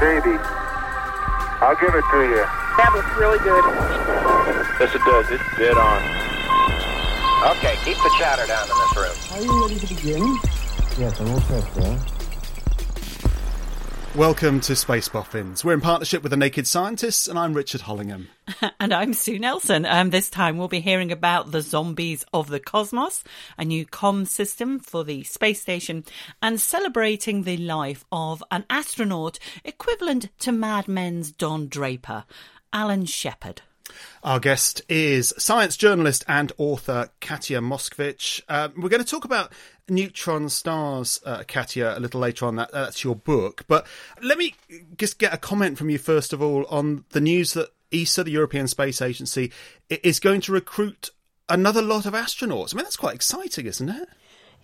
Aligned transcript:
baby. 0.00 0.36
I'll 1.60 1.76
give 1.76 1.94
it 1.94 2.04
to 2.12 2.20
you. 2.28 2.44
That 2.76 2.90
was 2.92 3.04
really 3.16 3.38
good. 3.40 3.64
Yes, 4.78 4.94
it 4.94 5.02
does. 5.04 5.26
It's 5.30 5.42
dead 5.56 5.76
on. 5.76 6.00
Okay, 7.56 7.76
keep 7.84 7.96
the 7.96 8.12
chatter 8.18 8.46
down 8.46 8.64
in 8.64 8.76
this 8.76 8.96
room. 8.96 9.16
Are 9.32 9.42
you 9.42 9.62
ready 9.62 9.78
to 9.80 9.94
begin? 9.94 10.38
Yes, 10.98 11.20
I'm 11.20 11.30
all 11.30 11.40
set, 11.40 11.64
sir. 11.74 12.15
Welcome 14.16 14.60
to 14.60 14.74
Space 14.74 15.10
Boffins. 15.10 15.62
We're 15.62 15.74
in 15.74 15.82
partnership 15.82 16.22
with 16.22 16.30
the 16.30 16.38
Naked 16.38 16.66
Scientists, 16.66 17.28
and 17.28 17.38
I'm 17.38 17.52
Richard 17.52 17.82
Hollingham. 17.82 18.28
And 18.80 18.94
I'm 18.94 19.12
Sue 19.12 19.38
Nelson. 19.38 19.84
Um, 19.84 20.08
this 20.08 20.30
time 20.30 20.56
we'll 20.56 20.68
be 20.68 20.80
hearing 20.80 21.12
about 21.12 21.50
the 21.50 21.60
zombies 21.60 22.24
of 22.32 22.48
the 22.48 22.58
cosmos, 22.58 23.22
a 23.58 23.64
new 23.66 23.84
comm 23.84 24.26
system 24.26 24.78
for 24.78 25.04
the 25.04 25.22
space 25.24 25.60
station, 25.60 26.02
and 26.40 26.58
celebrating 26.58 27.42
the 27.42 27.58
life 27.58 28.06
of 28.10 28.42
an 28.50 28.64
astronaut 28.70 29.38
equivalent 29.64 30.30
to 30.38 30.50
Mad 30.50 30.88
Men's 30.88 31.30
Don 31.30 31.68
Draper, 31.68 32.24
Alan 32.72 33.04
Shepard. 33.04 33.60
Our 34.22 34.40
guest 34.40 34.82
is 34.88 35.32
science 35.38 35.76
journalist 35.76 36.24
and 36.26 36.52
author 36.58 37.10
Katya 37.20 37.60
Moskvich. 37.60 38.42
Uh, 38.48 38.68
we're 38.76 38.88
going 38.88 39.02
to 39.02 39.08
talk 39.08 39.24
about 39.24 39.52
neutron 39.88 40.48
stars, 40.48 41.20
uh, 41.24 41.44
Katya, 41.46 41.94
a 41.96 42.00
little 42.00 42.20
later 42.20 42.46
on. 42.46 42.56
That, 42.56 42.72
that's 42.72 43.04
your 43.04 43.14
book. 43.14 43.64
But 43.68 43.86
let 44.22 44.38
me 44.38 44.54
just 44.96 45.18
get 45.18 45.32
a 45.32 45.38
comment 45.38 45.78
from 45.78 45.90
you, 45.90 45.98
first 45.98 46.32
of 46.32 46.42
all, 46.42 46.66
on 46.66 47.04
the 47.10 47.20
news 47.20 47.52
that 47.54 47.70
ESA, 47.92 48.24
the 48.24 48.32
European 48.32 48.68
Space 48.68 49.00
Agency, 49.00 49.52
is 49.88 50.20
going 50.20 50.40
to 50.42 50.52
recruit 50.52 51.10
another 51.48 51.82
lot 51.82 52.06
of 52.06 52.14
astronauts. 52.14 52.74
I 52.74 52.76
mean, 52.76 52.84
that's 52.84 52.96
quite 52.96 53.14
exciting, 53.14 53.66
isn't 53.66 53.88
it? 53.88 54.08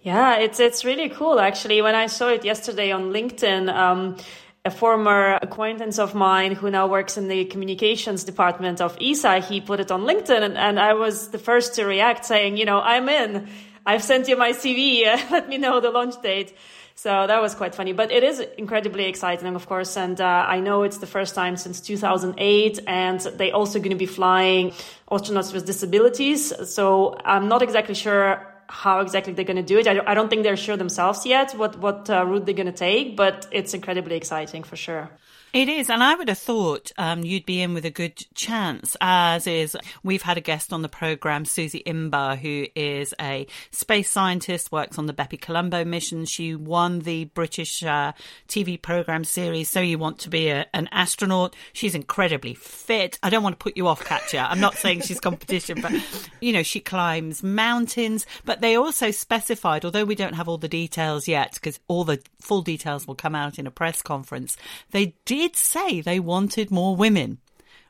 Yeah, 0.03 0.39
it's 0.39 0.59
it's 0.59 0.85
really 0.85 1.09
cool 1.09 1.39
actually. 1.39 1.81
When 1.81 1.95
I 1.95 2.07
saw 2.07 2.29
it 2.29 2.45
yesterday 2.45 2.91
on 2.91 3.13
LinkedIn, 3.13 3.73
um, 3.73 4.17
a 4.65 4.71
former 4.71 5.39
acquaintance 5.41 5.99
of 6.01 6.15
mine 6.15 6.53
who 6.57 6.71
now 6.71 6.89
works 6.89 7.17
in 7.17 7.29
the 7.29 7.45
communications 7.45 8.25
department 8.25 8.81
of 8.81 8.97
ESA, 9.01 9.41
he 9.41 9.61
put 9.61 9.79
it 9.79 9.91
on 9.93 10.03
LinkedIn, 10.03 10.43
and, 10.43 10.59
and 10.59 10.81
I 10.81 10.95
was 10.95 11.29
the 11.31 11.39
first 11.39 11.75
to 11.77 11.85
react, 11.85 12.25
saying, 12.25 12.57
you 12.57 12.65
know, 12.65 12.81
I'm 12.81 13.09
in. 13.09 13.49
I've 13.85 14.03
sent 14.03 14.29
you 14.29 14.37
my 14.37 14.53
CV. 14.53 15.05
Let 15.31 15.49
me 15.49 15.59
know 15.59 15.81
the 15.81 15.91
launch 15.91 16.21
date. 16.23 16.57
So 16.95 17.27
that 17.27 17.41
was 17.41 17.55
quite 17.55 17.75
funny, 17.75 17.93
but 17.93 18.13
it 18.13 18.23
is 18.23 18.41
incredibly 18.59 19.07
exciting, 19.07 19.57
of 19.57 19.67
course. 19.67 19.97
And 19.97 20.21
uh, 20.21 20.45
I 20.47 20.61
know 20.61 20.83
it's 20.83 20.99
the 20.99 21.07
first 21.07 21.35
time 21.35 21.57
since 21.57 21.81
2008, 21.81 22.81
and 22.87 23.21
they 23.21 23.51
also 23.51 23.79
going 23.79 23.91
to 23.91 23.97
be 23.97 24.07
flying 24.07 24.73
astronauts 25.11 25.53
with 25.55 25.65
disabilities. 25.67 26.53
So 26.69 27.17
I'm 27.25 27.49
not 27.49 27.63
exactly 27.63 27.95
sure 27.95 28.47
how 28.69 29.01
exactly 29.01 29.33
they're 29.33 29.45
going 29.45 29.57
to 29.57 29.63
do 29.63 29.79
it. 29.79 29.87
I 29.87 29.95
don't, 29.95 30.09
I 30.09 30.15
don't 30.15 30.29
think 30.29 30.45
they're 30.45 30.57
sure 30.57 30.77
themselves 30.77 31.27
yet 31.27 31.53
what 31.53 31.79
what 31.79 32.09
uh, 32.09 32.25
route 32.25 32.47
they're 32.47 32.55
going 32.55 32.73
to 32.73 32.73
take, 32.73 33.17
but 33.17 33.47
it's 33.51 33.75
incredibly 33.75 34.17
exciting 34.17 34.63
for 34.63 34.77
sure. 34.77 35.11
It 35.53 35.69
is, 35.69 35.91
and 35.91 36.03
I 36.03 36.15
would 36.15 36.29
have 36.29 36.39
thought 36.39 36.93
um, 36.97 37.25
you'd 37.25 37.45
be 37.45 37.61
in 37.61 37.75
with 37.75 37.85
a 37.85 37.91
good 37.91 38.17
chance. 38.35 38.97
As 39.03 39.47
is, 39.47 39.77
we've 40.03 40.23
had 40.23 40.39
a 40.39 40.41
guest 40.41 40.73
on 40.73 40.81
the 40.81 40.89
program, 40.89 41.45
Suzie 41.45 41.83
Imber, 41.85 42.37
who 42.37 42.69
is 42.75 43.13
a 43.21 43.47
space 43.71 44.09
scientist, 44.09 44.73
works 44.73 44.97
on 44.97 45.05
the 45.05 45.13
Bepi 45.13 45.37
Colombo 45.37 45.85
mission. 45.85 46.25
She 46.25 46.55
won 46.55 47.01
the 47.01 47.27
British 47.27 47.83
uh, 47.83 48.13
TV 48.49 48.81
program 48.81 49.25
series. 49.25 49.69
So 49.69 49.81
you 49.81 49.99
want 49.99 50.21
to 50.21 50.31
be 50.31 50.49
a, 50.49 50.65
an 50.73 50.89
astronaut? 50.91 51.55
She's 51.75 51.95
incredibly 51.95 52.55
fit. 52.55 53.19
I 53.23 53.29
don't 53.29 53.43
want 53.43 53.59
to 53.59 53.63
put 53.63 53.77
you 53.77 53.89
off, 53.89 54.03
Katya. 54.03 54.47
I'm 54.49 54.61
not 54.61 54.77
saying 54.79 55.03
she's 55.03 55.21
competition, 55.21 55.83
but 55.83 55.93
you 56.41 56.55
know 56.55 56.63
she 56.63 56.81
climbs 56.81 57.43
mountains. 57.43 58.25
But 58.47 58.63
they 58.63 58.75
also 58.77 59.11
specified, 59.11 59.85
although 59.85 60.07
we 60.07 60.15
don't 60.15 60.33
have 60.33 60.49
all 60.49 60.57
the 60.57 60.67
details 60.67 61.29
yet, 61.29 61.57
because 61.57 61.79
all 61.89 62.05
the 62.05 62.23
full 62.41 62.63
details 62.63 63.07
will 63.07 63.17
come 63.17 63.35
out 63.35 63.59
in 63.59 63.67
a 63.67 63.71
press 63.71 64.01
conference. 64.01 64.57
They 64.93 65.15
did 65.27 65.42
say 65.51 66.01
they 66.01 66.21
wanted 66.21 66.71
more 66.71 66.97
women, 66.97 67.39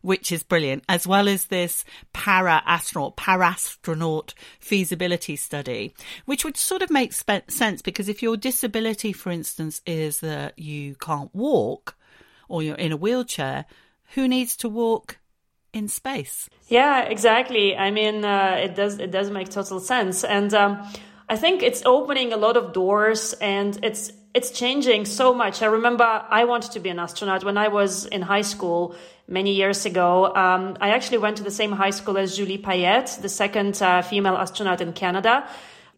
which 0.00 0.32
is 0.32 0.42
brilliant, 0.42 0.84
as 0.88 1.06
well 1.06 1.28
as 1.28 1.46
this 1.46 1.84
para 2.12 2.62
astronaut, 2.66 3.16
parastronaut 3.16 4.34
feasibility 4.60 5.36
study, 5.36 5.94
which 6.24 6.44
would 6.44 6.56
sort 6.56 6.82
of 6.82 6.90
make 6.90 7.12
spe- 7.12 7.48
sense 7.48 7.82
because 7.82 8.08
if 8.08 8.22
your 8.22 8.36
disability, 8.36 9.12
for 9.12 9.30
instance, 9.30 9.80
is 9.86 10.20
that 10.20 10.58
you 10.58 10.94
can't 10.96 11.34
walk 11.34 11.96
or 12.48 12.62
you're 12.62 12.76
in 12.76 12.92
a 12.92 12.96
wheelchair, 12.96 13.64
who 14.14 14.28
needs 14.28 14.56
to 14.58 14.68
walk 14.68 15.18
in 15.72 15.88
space? 15.88 16.48
Yeah, 16.68 17.02
exactly. 17.02 17.76
I 17.76 17.90
mean, 17.90 18.24
uh, 18.24 18.56
it 18.58 18.74
does 18.74 18.98
it 18.98 19.10
does 19.10 19.30
make 19.30 19.48
total 19.48 19.80
sense, 19.80 20.24
and 20.24 20.52
um, 20.54 20.86
I 21.28 21.36
think 21.36 21.62
it's 21.62 21.82
opening 21.86 22.32
a 22.32 22.36
lot 22.36 22.56
of 22.56 22.72
doors, 22.72 23.32
and 23.34 23.78
it's 23.82 24.12
it's 24.34 24.50
changing 24.50 25.04
so 25.04 25.34
much. 25.34 25.62
I 25.62 25.66
remember 25.66 26.04
I 26.04 26.44
wanted 26.44 26.72
to 26.72 26.80
be 26.80 26.88
an 26.88 26.98
astronaut 26.98 27.44
when 27.44 27.58
I 27.58 27.68
was 27.68 28.06
in 28.06 28.22
high 28.22 28.42
school 28.42 28.94
many 29.28 29.52
years 29.54 29.84
ago. 29.84 30.34
Um, 30.34 30.76
I 30.80 30.90
actually 30.90 31.18
went 31.18 31.36
to 31.36 31.42
the 31.42 31.50
same 31.50 31.72
high 31.72 31.90
school 31.90 32.16
as 32.16 32.36
Julie 32.36 32.58
Payette, 32.58 33.18
the 33.20 33.28
second 33.28 33.80
uh, 33.82 34.02
female 34.02 34.36
astronaut 34.36 34.80
in 34.80 34.92
Canada. 34.94 35.46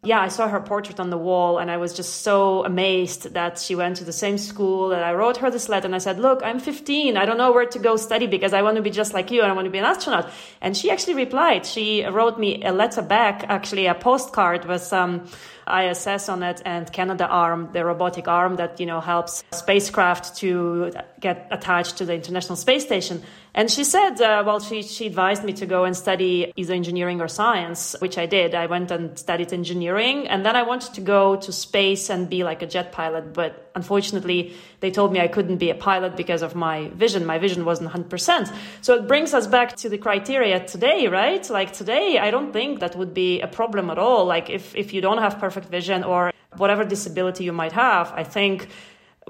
Yeah, 0.03 0.21
I 0.21 0.29
saw 0.29 0.49
her 0.49 0.61
portrait 0.61 1.01
on 1.01 1.09
the 1.09 1.17
wall 1.17 1.59
and 1.59 1.71
I 1.71 1.79
was 1.79 1.95
just 1.95 2.23
so 2.23 2.63
amazed 2.65 3.33
that 3.33 3.59
she 3.59 3.75
went 3.75 3.97
to 3.97 4.05
the 4.05 4.13
same 4.13 4.37
school. 4.37 4.93
And 4.93 5.03
I 5.03 5.15
wrote 5.15 5.39
her 5.39 5.51
this 5.51 5.71
letter 5.71 5.87
and 5.87 5.95
I 5.95 5.99
said, 5.99 6.19
Look, 6.19 6.43
I'm 6.45 6.61
15. 6.61 7.17
I 7.17 7.25
don't 7.25 7.39
know 7.39 7.53
where 7.53 7.65
to 7.65 7.79
go 7.79 7.97
study 7.97 8.27
because 8.27 8.53
I 8.53 8.61
want 8.61 8.77
to 8.77 8.83
be 8.83 8.91
just 8.91 9.15
like 9.15 9.31
you 9.31 9.41
and 9.41 9.51
I 9.51 9.55
want 9.55 9.65
to 9.65 9.71
be 9.71 9.79
an 9.79 9.85
astronaut. 9.85 10.29
And 10.61 10.77
she 10.77 10.91
actually 10.91 11.15
replied. 11.15 11.65
She 11.65 12.05
wrote 12.05 12.39
me 12.39 12.63
a 12.65 12.73
letter 12.73 13.01
back, 13.01 13.45
actually, 13.49 13.87
a 13.87 13.95
postcard 13.95 14.67
with 14.67 14.83
some 14.83 15.27
ISS 15.67 16.29
on 16.29 16.43
it 16.43 16.63
and 16.65 16.93
Canadarm, 16.93 17.73
the 17.73 17.85
robotic 17.85 18.29
arm 18.29 18.57
that, 18.57 18.81
you 18.81 18.87
know, 18.87 19.01
helps 19.01 19.43
spacecraft 19.53 20.37
to 20.37 20.93
get 21.21 21.49
attached 21.51 21.99
to 21.99 22.05
the 22.05 22.15
International 22.15 22.57
Space 22.57 22.85
Station. 22.85 23.23
And 23.57 23.71
she 23.71 23.85
said, 23.85 24.21
uh, 24.21 24.43
well, 24.45 24.59
she, 24.59 24.83
she 24.83 25.07
advised 25.07 25.45
me 25.45 25.53
to 25.55 25.67
go 25.67 25.85
and 25.85 25.97
study 25.97 26.53
either 26.57 26.75
engineering 26.75 27.21
or 27.21 27.29
science, 27.29 27.95
which 28.01 28.19
I 28.19 28.27
did. 28.27 28.53
I 28.53 28.67
went 28.67 28.91
and 28.91 29.17
studied 29.17 29.53
engineering. 29.53 30.27
And 30.27 30.45
then 30.45 30.57
I 30.57 30.65
wanted 30.65 30.95
to 30.95 31.01
go 31.01 31.37
to 31.37 31.53
space 31.53 32.11
and 32.11 32.29
be 32.29 32.43
like 32.43 32.63
a 32.63 32.67
jet 32.67 32.91
pilot. 32.91 33.33
But 33.33 33.71
unfortunately, 33.77 34.55
they 34.81 34.91
told 34.91 35.13
me 35.13 35.21
I 35.21 35.29
couldn't 35.29 35.59
be 35.59 35.71
a 35.71 35.77
pilot 35.77 36.17
because 36.17 36.43
of 36.43 36.57
my 36.57 36.89
vision. 36.95 37.25
My 37.27 37.39
vision 37.39 37.65
wasn't 37.65 37.91
100%. 37.91 38.53
So 38.81 38.95
it 38.95 39.07
brings 39.07 39.33
us 39.33 39.47
back 39.47 39.77
to 39.77 39.89
the 39.89 39.99
criteria 39.99 40.67
today, 40.67 41.07
right? 41.07 41.49
Like 41.49 41.73
today, 41.73 42.19
I 42.19 42.33
don't 42.33 42.53
think 42.53 42.81
that 42.81 42.97
would 42.97 43.15
be 43.15 43.41
a 43.41 43.47
problem 43.47 43.89
at 43.89 43.99
all. 43.99 44.25
Like 44.25 44.51
if, 44.51 44.75
if 44.75 44.93
you 44.93 45.01
don't 45.01 45.19
have 45.19 45.39
perfect 45.39 45.69
vision 45.69 46.03
or 46.03 46.33
whatever 46.57 46.85
disability 46.85 47.45
you 47.45 47.53
might 47.53 47.73
have, 47.73 48.13
I 48.13 48.25
think 48.25 48.69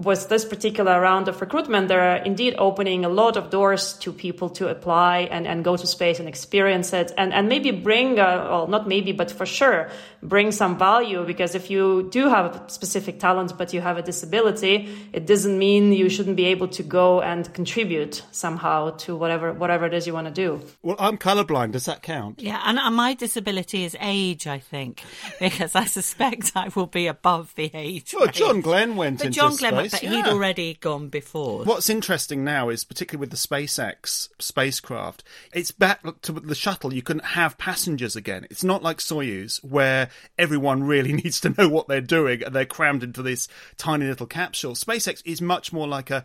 with 0.02 0.28
this 0.28 0.44
particular 0.44 1.00
round 1.00 1.28
of 1.28 1.40
recruitment, 1.40 1.88
they're 1.88 2.16
indeed 2.16 2.54
opening 2.58 3.04
a 3.04 3.08
lot 3.08 3.36
of 3.36 3.50
doors 3.50 3.92
to 3.94 4.12
people 4.12 4.50
to 4.50 4.68
apply 4.68 5.20
and, 5.30 5.46
and 5.46 5.62
go 5.64 5.76
to 5.76 5.86
space 5.86 6.18
and 6.18 6.28
experience 6.28 6.92
it 6.92 7.12
and, 7.16 7.32
and 7.32 7.48
maybe 7.48 7.70
bring, 7.70 8.18
uh, 8.18 8.46
well, 8.50 8.66
not 8.66 8.88
maybe, 8.88 9.12
but 9.12 9.30
for 9.30 9.46
sure, 9.46 9.88
bring 10.22 10.50
some 10.50 10.76
value 10.76 11.24
because 11.24 11.54
if 11.54 11.70
you 11.70 12.08
do 12.10 12.28
have 12.28 12.56
a 12.56 12.70
specific 12.70 13.20
talent 13.20 13.56
but 13.56 13.72
you 13.72 13.80
have 13.80 13.96
a 13.96 14.02
disability, 14.02 14.88
it 15.12 15.26
doesn't 15.26 15.56
mean 15.58 15.92
you 15.92 16.08
shouldn't 16.08 16.36
be 16.36 16.46
able 16.46 16.66
to 16.66 16.82
go 16.82 17.20
and 17.20 17.52
contribute 17.54 18.22
somehow 18.32 18.90
to 18.90 19.14
whatever, 19.14 19.52
whatever 19.52 19.86
it 19.86 19.94
is 19.94 20.06
you 20.06 20.12
want 20.12 20.26
to 20.26 20.32
do. 20.32 20.60
Well, 20.82 20.96
I'm 20.98 21.18
colorblind. 21.18 21.72
Does 21.72 21.84
that 21.84 22.02
count? 22.02 22.42
Yeah, 22.42 22.60
and, 22.64 22.78
and 22.78 22.96
my 22.96 23.14
disability 23.14 23.84
is 23.84 23.96
age, 24.00 24.48
I 24.48 24.58
think, 24.58 25.02
because 25.38 25.76
I 25.76 25.84
suspect 25.84 26.52
I 26.56 26.70
will 26.74 26.86
be 26.86 27.06
above 27.06 27.54
the 27.54 27.70
age. 27.74 28.12
Well, 28.12 28.26
range. 28.26 28.36
John 28.36 28.60
Glenn 28.60 28.96
went 28.96 29.18
But 29.18 29.26
into 29.26 29.38
John 29.38 29.54
Glenn, 29.54 29.74
space. 29.74 29.83
But 29.90 30.00
he'd 30.00 30.26
already 30.26 30.74
gone 30.74 31.08
before. 31.08 31.64
What's 31.64 31.90
interesting 31.90 32.44
now 32.44 32.68
is, 32.68 32.84
particularly 32.84 33.20
with 33.20 33.30
the 33.30 33.36
SpaceX 33.36 34.28
spacecraft, 34.38 35.24
it's 35.52 35.70
back 35.70 36.00
to 36.22 36.32
the 36.32 36.54
shuttle. 36.54 36.92
You 36.92 37.02
can 37.02 37.20
have 37.20 37.58
passengers 37.58 38.16
again. 38.16 38.46
It's 38.50 38.64
not 38.64 38.82
like 38.82 38.98
Soyuz, 38.98 39.62
where 39.64 40.08
everyone 40.38 40.82
really 40.84 41.12
needs 41.24 41.40
to 41.40 41.54
know 41.56 41.68
what 41.68 41.88
they're 41.88 42.00
doing 42.00 42.42
and 42.42 42.54
they're 42.54 42.64
crammed 42.64 43.02
into 43.02 43.22
this 43.22 43.48
tiny 43.76 44.06
little 44.06 44.26
capsule. 44.26 44.74
SpaceX 44.74 45.22
is 45.24 45.40
much 45.40 45.72
more 45.72 45.86
like 45.86 46.10
a 46.10 46.24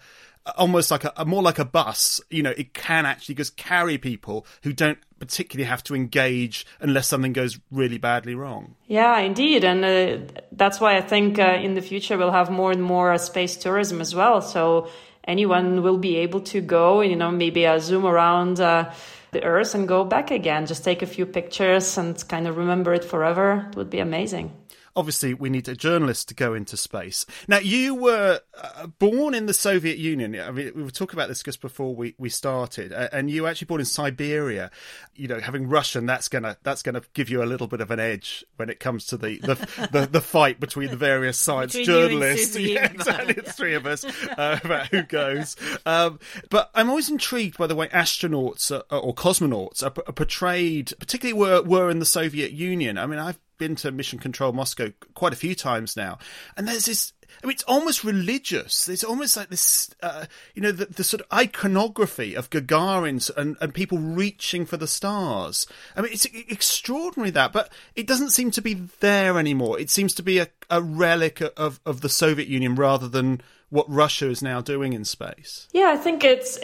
almost 0.57 0.89
like 0.89 1.03
a, 1.03 1.13
a 1.17 1.25
more 1.25 1.43
like 1.43 1.59
a 1.59 1.65
bus 1.65 2.21
you 2.29 2.41
know 2.41 2.53
it 2.57 2.73
can 2.73 3.05
actually 3.05 3.35
just 3.35 3.55
carry 3.55 3.97
people 3.97 4.47
who 4.63 4.73
don't 4.73 4.97
particularly 5.19 5.67
have 5.67 5.83
to 5.83 5.95
engage 5.95 6.65
unless 6.79 7.07
something 7.07 7.33
goes 7.33 7.59
really 7.71 7.97
badly 7.97 8.35
wrong. 8.35 8.75
Yeah, 8.87 9.19
indeed. 9.19 9.63
And 9.63 9.85
uh, 9.85 10.41
that's 10.51 10.79
why 10.79 10.97
I 10.97 11.01
think 11.01 11.39
uh, 11.39 11.59
in 11.61 11.73
the 11.75 11.81
future 11.81 12.17
we'll 12.17 12.31
have 12.31 12.49
more 12.49 12.71
and 12.71 12.83
more 12.83 13.11
uh, 13.11 13.17
space 13.17 13.57
tourism 13.57 14.01
as 14.01 14.15
well. 14.15 14.41
So 14.41 14.89
anyone 15.23 15.83
will 15.83 15.97
be 15.97 16.17
able 16.17 16.41
to 16.41 16.61
go, 16.61 17.01
you 17.01 17.15
know, 17.15 17.31
maybe 17.31 17.67
uh, 17.67 17.79
zoom 17.79 18.05
around 18.05 18.59
uh, 18.59 18.91
the 19.31 19.43
Earth 19.43 19.75
and 19.75 19.87
go 19.87 20.03
back 20.03 20.31
again. 20.31 20.65
Just 20.65 20.83
take 20.83 21.01
a 21.01 21.07
few 21.07 21.25
pictures 21.25 21.97
and 21.97 22.27
kind 22.27 22.47
of 22.47 22.57
remember 22.57 22.93
it 22.93 23.05
forever. 23.05 23.67
It 23.69 23.75
would 23.75 23.89
be 23.89 23.99
amazing 23.99 24.53
obviously 24.99 25.33
we 25.33 25.49
need 25.49 25.67
a 25.69 25.75
journalist 25.75 26.27
to 26.27 26.35
go 26.35 26.53
into 26.53 26.75
space. 26.75 27.25
Now, 27.47 27.59
you 27.59 27.95
were 27.95 28.41
uh, 28.61 28.87
born 28.87 29.33
in 29.33 29.45
the 29.45 29.53
Soviet 29.53 29.97
Union. 29.97 30.37
I 30.37 30.51
mean, 30.51 30.73
we 30.75 30.83
were 30.83 30.91
talking 30.91 31.17
about 31.17 31.29
this 31.29 31.41
just 31.41 31.61
before 31.61 31.95
we, 31.95 32.15
we 32.17 32.27
started, 32.27 32.91
uh, 32.91 33.07
and 33.13 33.31
you 33.31 33.43
were 33.43 33.49
actually 33.49 33.67
born 33.67 33.79
in 33.79 33.85
Siberia. 33.85 34.71
You 35.15 35.29
know, 35.29 35.39
having 35.39 35.69
Russian, 35.69 36.05
that's 36.05 36.27
gonna 36.27 36.57
that's 36.63 36.83
gonna 36.83 37.01
give 37.13 37.29
you 37.29 37.41
a 37.41 37.45
little 37.45 37.67
bit 37.67 37.79
of 37.79 37.91
an 37.91 37.99
edge 37.99 38.43
when 38.57 38.69
it 38.69 38.81
comes 38.81 39.05
to 39.07 39.17
the 39.17 39.39
the, 39.39 39.89
the, 39.91 40.05
the 40.05 40.21
fight 40.21 40.59
between 40.59 40.89
the 40.89 40.97
various 40.97 41.37
science 41.37 41.71
between 41.71 41.85
journalists. 41.85 42.57
Yeah, 42.57 42.85
exactly. 42.85 43.35
It's 43.37 43.53
three 43.53 43.75
of 43.75 43.85
us 43.85 44.03
uh, 44.03 44.59
about 44.61 44.87
who 44.87 45.03
goes. 45.03 45.55
Um, 45.85 46.19
but 46.49 46.71
I'm 46.75 46.89
always 46.89 47.09
intrigued 47.09 47.57
by 47.57 47.67
the 47.67 47.75
way 47.75 47.87
astronauts 47.87 48.69
are, 48.69 48.83
or 48.97 49.15
cosmonauts 49.15 49.81
are, 49.81 49.93
are 50.05 50.13
portrayed, 50.13 50.91
particularly 50.99 51.39
were 51.39 51.61
were 51.63 51.89
in 51.89 51.99
the 51.99 52.05
Soviet 52.05 52.51
Union. 52.51 52.97
I 52.97 53.05
mean, 53.05 53.19
I've 53.19 53.39
been 53.59 53.75
to 53.75 53.91
Mission 53.91 54.17
Control 54.17 54.53
Moscow 54.53 54.91
quite 55.13 55.33
a 55.33 55.35
few 55.35 55.53
times 55.53 55.95
now, 55.95 56.17
and 56.57 56.67
there's 56.67 56.85
this. 56.85 57.13
I 57.43 57.45
mean, 57.45 57.53
it's 57.53 57.63
almost 57.63 58.03
religious. 58.03 58.89
It's 58.89 59.03
almost 59.03 59.37
like 59.37 59.49
this, 59.49 59.91
uh, 60.01 60.25
you 60.55 60.63
know, 60.63 60.71
the, 60.71 60.87
the, 60.87 61.03
sort 61.03 61.21
of 61.21 61.27
iconography 61.31 62.33
of 62.33 62.49
Gagarin's 62.49 63.29
and, 63.29 63.55
and 63.61 63.71
people 63.71 63.99
reaching 63.99 64.65
for 64.65 64.77
the 64.77 64.87
stars. 64.87 65.67
I 65.95 66.01
mean, 66.01 66.11
it's 66.11 66.25
extraordinary 66.25 67.29
that, 67.29 67.53
but 67.53 67.71
it 67.95 68.07
doesn't 68.07 68.31
seem 68.31 68.49
to 68.49 68.63
be 68.63 68.73
there 68.99 69.37
anymore. 69.37 69.79
It 69.79 69.91
seems 69.91 70.15
to 70.15 70.23
be 70.23 70.39
a, 70.39 70.47
a 70.71 70.81
relic 70.81 71.39
of, 71.55 71.79
of 71.85 72.01
the 72.01 72.09
Soviet 72.09 72.47
Union 72.47 72.73
rather 72.73 73.07
than 73.07 73.41
what 73.69 73.89
Russia 73.89 74.29
is 74.29 74.41
now 74.41 74.61
doing 74.61 74.93
in 74.93 75.05
space. 75.05 75.67
Yeah, 75.73 75.89
I 75.93 75.97
think 75.97 76.23
it's, 76.23 76.57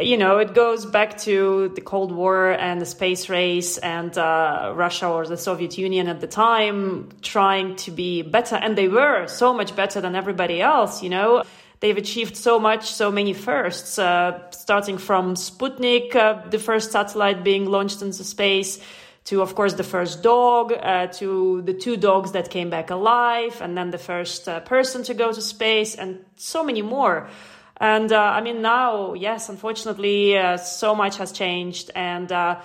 you 0.00 0.16
know, 0.16 0.38
it 0.38 0.54
goes 0.54 0.84
back 0.86 1.18
to 1.18 1.70
the 1.74 1.80
Cold 1.80 2.10
War 2.10 2.50
and 2.50 2.80
the 2.80 2.86
space 2.86 3.28
race 3.28 3.78
and 3.78 4.16
uh, 4.18 4.72
Russia 4.74 5.08
or 5.08 5.26
the 5.26 5.36
Soviet 5.36 5.78
Union 5.78 6.08
at 6.08 6.20
the 6.20 6.26
time 6.26 7.10
trying 7.22 7.76
to 7.76 7.90
be 7.90 8.22
better. 8.22 8.56
And 8.56 8.76
they 8.76 8.88
were 8.88 9.28
so 9.28 9.54
much 9.54 9.76
better 9.76 10.00
than 10.00 10.14
everybody 10.14 10.60
else, 10.60 11.02
you 11.02 11.10
know. 11.10 11.44
They've 11.80 11.96
achieved 11.96 12.36
so 12.36 12.58
much, 12.58 12.90
so 12.90 13.12
many 13.12 13.34
firsts, 13.34 14.00
uh, 14.00 14.50
starting 14.50 14.98
from 14.98 15.34
Sputnik, 15.34 16.16
uh, 16.16 16.48
the 16.48 16.58
first 16.58 16.90
satellite 16.90 17.44
being 17.44 17.66
launched 17.66 18.02
into 18.02 18.24
space 18.24 18.80
to, 19.28 19.42
of 19.42 19.54
course, 19.54 19.74
the 19.74 19.84
first 19.84 20.22
dog, 20.22 20.72
uh, 20.72 21.06
to 21.06 21.60
the 21.60 21.74
two 21.74 21.98
dogs 21.98 22.32
that 22.32 22.48
came 22.48 22.70
back 22.70 22.88
alive, 22.88 23.60
and 23.60 23.76
then 23.76 23.90
the 23.90 23.98
first 23.98 24.48
uh, 24.48 24.60
person 24.60 25.02
to 25.02 25.12
go 25.12 25.30
to 25.30 25.42
space, 25.42 25.94
and 25.94 26.24
so 26.36 26.64
many 26.64 26.80
more. 26.80 27.28
And 27.76 28.10
uh, 28.10 28.18
I 28.18 28.40
mean, 28.40 28.62
now, 28.62 29.12
yes, 29.12 29.50
unfortunately, 29.50 30.38
uh, 30.38 30.56
so 30.56 30.94
much 30.94 31.18
has 31.18 31.30
changed, 31.32 31.90
and 31.94 32.32
uh, 32.32 32.60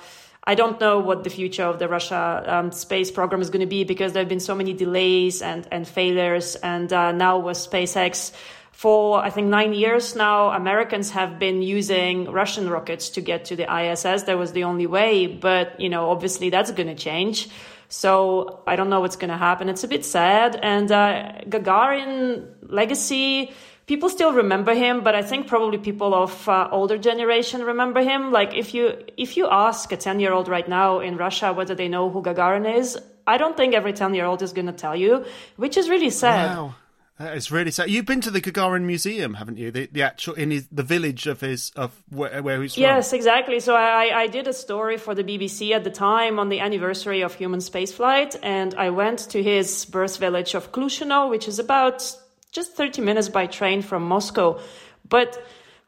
I 0.46 0.56
don't 0.56 0.80
know 0.80 1.00
what 1.00 1.26
the 1.26 1.30
future 1.30 1.66
of 1.66 1.80
the 1.80 1.90
Russia 1.90 2.44
um, 2.48 2.72
space 2.72 3.12
program 3.12 3.42
is 3.42 3.50
going 3.50 3.66
to 3.68 3.74
be 3.78 3.84
because 3.84 4.14
there 4.14 4.22
have 4.22 4.30
been 4.30 4.40
so 4.40 4.56
many 4.56 4.74
delays 4.74 5.42
and, 5.42 5.68
and 5.70 5.86
failures, 5.86 6.56
and 6.56 6.94
uh, 6.94 7.12
now 7.12 7.40
with 7.40 7.58
SpaceX 7.58 8.32
for 8.74 9.24
I 9.24 9.30
think 9.30 9.48
nine 9.48 9.74
years 9.74 10.16
now, 10.16 10.50
Americans 10.50 11.12
have 11.12 11.38
been 11.38 11.62
using 11.62 12.30
Russian 12.30 12.70
rockets 12.70 13.10
to 13.12 13.22
get 13.22 13.46
to 13.46 13.56
the 13.56 13.66
ISS. 13.72 14.24
That 14.24 14.38
was 14.38 14.52
the 14.52 14.66
only 14.66 14.88
way, 14.88 15.28
but 15.28 15.80
you 15.80 15.90
know, 15.90 16.10
obviously 16.10 16.50
that's 16.50 16.72
going 16.72 16.88
to 16.88 16.96
change. 16.96 17.50
So 17.88 18.64
I 18.66 18.76
don't 18.76 18.90
know 18.90 19.00
what's 19.00 19.16
going 19.16 19.30
to 19.30 19.38
happen. 19.38 19.70
It's 19.70 19.84
a 19.84 19.88
bit 19.88 20.04
sad. 20.04 20.60
And 20.62 20.92
uh, 20.92 21.34
Gagarin 21.48 22.48
legacy, 22.64 23.52
people 23.86 24.10
still 24.10 24.34
remember 24.34 24.74
him, 24.74 25.04
but 25.04 25.14
I 25.14 25.22
think 25.22 25.46
probably 25.46 25.78
people 25.78 26.16
of 26.16 26.50
uh, 26.50 26.68
older 26.72 26.98
generation 26.98 27.62
remember 27.62 28.02
him. 28.02 28.32
Like 28.32 28.56
if 28.56 28.74
you 28.74 28.98
if 29.18 29.38
you 29.38 29.48
ask 29.50 29.92
a 29.92 29.98
ten 29.98 30.20
year 30.20 30.34
old 30.34 30.48
right 30.48 30.68
now 30.68 31.00
in 31.00 31.16
Russia 31.16 31.54
whether 31.54 31.76
they 31.76 31.88
know 31.88 32.10
who 32.10 32.24
Gagarin 32.24 32.66
is, 32.76 32.98
I 33.28 33.38
don't 33.38 33.56
think 33.56 33.76
every 33.76 33.94
ten 33.94 34.16
year 34.16 34.26
old 34.26 34.42
is 34.42 34.52
going 34.52 34.66
to 34.66 34.74
tell 34.74 34.96
you, 34.96 35.26
which 35.58 35.78
is 35.78 35.90
really 35.90 36.10
sad. 36.10 36.58
Wow. 36.58 36.76
Uh, 37.20 37.26
it's 37.26 37.52
really 37.52 37.70
sad. 37.70 37.92
You've 37.92 38.08
been 38.08 38.22
to 38.22 38.32
the 38.32 38.42
Gagarin 38.42 38.86
Museum, 38.86 39.36
haven't 39.36 39.58
you? 39.58 39.70
The, 39.70 39.88
the 39.92 40.02
actual 40.02 40.34
in 40.34 40.50
his, 40.50 40.68
the 40.72 40.82
village 40.82 41.28
of 41.28 41.42
his 41.42 41.72
of 41.76 41.92
where, 42.10 42.42
where 42.42 42.62
he's 42.62 42.74
from. 42.74 42.82
Yes, 42.82 43.14
exactly. 43.14 43.60
So 43.60 43.76
I, 43.76 44.22
I 44.22 44.28
did 44.28 44.48
a 44.48 44.54
story 44.54 44.98
for 44.98 45.14
the 45.14 45.24
BBC 45.24 45.72
at 45.72 45.84
the 45.84 45.92
time 45.92 46.40
on 46.40 46.50
the 46.50 46.60
anniversary 46.60 47.22
of 47.22 47.36
human 47.36 47.60
spaceflight, 47.60 48.40
and 48.42 48.74
I 48.76 48.90
went 48.90 49.20
to 49.30 49.44
his 49.44 49.86
birth 49.86 50.18
village 50.18 50.56
of 50.56 50.72
Klushino, 50.72 51.30
which 51.30 51.48
is 51.48 51.60
about 51.60 52.16
just 52.52 52.76
30 52.76 53.02
minutes 53.04 53.30
by 53.30 53.46
train 53.46 53.84
from 53.84 54.04
Moscow. 54.08 54.60
But 55.08 55.40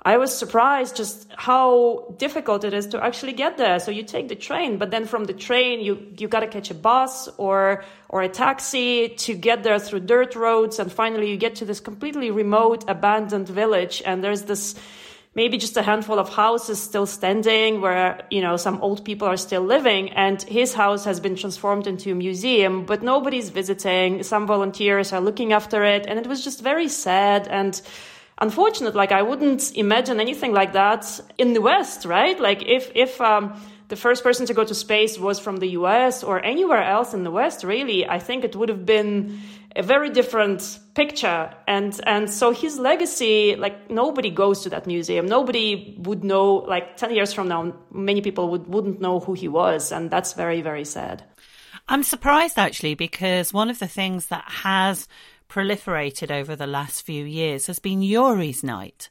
I 0.05 0.17
was 0.17 0.37
surprised 0.37 0.97
just 0.97 1.27
how 1.35 2.13
difficult 2.17 2.63
it 2.63 2.75
is 2.75 2.85
to 2.87 3.03
actually 3.03 3.33
get 3.33 3.57
there. 3.57 3.79
So 3.79 3.89
you 3.89 4.03
take 4.03 4.27
the 4.27 4.35
train, 4.35 4.77
but 4.77 4.91
then 4.91 5.05
from 5.05 5.23
the 5.23 5.33
train 5.33 5.81
you 5.81 6.13
you 6.15 6.27
got 6.27 6.41
to 6.41 6.47
catch 6.47 6.69
a 6.69 6.75
bus 6.75 7.27
or 7.37 7.83
or 8.07 8.21
a 8.21 8.29
taxi 8.29 9.09
to 9.09 9.33
get 9.33 9.63
there 9.63 9.79
through 9.79 10.01
dirt 10.01 10.35
roads. 10.35 10.77
And 10.77 10.91
finally 10.91 11.31
you 11.31 11.37
get 11.37 11.55
to 11.55 11.65
this 11.65 11.79
completely 11.79 12.29
remote 12.29 12.85
abandoned 12.87 13.49
village. 13.49 14.03
And 14.05 14.23
there's 14.23 14.43
this 14.43 14.75
maybe 15.33 15.57
just 15.57 15.75
a 15.75 15.81
handful 15.81 16.19
of 16.19 16.29
houses 16.29 16.79
still 16.79 17.07
standing 17.07 17.81
where 17.81 18.25
you 18.29 18.41
know 18.41 18.57
some 18.57 18.79
old 18.83 19.03
people 19.03 19.27
are 19.27 19.37
still 19.37 19.63
living. 19.63 20.11
And 20.11 20.39
his 20.43 20.75
house 20.75 21.03
has 21.05 21.19
been 21.19 21.35
transformed 21.35 21.87
into 21.87 22.11
a 22.11 22.15
museum 22.15 22.85
but 22.85 23.01
nobody's 23.01 23.49
visiting. 23.49 24.21
Some 24.21 24.45
volunteers 24.45 25.11
are 25.13 25.19
looking 25.19 25.51
after 25.51 25.83
it. 25.83 26.05
And 26.05 26.19
it 26.19 26.27
was 26.27 26.43
just 26.43 26.61
very 26.61 26.89
sad. 26.89 27.47
And 27.47 27.81
unfortunate. 28.37 28.95
Like 28.95 29.11
I 29.11 29.21
wouldn't 29.21 29.75
imagine 29.75 30.19
anything 30.19 30.53
like 30.53 30.73
that 30.73 31.19
in 31.37 31.53
the 31.53 31.61
West, 31.61 32.05
right? 32.05 32.39
Like 32.39 32.63
if 32.67 32.91
if 32.95 33.19
um, 33.21 33.59
the 33.87 33.95
first 33.95 34.23
person 34.23 34.45
to 34.47 34.53
go 34.53 34.63
to 34.63 34.73
space 34.73 35.17
was 35.19 35.39
from 35.39 35.57
the 35.57 35.67
U.S. 35.79 36.23
or 36.23 36.43
anywhere 36.43 36.83
else 36.83 37.13
in 37.13 37.23
the 37.23 37.31
West, 37.31 37.63
really, 37.63 38.07
I 38.07 38.19
think 38.19 38.43
it 38.43 38.55
would 38.55 38.69
have 38.69 38.85
been 38.85 39.39
a 39.75 39.83
very 39.83 40.09
different 40.09 40.79
picture. 40.95 41.53
And 41.67 41.99
and 42.05 42.29
so 42.29 42.51
his 42.51 42.79
legacy, 42.79 43.55
like 43.55 43.89
nobody 43.89 44.29
goes 44.29 44.61
to 44.61 44.69
that 44.69 44.87
museum. 44.87 45.25
Nobody 45.25 45.95
would 45.99 46.23
know. 46.23 46.55
Like 46.55 46.97
ten 46.97 47.13
years 47.13 47.33
from 47.33 47.47
now, 47.47 47.73
many 47.91 48.21
people 48.21 48.49
would 48.49 48.67
wouldn't 48.67 49.01
know 49.01 49.19
who 49.19 49.33
he 49.33 49.47
was, 49.47 49.91
and 49.91 50.09
that's 50.09 50.33
very 50.33 50.61
very 50.61 50.85
sad. 50.85 51.23
I'm 51.87 52.01
surprised 52.01 52.57
actually 52.57 52.95
because 52.95 53.53
one 53.53 53.69
of 53.69 53.77
the 53.77 53.87
things 53.87 54.27
that 54.27 54.43
has 54.47 55.07
proliferated 55.49 56.31
over 56.31 56.55
the 56.55 56.67
last 56.67 57.01
few 57.01 57.25
years 57.25 57.67
has 57.67 57.79
been 57.79 58.01
Yuri's 58.01 58.63
Night, 58.63 59.09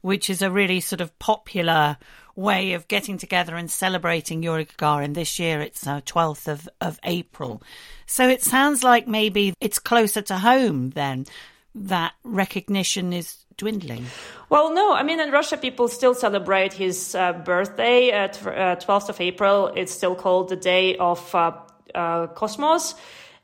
which 0.00 0.28
is 0.30 0.42
a 0.42 0.50
really 0.50 0.80
sort 0.80 1.00
of 1.00 1.18
popular 1.18 1.96
way 2.34 2.72
of 2.72 2.88
getting 2.88 3.18
together 3.18 3.56
and 3.56 3.70
celebrating 3.70 4.42
Yuri 4.42 4.64
Gagarin. 4.64 5.14
This 5.14 5.38
year 5.38 5.60
it's 5.60 5.86
uh, 5.86 6.00
12th 6.02 6.48
of, 6.48 6.68
of 6.80 6.98
April. 7.04 7.62
So 8.06 8.28
it 8.28 8.42
sounds 8.42 8.82
like 8.82 9.06
maybe 9.06 9.54
it's 9.60 9.78
closer 9.78 10.22
to 10.22 10.38
home 10.38 10.90
then 10.90 11.26
that 11.74 12.12
recognition 12.22 13.12
is 13.12 13.42
dwindling? 13.56 14.06
Well, 14.48 14.74
no. 14.74 14.94
I 14.94 15.02
mean, 15.02 15.20
in 15.20 15.30
Russia, 15.30 15.56
people 15.56 15.88
still 15.88 16.14
celebrate 16.14 16.72
his 16.72 17.14
uh, 17.14 17.32
birthday 17.32 18.10
at 18.10 18.44
uh, 18.46 18.76
12th 18.76 19.08
of 19.08 19.20
April. 19.20 19.72
It's 19.74 19.92
still 19.92 20.14
called 20.14 20.48
the 20.48 20.56
Day 20.56 20.96
of 20.96 21.34
uh, 21.34 21.52
uh 21.94 22.26
Cosmos. 22.28 22.94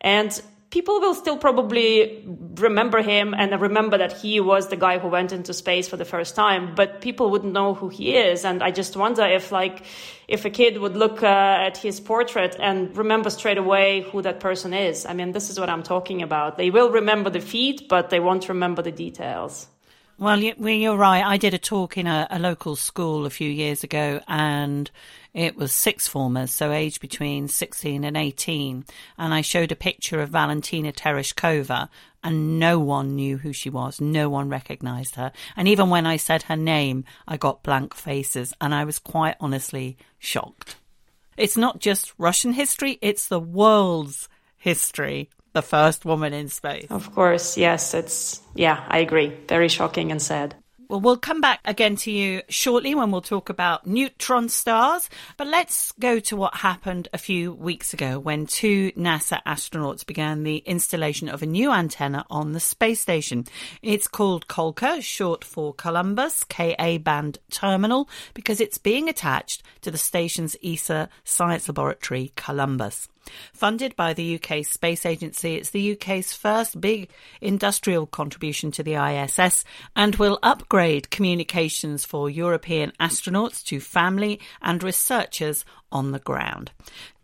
And 0.00 0.40
people 0.70 1.00
will 1.00 1.14
still 1.14 1.36
probably 1.36 2.24
remember 2.56 3.00
him 3.00 3.34
and 3.34 3.58
remember 3.60 3.98
that 3.98 4.12
he 4.12 4.40
was 4.40 4.68
the 4.68 4.76
guy 4.76 4.98
who 4.98 5.08
went 5.08 5.32
into 5.32 5.54
space 5.54 5.88
for 5.88 5.96
the 5.96 6.04
first 6.04 6.34
time 6.34 6.74
but 6.74 7.00
people 7.00 7.30
wouldn't 7.30 7.52
know 7.52 7.74
who 7.74 7.88
he 7.88 8.16
is. 8.16 8.44
And 8.44 8.62
i 8.62 8.70
just 8.70 8.96
wonder 8.96 9.24
if 9.24 9.50
like 9.52 9.84
if 10.26 10.44
a 10.44 10.50
kid 10.50 10.78
would 10.78 10.96
look 10.96 11.22
uh, 11.22 11.66
at 11.68 11.78
his 11.78 12.00
portrait 12.00 12.56
and 12.60 12.94
remember 12.96 13.30
straight 13.30 13.58
away 13.58 14.02
who 14.12 14.20
that 14.22 14.40
person 14.40 14.74
is. 14.74 15.06
I 15.06 15.14
mean 15.14 15.32
this 15.32 15.48
is 15.50 15.58
what 15.58 15.70
i'm 15.70 15.82
talking 15.82 16.22
about. 16.22 16.58
They 16.58 16.70
will 16.70 16.90
remember 16.90 17.30
the 17.30 17.40
feat 17.40 17.88
but 17.88 18.10
they 18.10 18.20
won't 18.20 18.48
remember 18.48 18.82
the 18.82 18.92
details 18.92 19.68
well, 20.18 20.40
you're 20.40 20.96
right. 20.96 21.24
I 21.24 21.36
did 21.36 21.54
a 21.54 21.58
talk 21.58 21.96
in 21.96 22.08
a, 22.08 22.26
a, 22.28 22.40
local 22.40 22.74
school 22.74 23.24
a 23.24 23.30
few 23.30 23.48
years 23.48 23.84
ago, 23.84 24.20
and 24.26 24.90
it 25.32 25.54
was 25.56 25.72
six 25.72 26.08
formers, 26.08 26.50
so 26.50 26.72
aged 26.72 27.00
between 27.00 27.46
16 27.46 28.02
and 28.02 28.16
18. 28.16 28.84
And 29.16 29.32
I 29.32 29.42
showed 29.42 29.70
a 29.70 29.76
picture 29.76 30.20
of 30.20 30.30
Valentina 30.30 30.92
Tereshkova, 30.92 31.88
and 32.24 32.58
no 32.58 32.80
one 32.80 33.14
knew 33.14 33.36
who 33.38 33.52
she 33.52 33.70
was. 33.70 34.00
No 34.00 34.28
one 34.28 34.48
recognized 34.48 35.14
her. 35.14 35.30
And 35.56 35.68
even 35.68 35.88
when 35.88 36.04
I 36.04 36.16
said 36.16 36.42
her 36.44 36.56
name, 36.56 37.04
I 37.28 37.36
got 37.36 37.62
blank 37.62 37.94
faces, 37.94 38.52
and 38.60 38.74
I 38.74 38.84
was 38.84 38.98
quite 38.98 39.36
honestly 39.38 39.96
shocked. 40.18 40.74
It's 41.36 41.56
not 41.56 41.78
just 41.78 42.12
Russian 42.18 42.54
history, 42.54 42.98
it's 43.00 43.28
the 43.28 43.38
world's 43.38 44.28
history 44.56 45.30
the 45.58 45.62
first 45.62 46.04
woman 46.04 46.32
in 46.32 46.46
space. 46.46 46.86
Of 46.88 47.12
course, 47.12 47.56
yes, 47.56 47.92
it's 47.92 48.40
yeah, 48.54 48.84
I 48.86 48.98
agree. 48.98 49.34
Very 49.48 49.68
shocking 49.68 50.12
and 50.12 50.22
sad. 50.22 50.54
Well, 50.88 51.00
we'll 51.00 51.18
come 51.18 51.40
back 51.42 51.60
again 51.64 51.96
to 51.96 52.12
you 52.12 52.42
shortly 52.48 52.94
when 52.94 53.10
we'll 53.10 53.20
talk 53.20 53.50
about 53.50 53.86
neutron 53.86 54.48
stars. 54.48 55.10
But 55.36 55.48
let's 55.48 55.92
go 55.98 56.20
to 56.20 56.36
what 56.36 56.54
happened 56.54 57.08
a 57.12 57.18
few 57.18 57.52
weeks 57.52 57.92
ago 57.92 58.20
when 58.20 58.46
two 58.46 58.92
NASA 58.92 59.42
astronauts 59.44 60.06
began 60.06 60.44
the 60.44 60.58
installation 60.58 61.28
of 61.28 61.42
a 61.42 61.46
new 61.46 61.72
antenna 61.72 62.24
on 62.30 62.52
the 62.52 62.60
space 62.60 63.00
station. 63.00 63.44
It's 63.82 64.08
called 64.08 64.46
ColKa, 64.46 65.02
short 65.02 65.44
for 65.44 65.74
Columbus 65.74 66.44
Ka 66.44 66.98
band 66.98 67.38
terminal, 67.50 68.08
because 68.32 68.60
it's 68.60 68.78
being 68.78 69.08
attached 69.08 69.64
to 69.82 69.90
the 69.90 69.98
station's 69.98 70.56
ESA 70.64 71.10
science 71.24 71.68
laboratory, 71.68 72.32
Columbus. 72.36 73.08
Funded 73.52 73.94
by 73.96 74.14
the 74.14 74.34
UK 74.40 74.64
Space 74.64 75.04
Agency, 75.06 75.54
it's 75.56 75.70
the 75.70 75.92
UK's 75.92 76.32
first 76.32 76.80
big 76.80 77.08
industrial 77.40 78.06
contribution 78.06 78.70
to 78.72 78.82
the 78.82 78.94
ISS 78.94 79.64
and 79.94 80.16
will 80.16 80.38
upgrade 80.42 81.10
communications 81.10 82.04
for 82.04 82.30
European 82.30 82.92
astronauts 83.00 83.64
to 83.64 83.80
family 83.80 84.40
and 84.62 84.82
researchers 84.82 85.64
on 85.90 86.12
the 86.12 86.18
ground. 86.18 86.70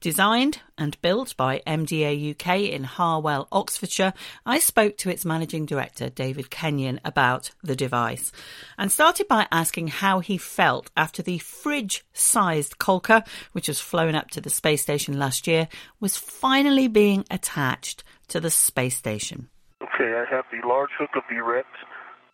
Designed 0.04 0.60
and 0.76 1.00
built 1.00 1.34
by 1.34 1.62
MDA 1.66 2.32
UK 2.32 2.70
in 2.70 2.84
Harwell, 2.84 3.48
Oxfordshire, 3.50 4.12
I 4.44 4.58
spoke 4.58 4.98
to 4.98 5.08
its 5.08 5.24
managing 5.24 5.64
director, 5.64 6.10
David 6.10 6.50
Kenyon, 6.50 7.00
about 7.06 7.52
the 7.62 7.74
device 7.74 8.30
and 8.76 8.92
started 8.92 9.28
by 9.28 9.48
asking 9.50 9.88
how 9.88 10.20
he 10.20 10.36
felt 10.36 10.90
after 10.94 11.22
the 11.22 11.38
fridge 11.38 12.04
sized 12.12 12.76
ColKa, 12.76 13.26
which 13.52 13.66
was 13.66 13.80
flown 13.80 14.14
up 14.14 14.28
to 14.32 14.42
the 14.42 14.50
space 14.50 14.82
station 14.82 15.18
last 15.18 15.46
year, 15.46 15.68
was 16.00 16.18
finally 16.18 16.86
being 16.86 17.24
attached 17.30 18.04
to 18.28 18.40
the 18.40 18.50
space 18.50 18.98
station. 18.98 19.48
Okay, 19.82 20.12
I 20.12 20.26
have 20.30 20.44
the 20.52 20.68
large 20.68 20.90
hook 20.98 21.16
of 21.16 21.22
the 21.30 21.42
Rex, 21.42 21.66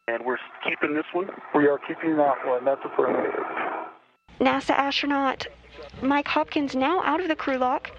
and 0.09 0.25
we're 0.25 0.39
keeping 0.69 0.97
this 0.97 1.07
one. 1.13 1.29
We 1.55 1.69
are 1.69 1.79
keeping 1.87 2.17
that 2.17 2.45
one. 2.45 2.65
That's 2.65 2.81
affirmative. 2.85 3.45
NASA 4.41 4.71
astronaut 4.71 5.47
Mike 6.03 6.29
Hopkins 6.29 6.75
now 6.75 7.03
out 7.03 7.21
of 7.21 7.29
the 7.29 7.37
crew 7.37 7.57
lock. 7.59 7.91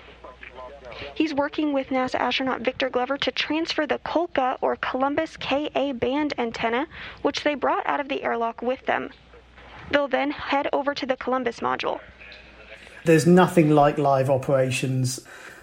He's 1.16 1.34
working 1.34 1.74
with 1.74 1.88
NASA 1.88 2.16
astronaut 2.16 2.62
Victor 2.62 2.90
Glover 2.90 3.18
to 3.18 3.32
transfer 3.32 3.88
the 3.88 4.00
ColKa 4.00 4.58
or 4.62 4.76
Columbus 4.76 5.38
KA 5.38 5.94
band 5.94 6.34
antenna, 6.38 6.88
which 7.22 7.44
they 7.44 7.56
brought 7.56 7.86
out 7.88 8.00
of 8.00 8.10
the 8.10 8.24
airlock 8.24 8.62
with 8.62 8.86
them. 8.86 9.10
They'll 9.92 10.08
then 10.08 10.32
head 10.32 10.68
over 10.74 10.94
to 10.94 11.06
the 11.06 11.18
Columbus 11.18 11.60
module. 11.60 12.00
There's 13.06 13.26
nothing 13.26 13.72
like 13.72 13.98
live 13.98 14.30
operations. 14.30 15.20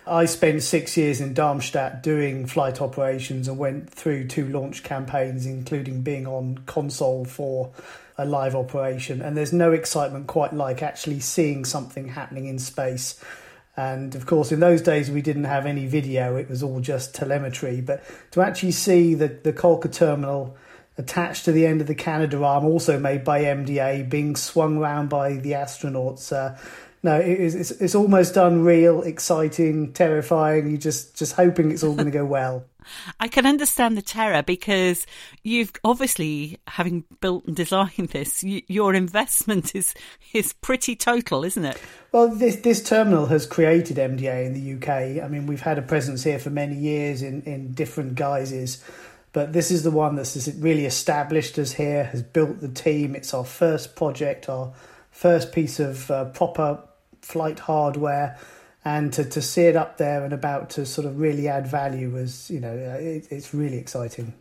I 0.09 0.25
spent 0.25 0.63
six 0.63 0.97
years 0.97 1.21
in 1.21 1.35
Darmstadt 1.35 2.03
doing 2.03 2.47
flight 2.47 2.81
operations 2.81 3.47
and 3.47 3.59
went 3.59 3.91
through 3.91 4.29
two 4.29 4.49
launch 4.49 4.83
campaigns, 4.83 5.47
including 5.47 6.03
being 6.03 6.27
on 6.27 6.59
console 6.67 7.25
for 7.25 7.73
a 8.17 8.25
live 8.25 8.55
operation. 8.55 9.21
And 9.21 9.37
there's 9.37 9.53
no 9.53 9.73
excitement 9.73 10.27
quite 10.27 10.53
like 10.53 10.83
actually 10.83 11.21
seeing 11.21 11.65
something 11.65 12.09
happening 12.09 12.47
in 12.47 12.59
space. 12.59 13.23
And 13.77 14.15
of 14.15 14.27
course, 14.27 14.51
in 14.51 14.61
those 14.61 14.83
days, 14.83 15.11
we 15.11 15.23
didn't 15.23 15.45
have 15.45 15.67
any 15.67 15.87
video, 15.87 16.37
it 16.37 16.49
was 16.49 16.63
all 16.63 16.81
just 16.81 17.15
telemetry. 17.15 17.81
But 17.81 18.03
to 18.33 18.41
actually 18.41 18.73
see 18.73 19.15
the, 19.15 19.29
the 19.29 19.53
ColKa 19.53 19.93
terminal 19.93 20.57
attached 20.97 21.45
to 21.45 21.53
the 21.53 21.65
end 21.65 21.81
of 21.81 21.87
the 21.87 21.95
Canadarm, 21.95 22.65
also 22.65 22.99
made 22.99 23.23
by 23.23 23.43
MDA, 23.43 24.11
being 24.11 24.35
swung 24.35 24.79
around 24.79 25.09
by 25.09 25.35
the 25.35 25.53
astronauts. 25.53 26.33
Uh, 26.33 26.59
no, 27.03 27.19
it 27.19 27.41
is, 27.41 27.55
it's, 27.55 27.71
it's 27.71 27.95
almost 27.95 28.37
unreal, 28.37 29.03
exciting, 29.03 29.93
terrifying. 29.93 30.69
You're 30.69 30.79
just, 30.79 31.17
just 31.17 31.35
hoping 31.35 31.71
it's 31.71 31.85
all 31.85 31.95
going 31.95 32.07
to 32.07 32.13
go 32.13 32.25
well. 32.25 32.65
I 33.21 33.29
can 33.29 33.47
understand 33.47 33.97
the 33.97 34.03
terror 34.03 34.43
because 34.43 35.07
you've 35.43 35.73
obviously, 35.85 36.59
having 36.67 37.05
built 37.21 37.45
and 37.47 37.57
designed 37.57 38.09
this, 38.11 38.43
you, 38.43 38.63
your 38.69 38.95
investment 38.95 39.75
is 39.75 39.95
is 40.33 40.53
pretty 40.55 40.97
total, 40.97 41.45
isn't 41.45 41.65
it? 41.65 41.81
Well, 42.13 42.29
this 42.29 42.57
this 42.57 42.83
terminal 42.83 43.27
has 43.27 43.47
created 43.47 43.97
MDA 43.97 44.47
in 44.47 44.53
the 44.55 44.75
UK. 44.77 45.23
I 45.23 45.29
mean, 45.29 45.47
we've 45.47 45.61
had 45.61 45.79
a 45.79 45.83
presence 45.83 46.25
here 46.25 46.39
for 46.39 46.51
many 46.51 46.77
years 46.77 47.23
in 47.23 47.43
in 47.43 47.73
different 47.73 48.15
guises, 48.15 48.83
but 49.33 49.53
this 49.53 49.71
is 49.71 49.83
the 49.83 49.91
one 49.91 50.17
that's 50.17 50.49
really 50.57 50.87
established 50.87 51.59
us 51.59 51.73
here, 51.73 52.05
has 52.05 52.23
built 52.23 52.61
the 52.61 52.69
team. 52.69 53.15
It's 53.15 53.35
our 53.35 53.45
first 53.45 53.97
project, 53.97 54.49
our 54.49 54.73
first 55.11 55.53
piece 55.53 55.81
of 55.81 56.11
uh, 56.11 56.27
proper 56.27 56.83
flight 57.29 57.59
hardware 57.59 58.39
and 58.85 59.13
to, 59.13 59.25
to 59.25 59.43
see 59.43 59.63
it 59.63 59.77
up 59.77 59.99
there 59.99 60.25
and 60.25 60.33
about 60.33 60.71
to 60.71 60.87
sort 60.87 61.07
of 61.07 61.21
really 61.21 61.47
add 61.47 61.67
value 61.67 62.11
was, 62.11 62.51
you 62.51 62.59
know, 62.59 62.73
uh, 62.73 62.99
it, 62.99 63.29
it's 63.31 63.53
really 63.53 63.77
exciting. 63.77 64.33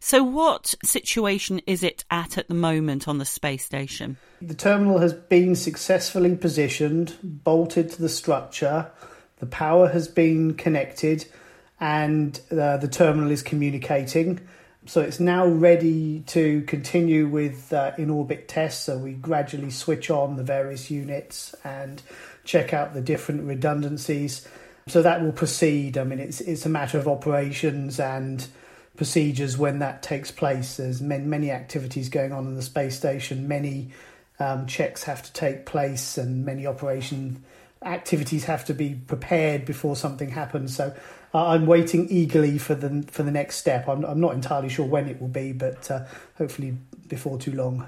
So, 0.00 0.22
what 0.22 0.74
situation 0.84 1.60
is 1.66 1.82
it 1.82 2.04
at 2.10 2.38
at 2.38 2.48
the 2.48 2.54
moment 2.54 3.08
on 3.08 3.18
the 3.18 3.24
space 3.24 3.64
station? 3.64 4.16
The 4.40 4.54
terminal 4.54 4.98
has 4.98 5.12
been 5.12 5.56
successfully 5.56 6.36
positioned, 6.36 7.16
bolted 7.22 7.90
to 7.90 8.02
the 8.02 8.08
structure, 8.08 8.90
the 9.38 9.46
power 9.46 9.88
has 9.88 10.06
been 10.06 10.54
connected, 10.54 11.26
and 11.80 12.40
uh, 12.52 12.76
the 12.76 12.88
terminal 12.88 13.30
is 13.30 13.42
communicating. 13.42 14.40
So, 14.86 15.00
it's 15.00 15.20
now 15.20 15.46
ready 15.46 16.20
to 16.28 16.62
continue 16.62 17.26
with 17.26 17.72
uh, 17.72 17.92
in 17.96 18.10
orbit 18.10 18.48
tests. 18.48 18.84
So, 18.84 18.98
we 18.98 19.12
gradually 19.12 19.70
switch 19.70 20.10
on 20.10 20.36
the 20.36 20.44
various 20.44 20.90
units 20.90 21.54
and 21.64 22.02
check 22.44 22.74
out 22.74 22.94
the 22.94 23.00
different 23.00 23.44
redundancies. 23.44 24.46
So 24.86 25.02
that 25.02 25.22
will 25.22 25.32
proceed. 25.32 25.96
I 25.96 26.04
mean, 26.04 26.20
it's 26.20 26.40
it's 26.40 26.66
a 26.66 26.68
matter 26.68 26.98
of 26.98 27.08
operations 27.08 27.98
and 27.98 28.46
procedures 28.96 29.56
when 29.56 29.78
that 29.78 30.02
takes 30.02 30.30
place. 30.30 30.76
There's 30.76 31.00
many, 31.00 31.24
many 31.24 31.50
activities 31.50 32.08
going 32.08 32.32
on 32.32 32.46
in 32.46 32.54
the 32.54 32.62
space 32.62 32.96
station. 32.96 33.48
Many 33.48 33.90
um, 34.38 34.66
checks 34.66 35.04
have 35.04 35.22
to 35.22 35.32
take 35.32 35.64
place, 35.64 36.18
and 36.18 36.44
many 36.44 36.66
operation 36.66 37.42
activities 37.82 38.44
have 38.44 38.64
to 38.66 38.74
be 38.74 38.94
prepared 38.94 39.64
before 39.64 39.96
something 39.96 40.30
happens. 40.30 40.76
So 40.76 40.94
I'm 41.34 41.66
waiting 41.66 42.08
eagerly 42.08 42.58
for 42.58 42.74
the 42.74 43.04
for 43.10 43.24
the 43.24 43.32
next 43.32 43.56
step. 43.56 43.88
I'm 43.88 44.04
I'm 44.04 44.20
not 44.20 44.34
entirely 44.34 44.68
sure 44.68 44.86
when 44.86 45.08
it 45.08 45.20
will 45.20 45.28
be, 45.28 45.52
but 45.52 45.90
uh, 45.90 46.04
hopefully 46.36 46.76
before 47.08 47.38
too 47.38 47.52
long. 47.52 47.86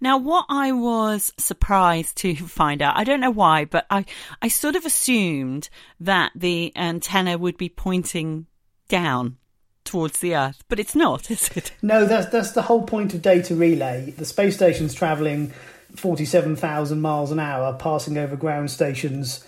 Now, 0.00 0.18
what 0.18 0.46
I 0.48 0.72
was 0.72 1.32
surprised 1.38 2.16
to 2.18 2.34
find 2.36 2.80
out, 2.80 2.96
I 2.96 3.04
don't 3.04 3.20
know 3.20 3.30
why, 3.30 3.64
but 3.64 3.86
I, 3.90 4.04
I 4.40 4.48
sort 4.48 4.76
of 4.76 4.84
assumed 4.84 5.68
that 6.00 6.32
the 6.34 6.72
antenna 6.76 7.36
would 7.36 7.56
be 7.56 7.68
pointing 7.68 8.46
down 8.88 9.38
towards 9.84 10.18
the 10.20 10.36
Earth, 10.36 10.62
but 10.68 10.78
it's 10.78 10.94
not, 10.94 11.30
is 11.30 11.48
it? 11.56 11.72
No, 11.82 12.06
that's 12.06 12.28
that's 12.28 12.52
the 12.52 12.62
whole 12.62 12.82
point 12.82 13.14
of 13.14 13.22
data 13.22 13.54
relay. 13.54 14.12
The 14.16 14.24
space 14.24 14.54
station's 14.54 14.94
travelling 14.94 15.52
forty-seven 15.94 16.56
thousand 16.56 17.00
miles 17.00 17.32
an 17.32 17.40
hour, 17.40 17.72
passing 17.74 18.18
over 18.18 18.36
ground 18.36 18.70
stations 18.70 19.44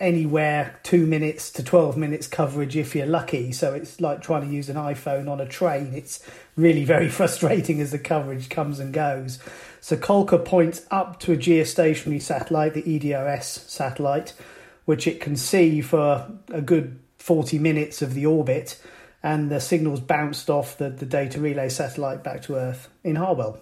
anywhere 0.00 0.78
two 0.82 1.06
minutes 1.06 1.50
to 1.52 1.62
12 1.62 1.96
minutes 1.96 2.26
coverage 2.26 2.76
if 2.76 2.94
you're 2.94 3.06
lucky. 3.06 3.52
So 3.52 3.74
it's 3.74 4.00
like 4.00 4.22
trying 4.22 4.48
to 4.48 4.54
use 4.54 4.68
an 4.68 4.76
iPhone 4.76 5.30
on 5.30 5.40
a 5.40 5.46
train. 5.46 5.92
It's 5.94 6.24
really 6.56 6.84
very 6.84 7.08
frustrating 7.20 7.80
as 7.80 7.92
the 7.92 7.98
coverage 7.98 8.48
comes 8.48 8.80
and 8.80 8.92
goes. 8.92 9.38
So 9.80 9.96
ColKa 9.96 10.44
points 10.44 10.86
up 10.90 11.20
to 11.20 11.32
a 11.32 11.36
geostationary 11.36 12.22
satellite, 12.22 12.74
the 12.74 12.82
EDRS 12.82 13.68
satellite, 13.68 14.32
which 14.84 15.06
it 15.06 15.20
can 15.20 15.36
see 15.36 15.80
for 15.80 16.30
a 16.48 16.60
good 16.60 16.98
40 17.18 17.58
minutes 17.58 18.02
of 18.02 18.14
the 18.14 18.26
orbit. 18.26 18.80
And 19.24 19.50
the 19.50 19.60
signals 19.60 20.00
bounced 20.00 20.50
off 20.50 20.78
the, 20.78 20.90
the 20.90 21.06
data 21.06 21.40
relay 21.40 21.68
satellite 21.68 22.24
back 22.24 22.42
to 22.42 22.56
Earth 22.56 22.88
in 23.04 23.14
Harwell. 23.16 23.60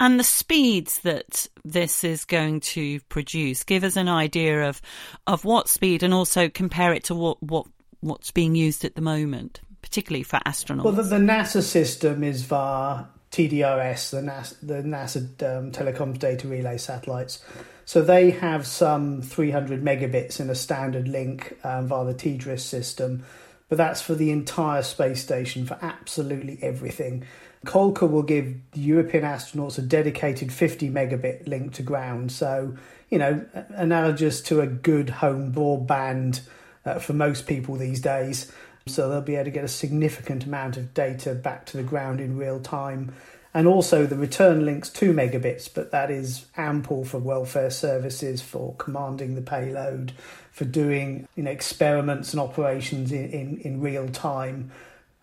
And 0.00 0.18
the 0.18 0.24
speeds 0.24 1.00
that 1.00 1.46
this 1.64 2.04
is 2.04 2.24
going 2.24 2.60
to 2.60 3.00
produce, 3.02 3.64
give 3.64 3.84
us 3.84 3.96
an 3.96 4.08
idea 4.08 4.68
of 4.68 4.82
of 5.26 5.44
what 5.44 5.68
speed, 5.68 6.02
and 6.02 6.12
also 6.12 6.48
compare 6.48 6.92
it 6.92 7.04
to 7.04 7.14
what 7.14 7.42
what 7.42 7.66
what's 8.00 8.30
being 8.30 8.54
used 8.54 8.84
at 8.84 8.94
the 8.94 9.00
moment, 9.00 9.60
particularly 9.82 10.22
for 10.22 10.38
astronauts. 10.46 10.84
Well, 10.84 10.92
the, 10.92 11.02
the 11.02 11.16
NASA 11.16 11.62
system 11.62 12.22
is 12.22 12.42
via 12.42 13.04
TDRS, 13.30 14.10
the 14.10 14.20
NASA, 14.20 14.54
the 14.62 14.74
NASA 14.74 15.58
um, 15.58 15.72
Telecoms 15.72 16.18
Data 16.18 16.46
Relay 16.46 16.78
satellites. 16.78 17.42
So 17.84 18.00
they 18.00 18.30
have 18.30 18.66
some 18.66 19.22
300 19.22 19.82
megabits 19.82 20.40
in 20.40 20.48
a 20.48 20.54
standard 20.54 21.08
link 21.08 21.58
um, 21.64 21.88
via 21.88 22.04
the 22.04 22.14
TDRS 22.14 22.60
system, 22.60 23.24
but 23.68 23.76
that's 23.76 24.00
for 24.00 24.14
the 24.14 24.30
entire 24.30 24.82
space 24.82 25.20
station 25.20 25.66
for 25.66 25.78
absolutely 25.82 26.58
everything. 26.62 27.24
ColKa 27.64 28.10
will 28.10 28.22
give 28.22 28.54
European 28.74 29.24
astronauts 29.24 29.78
a 29.78 29.82
dedicated 29.82 30.52
50 30.52 30.90
megabit 30.90 31.46
link 31.46 31.72
to 31.74 31.82
ground. 31.82 32.32
So, 32.32 32.76
you 33.10 33.18
know, 33.18 33.44
analogous 33.70 34.40
to 34.42 34.60
a 34.60 34.66
good 34.66 35.10
home 35.10 35.52
broadband 35.52 36.40
uh, 36.84 36.98
for 36.98 37.12
most 37.12 37.46
people 37.46 37.76
these 37.76 38.00
days. 38.00 38.52
So 38.86 39.08
they'll 39.08 39.22
be 39.22 39.36
able 39.36 39.46
to 39.46 39.50
get 39.50 39.64
a 39.64 39.68
significant 39.68 40.44
amount 40.44 40.76
of 40.76 40.92
data 40.94 41.34
back 41.34 41.66
to 41.66 41.76
the 41.76 41.82
ground 41.82 42.20
in 42.20 42.36
real 42.36 42.60
time. 42.60 43.14
And 43.54 43.68
also 43.68 44.04
the 44.04 44.16
return 44.16 44.64
link's 44.66 44.90
2 44.90 45.12
megabits, 45.12 45.72
but 45.72 45.92
that 45.92 46.10
is 46.10 46.46
ample 46.56 47.04
for 47.04 47.18
welfare 47.18 47.70
services, 47.70 48.42
for 48.42 48.74
commanding 48.78 49.36
the 49.36 49.42
payload, 49.42 50.12
for 50.50 50.64
doing 50.64 51.28
you 51.36 51.44
know 51.44 51.52
experiments 51.52 52.32
and 52.32 52.40
operations 52.40 53.12
in, 53.12 53.30
in, 53.30 53.58
in 53.58 53.80
real 53.80 54.08
time 54.08 54.72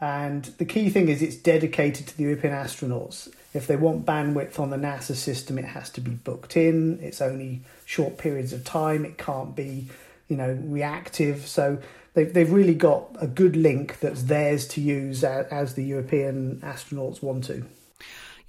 And 0.01 0.45
the 0.57 0.65
key 0.65 0.89
thing 0.89 1.09
is 1.09 1.21
it's 1.21 1.35
dedicated 1.35 2.07
to 2.07 2.17
the 2.17 2.23
European 2.23 2.53
astronauts. 2.53 3.31
If 3.53 3.67
they 3.67 3.75
want 3.75 4.05
bandwidth 4.05 4.59
on 4.59 4.71
the 4.71 4.77
NASA 4.77 5.13
system, 5.13 5.59
it 5.59 5.65
has 5.65 5.91
to 5.91 6.01
be 6.01 6.11
booked 6.11 6.57
in. 6.57 6.99
It's 7.01 7.21
only 7.21 7.61
short 7.85 8.17
periods 8.17 8.51
of 8.51 8.63
time. 8.63 9.05
It 9.05 9.19
can't 9.19 9.55
be, 9.55 9.87
you 10.27 10.37
know, 10.37 10.57
reactive. 10.63 11.47
So 11.47 11.77
they've, 12.15 12.33
they've 12.33 12.51
really 12.51 12.73
got 12.73 13.15
a 13.19 13.27
good 13.27 13.55
link 13.55 13.99
that's 13.99 14.23
theirs 14.23 14.67
to 14.69 14.81
use 14.81 15.23
as, 15.23 15.45
as 15.47 15.75
the 15.75 15.83
European 15.83 16.61
astronauts 16.61 17.21
want 17.21 17.43
to. 17.45 17.65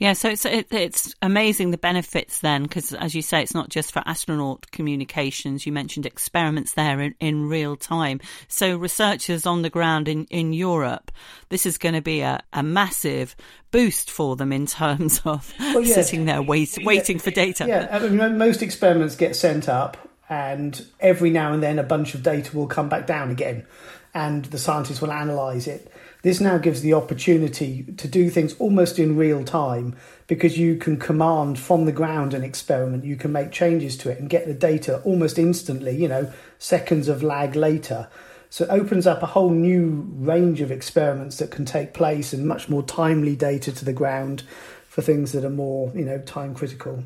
Yeah, 0.02 0.14
so 0.14 0.30
it's 0.30 0.44
it, 0.44 0.66
it's 0.72 1.14
amazing 1.22 1.70
the 1.70 1.78
benefits 1.78 2.40
then, 2.40 2.64
because 2.64 2.92
as 2.92 3.14
you 3.14 3.22
say, 3.22 3.40
it's 3.40 3.54
not 3.54 3.68
just 3.68 3.92
for 3.92 4.02
astronaut 4.04 4.68
communications. 4.72 5.64
You 5.64 5.70
mentioned 5.70 6.06
experiments 6.06 6.72
there 6.72 7.00
in, 7.00 7.14
in 7.20 7.48
real 7.48 7.76
time. 7.76 8.20
So 8.48 8.76
researchers 8.76 9.46
on 9.46 9.62
the 9.62 9.70
ground 9.70 10.08
in, 10.08 10.24
in 10.24 10.52
Europe, 10.54 11.12
this 11.50 11.66
is 11.66 11.78
going 11.78 11.94
to 11.94 12.00
be 12.00 12.20
a, 12.20 12.42
a 12.52 12.64
massive 12.64 13.36
boost 13.70 14.10
for 14.10 14.34
them 14.34 14.52
in 14.52 14.66
terms 14.82 15.20
of 15.24 15.54
well, 15.60 15.82
yeah. 15.82 15.94
sitting 15.94 16.24
there 16.24 16.42
wait, 16.42 16.76
waiting 16.82 17.18
yeah, 17.18 17.22
for 17.22 17.30
data. 17.30 17.66
Yeah, 17.68 17.88
I 17.92 18.08
mean, 18.08 18.38
most 18.38 18.60
experiments 18.60 19.14
get 19.14 19.36
sent 19.36 19.68
up, 19.68 19.96
and 20.28 20.84
every 20.98 21.30
now 21.30 21.52
and 21.52 21.62
then 21.62 21.78
a 21.78 21.84
bunch 21.84 22.16
of 22.16 22.24
data 22.24 22.56
will 22.56 22.66
come 22.66 22.88
back 22.88 23.06
down 23.06 23.30
again, 23.30 23.66
and 24.14 24.46
the 24.46 24.58
scientists 24.58 25.00
will 25.00 25.12
analyse 25.12 25.68
it 25.68 25.91
this 26.22 26.40
now 26.40 26.56
gives 26.56 26.80
the 26.80 26.94
opportunity 26.94 27.84
to 27.96 28.08
do 28.08 28.30
things 28.30 28.54
almost 28.58 28.98
in 28.98 29.16
real 29.16 29.44
time 29.44 29.96
because 30.28 30.56
you 30.56 30.76
can 30.76 30.96
command 30.96 31.58
from 31.58 31.84
the 31.84 31.92
ground 31.92 32.32
an 32.32 32.44
experiment, 32.44 33.04
you 33.04 33.16
can 33.16 33.32
make 33.32 33.50
changes 33.50 33.96
to 33.98 34.10
it 34.10 34.18
and 34.18 34.30
get 34.30 34.46
the 34.46 34.54
data 34.54 35.00
almost 35.02 35.38
instantly, 35.38 35.96
you 35.96 36.08
know, 36.08 36.32
seconds 36.58 37.08
of 37.08 37.22
lag 37.22 37.56
later. 37.56 38.08
So 38.50 38.64
it 38.64 38.70
opens 38.70 39.06
up 39.06 39.22
a 39.22 39.26
whole 39.26 39.50
new 39.50 40.06
range 40.14 40.60
of 40.60 40.70
experiments 40.70 41.38
that 41.38 41.50
can 41.50 41.64
take 41.64 41.92
place 41.92 42.32
and 42.32 42.46
much 42.46 42.68
more 42.68 42.82
timely 42.82 43.34
data 43.34 43.72
to 43.72 43.84
the 43.84 43.92
ground 43.92 44.42
for 44.86 45.02
things 45.02 45.32
that 45.32 45.44
are 45.44 45.50
more, 45.50 45.90
you 45.94 46.04
know, 46.04 46.18
time 46.18 46.54
critical. 46.54 47.02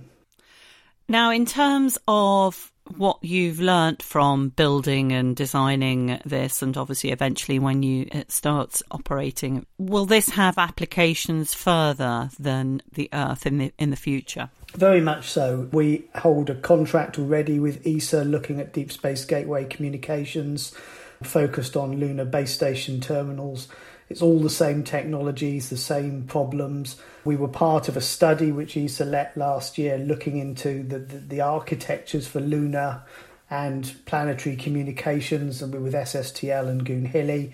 Now, 1.08 1.30
in 1.30 1.46
terms 1.46 1.98
of 2.08 2.72
what 2.96 3.18
you've 3.22 3.60
learnt 3.60 4.02
from 4.02 4.50
building 4.50 5.12
and 5.12 5.34
designing 5.34 6.20
this, 6.24 6.62
and 6.62 6.76
obviously 6.76 7.10
eventually 7.10 7.58
when 7.58 7.82
you 7.82 8.06
it 8.12 8.30
starts 8.30 8.82
operating, 8.90 9.66
will 9.78 10.06
this 10.06 10.30
have 10.30 10.58
applications 10.58 11.54
further 11.54 12.30
than 12.38 12.82
the 12.92 13.08
Earth 13.12 13.46
in 13.46 13.58
the 13.58 13.72
in 13.78 13.90
the 13.90 13.96
future? 13.96 14.50
Very 14.74 15.00
much 15.00 15.28
so. 15.28 15.68
We 15.72 16.04
hold 16.14 16.50
a 16.50 16.54
contract 16.54 17.18
already 17.18 17.58
with 17.58 17.86
ESA 17.86 18.24
looking 18.24 18.60
at 18.60 18.72
Deep 18.72 18.92
Space 18.92 19.24
Gateway 19.24 19.64
communications, 19.64 20.74
focused 21.22 21.76
on 21.76 21.98
lunar 21.98 22.24
base 22.24 22.52
station 22.52 23.00
terminals 23.00 23.68
it's 24.08 24.22
all 24.22 24.38
the 24.38 24.50
same 24.50 24.84
technologies, 24.84 25.68
the 25.68 25.76
same 25.76 26.24
problems. 26.24 26.96
We 27.24 27.36
were 27.36 27.48
part 27.48 27.88
of 27.88 27.96
a 27.96 28.00
study 28.00 28.52
which 28.52 28.76
ESA 28.76 29.04
let 29.04 29.36
last 29.36 29.78
year 29.78 29.98
looking 29.98 30.38
into 30.38 30.82
the, 30.82 30.98
the, 30.98 31.18
the 31.18 31.40
architectures 31.40 32.26
for 32.26 32.40
lunar 32.40 33.02
and 33.50 33.94
planetary 34.06 34.56
communications, 34.56 35.62
and 35.62 35.72
we're 35.72 35.80
with 35.80 35.94
SSTL 35.94 36.68
and 36.68 36.84
Goonhilly. 36.84 37.52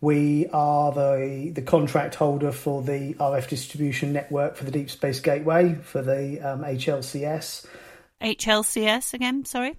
We 0.00 0.48
are 0.52 0.90
the, 0.92 1.52
the 1.54 1.62
contract 1.62 2.16
holder 2.16 2.50
for 2.50 2.82
the 2.82 3.14
RF 3.14 3.48
distribution 3.48 4.12
network 4.12 4.56
for 4.56 4.64
the 4.64 4.72
Deep 4.72 4.90
Space 4.90 5.20
Gateway 5.20 5.74
for 5.82 6.02
the 6.02 6.40
um, 6.40 6.62
HLCS. 6.62 7.66
HLCS 8.20 9.14
again, 9.14 9.44
sorry? 9.44 9.76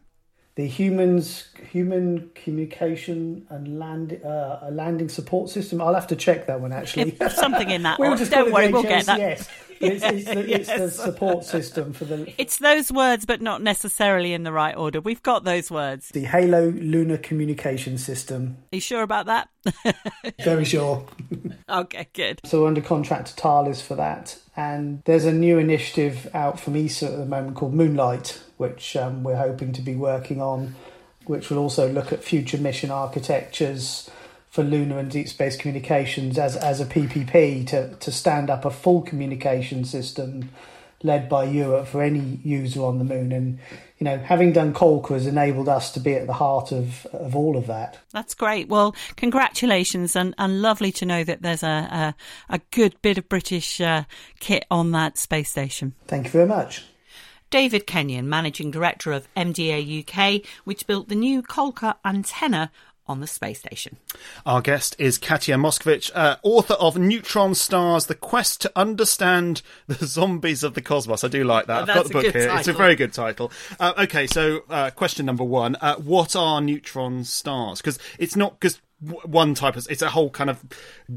The 0.56 0.68
humans 0.68 1.48
human 1.72 2.30
communication 2.36 3.46
and 3.50 3.80
land 3.80 4.22
uh, 4.24 4.60
a 4.62 4.72
landing 4.72 5.10
support 5.10 5.50
system. 5.50 5.82
I'll 5.82 5.96
have 5.96 6.08
to 6.08 6.16
check 6.16 6.48
that 6.48 6.62
one 6.62 6.72
actually. 6.72 7.18
Something 7.30 7.72
in 7.72 7.84
that. 7.84 8.00
we'll 8.00 8.16
just 8.16 8.32
Don't 8.32 8.52
worry, 8.52 8.72
we'll 8.72 8.84
get 8.84 9.06
that. 9.08 9.20
Yes. 9.20 9.50
It's, 9.84 10.04
it's, 10.04 10.26
the, 10.26 10.48
yes. 10.48 10.60
it's, 10.70 10.80
the, 10.80 10.90
support 10.90 11.44
system 11.44 11.94
for 11.94 12.06
the. 12.06 12.34
It's 12.38 12.58
those 12.58 12.92
words, 12.92 13.26
but 13.26 13.42
not 13.42 13.62
necessarily 13.62 14.34
in 14.34 14.44
the 14.44 14.52
right 14.52 14.76
order. 14.76 15.02
We've 15.02 15.22
got 15.22 15.44
those 15.44 15.70
words. 15.70 16.10
The 16.10 16.24
Halo 16.24 16.70
Lunar 16.70 17.18
Communication 17.18 17.98
System. 17.98 18.58
Are 18.72 18.76
you 18.78 18.82
sure 18.82 19.04
about 19.04 19.26
that? 19.26 19.50
Very 20.44 20.66
sure. 20.66 21.06
okay, 21.70 22.08
good. 22.14 22.42
So 22.46 22.62
we're 22.62 22.68
under 22.68 22.82
contract 22.82 23.28
to 23.28 23.34
Thales 23.34 23.82
for 23.82 23.96
that, 23.96 24.40
and 24.56 25.02
there's 25.06 25.26
a 25.26 25.34
new 25.34 25.58
initiative 25.58 26.30
out 26.34 26.60
from 26.60 26.76
ESA 26.76 27.08
at 27.08 27.18
the 27.18 27.26
moment 27.26 27.56
called 27.56 27.74
Moonlight, 27.74 28.42
which 28.58 28.96
um, 28.96 29.24
we're 29.24 29.38
hoping 29.38 29.74
to 29.74 29.82
be 29.82 29.96
working 29.96 30.42
on, 30.42 30.76
which 31.26 31.50
will 31.50 31.58
also 31.58 31.92
look 31.92 32.14
at 32.14 32.24
future 32.24 32.58
mission 32.58 32.92
architectures 32.92 34.10
for 34.54 34.64
lunar 34.64 35.00
and 35.00 35.10
deep 35.10 35.28
space 35.28 35.58
communications 35.58 36.38
as, 36.38 36.56
as 36.56 36.80
a 36.80 36.86
PPP 36.86 37.66
to, 37.66 37.96
to 37.96 38.12
stand 38.12 38.52
up 38.52 38.66
a 38.66 38.70
full 38.70 39.02
communication 39.02 39.84
system 39.84 40.48
led 41.02 41.28
by 41.28 41.44
Europe 41.44 41.88
for 41.88 42.04
any 42.04 42.40
user 42.44 42.84
on 42.84 43.00
the 43.00 43.04
moon. 43.04 43.32
And, 43.32 43.58
you 43.98 44.06
know, 44.06 44.20
having 44.20 44.54
done 44.54 44.72
ColKa 44.72 45.10
has 45.10 45.26
enabled 45.26 45.68
us 45.68 45.92
to 45.94 46.00
be 46.00 46.14
at 46.14 46.28
the 46.28 46.34
heart 46.34 46.72
of, 46.72 47.08
of 47.08 47.36
all 47.36 47.58
of 47.58 47.66
that. 47.66 47.98
That's 48.12 48.36
great. 48.36 48.70
Well, 48.70 48.96
congratulations 49.16 50.16
and, 50.16 50.36
and 50.38 50.62
lovely 50.62 50.92
to 50.94 51.06
know 51.08 51.24
that 51.24 51.42
there's 51.42 51.64
a, 51.64 51.66
a, 51.68 52.16
a 52.54 52.62
good 52.70 52.94
bit 53.02 53.18
of 53.18 53.28
British 53.28 53.82
uh, 53.82 54.04
kit 54.40 54.66
on 54.70 54.92
that 54.92 55.18
space 55.18 55.50
station. 55.50 55.96
Thank 56.06 56.26
you 56.26 56.32
very 56.32 56.48
much. 56.48 56.86
David 57.50 57.88
Kenyon, 57.88 58.30
Managing 58.30 58.70
Director 58.70 59.12
of 59.12 59.28
MDA 59.36 60.02
UK, 60.02 60.46
which 60.64 60.86
built 60.86 61.08
the 61.08 61.16
new 61.16 61.42
ColKa 61.42 61.96
antenna 62.06 62.72
on 63.08 63.20
the 63.20 63.28
space 63.28 63.60
station. 63.60 63.98
Our 64.46 64.62
guest 64.62 64.96
is 64.98 65.18
Katya 65.18 65.56
Moskvich, 65.58 66.12
uh, 66.16 66.38
author 66.44 66.76
of 66.76 66.98
Neutron 66.98 67.56
Stars: 67.56 68.06
The 68.06 68.16
Quest 68.16 68.62
to 68.62 68.72
Understand 68.76 69.62
the 69.88 70.06
Zombies 70.06 70.64
of 70.64 70.74
the 70.74 70.82
Cosmos. 70.82 71.24
I 71.24 71.28
do 71.28 71.44
like 71.44 71.68
that. 71.68 71.80
Oh, 71.80 71.82
I've 71.82 71.96
got 71.96 72.08
the 72.08 72.14
book 72.14 72.24
here. 72.24 72.32
Title. 72.48 72.58
It's 72.58 72.68
a 72.68 72.74
very 72.74 72.96
good 72.96 73.14
title. 73.14 73.52
Uh, 73.80 73.94
okay, 74.00 74.28
so 74.28 74.62
uh, 74.70 74.90
question 74.92 75.26
number 75.26 75.44
one: 75.44 75.76
uh, 75.82 75.96
What 75.96 76.36
are 76.36 76.62
neutron 76.62 77.24
stars? 77.24 77.80
Because 77.80 78.00
it's 78.20 78.36
not 78.36 78.60
because 78.60 78.80
one 79.26 79.54
type 79.54 79.76
of 79.76 79.88
it's 79.90 80.02
a 80.02 80.10
whole 80.10 80.30
kind 80.30 80.50
of 80.50 80.64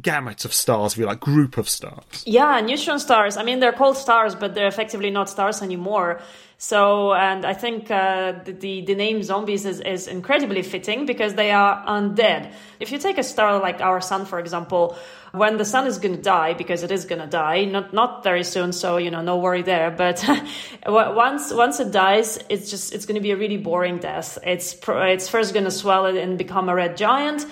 gamut 0.01 0.45
of 0.45 0.53
stars 0.53 0.93
if 0.93 0.99
you 0.99 1.07
like 1.07 1.21
group 1.21 1.57
of 1.57 1.69
stars 1.69 2.25
yeah 2.27 2.61
neutron 2.61 2.99
stars 2.99 3.37
i 3.37 3.43
mean 3.43 3.61
they're 3.61 3.73
called 3.73 3.97
stars 3.97 4.35
but 4.35 4.55
they're 4.55 4.67
effectively 4.67 5.11
not 5.11 5.29
stars 5.29 5.63
anymore 5.63 6.21
so, 6.59 7.13
and 7.13 7.45
I 7.45 7.53
think 7.53 7.91
uh, 7.91 8.33
the, 8.45 8.81
the 8.81 8.95
name 8.95 9.23
zombies 9.23 9.67
is, 9.67 9.81
is 9.81 10.09
incredibly 10.09 10.63
fitting 10.63 11.05
because 11.05 11.35
they 11.35 11.51
are 11.51 11.85
undead. 11.85 12.51
If 12.81 12.91
you 12.91 12.99
take 12.99 13.19
a 13.19 13.23
star 13.23 13.61
like 13.61 13.83
our 13.83 14.01
sun, 14.01 14.25
for 14.25 14.39
example, 14.39 14.97
when 15.33 15.59
the 15.59 15.67
sun 15.67 15.87
is 15.87 15.99
going 15.99 16.17
to 16.17 16.23
die, 16.23 16.55
because 16.55 16.83
it 16.83 16.91
is 16.91 17.05
going 17.05 17.21
to 17.21 17.27
die, 17.27 17.67
not 17.67 17.93
not 17.93 18.25
very 18.25 18.43
soon, 18.43 18.73
so 18.73 18.97
you 18.97 19.11
know, 19.11 19.21
no 19.21 19.37
worry 19.37 19.61
there. 19.61 19.91
But 19.91 20.25
once 20.87 21.53
once 21.53 21.79
it 21.79 21.93
dies, 21.93 22.39
it's 22.49 22.71
just 22.71 22.95
it's 22.95 23.05
going 23.05 23.17
to 23.17 23.21
be 23.21 23.33
a 23.33 23.37
really 23.37 23.59
boring 23.59 23.99
death. 23.99 24.39
It's 24.43 24.79
it's 24.89 25.29
first 25.29 25.53
going 25.53 25.65
to 25.65 25.71
swell 25.71 26.07
it 26.07 26.17
and 26.17 26.39
become 26.39 26.71
a 26.71 26.75
red 26.75 26.97
giant 26.97 27.45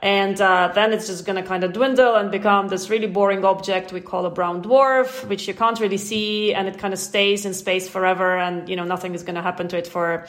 and 0.00 0.40
uh, 0.40 0.70
then 0.74 0.92
it's 0.92 1.06
just 1.06 1.26
going 1.26 1.42
to 1.42 1.42
kind 1.42 1.64
of 1.64 1.72
dwindle 1.72 2.14
and 2.14 2.30
become 2.30 2.68
this 2.68 2.88
really 2.88 3.08
boring 3.08 3.44
object 3.44 3.92
we 3.92 4.00
call 4.00 4.26
a 4.26 4.30
brown 4.30 4.62
dwarf, 4.62 5.26
which 5.28 5.48
you 5.48 5.54
can't 5.54 5.80
really 5.80 5.96
see, 5.96 6.54
and 6.54 6.68
it 6.68 6.78
kind 6.78 6.94
of 6.94 7.00
stays 7.00 7.44
in 7.44 7.54
space 7.54 7.88
forever, 7.88 8.38
and 8.38 8.68
you 8.68 8.76
know 8.76 8.84
nothing 8.84 9.14
is 9.14 9.22
going 9.22 9.34
to 9.34 9.42
happen 9.42 9.68
to 9.68 9.76
it 9.76 9.86
for 9.86 10.26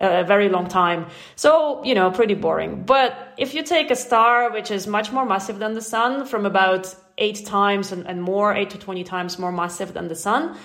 a 0.00 0.24
very 0.24 0.48
long 0.48 0.68
time. 0.68 1.06
So 1.36 1.82
you 1.84 1.94
know, 1.94 2.10
pretty 2.10 2.34
boring. 2.34 2.84
But 2.84 3.34
if 3.36 3.54
you 3.54 3.62
take 3.62 3.90
a 3.90 3.96
star 3.96 4.50
which 4.52 4.70
is 4.70 4.86
much 4.86 5.12
more 5.12 5.26
massive 5.26 5.58
than 5.58 5.74
the 5.74 5.82
sun, 5.82 6.26
from 6.26 6.46
about 6.46 6.94
eight 7.18 7.44
times 7.44 7.92
and, 7.92 8.06
and 8.06 8.22
more, 8.22 8.54
eight 8.54 8.70
to 8.70 8.78
twenty 8.78 9.04
times 9.04 9.38
more 9.38 9.52
massive 9.52 9.92
than 9.92 10.08
the 10.08 10.14
sun, 10.14 10.56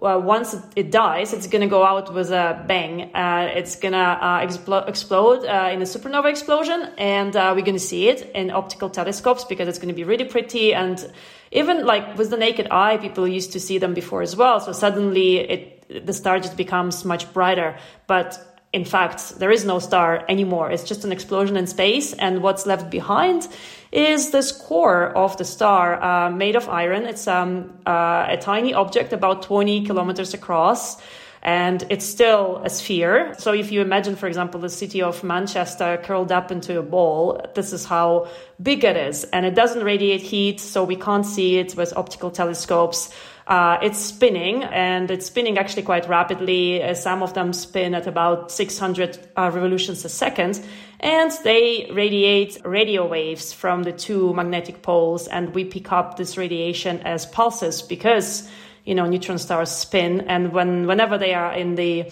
well, 0.00 0.22
once 0.22 0.54
it 0.76 0.92
dies, 0.92 1.32
it's 1.32 1.48
going 1.48 1.62
to 1.62 1.66
go 1.66 1.84
out 1.84 2.14
with 2.14 2.30
a 2.30 2.64
bang. 2.68 3.10
Uh, 3.14 3.50
it's 3.52 3.74
going 3.74 3.92
to 3.92 3.98
uh, 3.98 4.46
expl- 4.46 4.88
explode 4.88 5.44
uh, 5.44 5.70
in 5.72 5.82
a 5.82 5.84
supernova 5.84 6.30
explosion, 6.30 6.88
and 6.96 7.34
uh, 7.34 7.52
we're 7.54 7.64
going 7.64 7.74
to 7.74 7.80
see 7.80 8.08
it 8.08 8.30
in 8.32 8.52
optical 8.52 8.90
telescopes 8.90 9.44
because 9.44 9.66
it's 9.66 9.78
going 9.78 9.88
to 9.88 9.94
be 9.94 10.04
really 10.04 10.24
pretty. 10.24 10.72
And 10.72 11.04
even 11.50 11.84
like 11.84 12.16
with 12.16 12.30
the 12.30 12.36
naked 12.36 12.68
eye, 12.70 12.98
people 12.98 13.26
used 13.26 13.52
to 13.52 13.60
see 13.60 13.78
them 13.78 13.92
before 13.92 14.22
as 14.22 14.36
well. 14.36 14.60
So 14.60 14.70
suddenly, 14.70 15.38
it 15.38 15.74
the 16.06 16.12
star 16.12 16.38
just 16.38 16.56
becomes 16.56 17.04
much 17.04 17.32
brighter. 17.32 17.76
But 18.06 18.38
in 18.72 18.84
fact, 18.84 19.38
there 19.38 19.50
is 19.50 19.64
no 19.64 19.78
star 19.78 20.24
anymore. 20.28 20.70
It's 20.70 20.84
just 20.84 21.04
an 21.04 21.12
explosion 21.12 21.56
in 21.56 21.66
space, 21.66 22.12
and 22.12 22.42
what's 22.42 22.66
left 22.66 22.90
behind 22.90 23.48
is 23.92 24.30
this 24.30 24.52
core 24.52 25.06
of 25.16 25.36
the 25.38 25.44
star 25.44 26.02
uh, 26.02 26.30
made 26.30 26.54
of 26.54 26.68
iron. 26.68 27.06
It's 27.06 27.26
um, 27.26 27.72
uh, 27.86 28.26
a 28.28 28.36
tiny 28.36 28.74
object 28.74 29.14
about 29.14 29.42
20 29.42 29.86
kilometers 29.86 30.34
across. 30.34 31.00
And 31.42 31.84
it's 31.90 32.04
still 32.04 32.60
a 32.64 32.70
sphere. 32.70 33.34
So, 33.38 33.52
if 33.52 33.70
you 33.70 33.80
imagine, 33.80 34.16
for 34.16 34.26
example, 34.26 34.60
the 34.60 34.68
city 34.68 35.02
of 35.02 35.22
Manchester 35.22 36.00
curled 36.02 36.32
up 36.32 36.50
into 36.50 36.78
a 36.78 36.82
ball, 36.82 37.40
this 37.54 37.72
is 37.72 37.84
how 37.84 38.28
big 38.60 38.84
it 38.84 38.96
is. 38.96 39.24
And 39.24 39.46
it 39.46 39.54
doesn't 39.54 39.84
radiate 39.84 40.22
heat, 40.22 40.60
so 40.60 40.84
we 40.84 40.96
can't 40.96 41.24
see 41.24 41.58
it 41.58 41.76
with 41.76 41.96
optical 41.96 42.30
telescopes. 42.30 43.10
Uh, 43.46 43.78
it's 43.80 43.98
spinning 43.98 44.62
and 44.64 45.10
it's 45.10 45.24
spinning 45.24 45.56
actually 45.56 45.82
quite 45.82 46.06
rapidly. 46.06 46.82
Uh, 46.82 46.92
some 46.92 47.22
of 47.22 47.32
them 47.32 47.54
spin 47.54 47.94
at 47.94 48.06
about 48.06 48.52
600 48.52 49.18
uh, 49.36 49.50
revolutions 49.54 50.04
a 50.04 50.08
second. 50.10 50.60
and 51.00 51.30
they 51.44 51.88
radiate 51.92 52.58
radio 52.64 53.06
waves 53.06 53.52
from 53.52 53.84
the 53.84 53.92
two 53.92 54.34
magnetic 54.34 54.82
poles, 54.82 55.28
and 55.28 55.54
we 55.54 55.64
pick 55.64 55.92
up 55.92 56.16
this 56.16 56.36
radiation 56.36 57.00
as 57.00 57.24
pulses 57.26 57.82
because 57.82 58.48
you 58.88 58.94
know 58.94 59.06
neutron 59.06 59.38
stars 59.38 59.70
spin, 59.70 60.22
and 60.22 60.52
when 60.52 60.86
whenever 60.86 61.18
they 61.18 61.34
are 61.34 61.52
in 61.52 61.74
the 61.74 62.10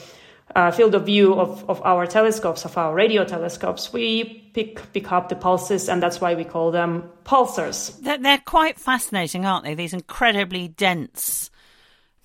uh, 0.54 0.70
field 0.70 0.94
of 0.94 1.06
view 1.06 1.34
of, 1.34 1.68
of 1.68 1.82
our 1.82 2.06
telescopes, 2.06 2.64
of 2.64 2.76
our 2.76 2.94
radio 2.94 3.24
telescopes, 3.24 3.92
we 3.92 4.50
pick 4.52 4.92
pick 4.92 5.10
up 5.10 5.30
the 5.30 5.36
pulses, 5.36 5.88
and 5.88 6.02
that's 6.02 6.20
why 6.20 6.34
we 6.34 6.44
call 6.44 6.70
them 6.70 7.08
pulsars. 7.24 7.98
They're, 8.02 8.18
they're 8.18 8.42
quite 8.44 8.78
fascinating, 8.78 9.46
aren't 9.46 9.64
they? 9.64 9.74
These 9.74 9.94
incredibly 9.94 10.68
dense 10.68 11.50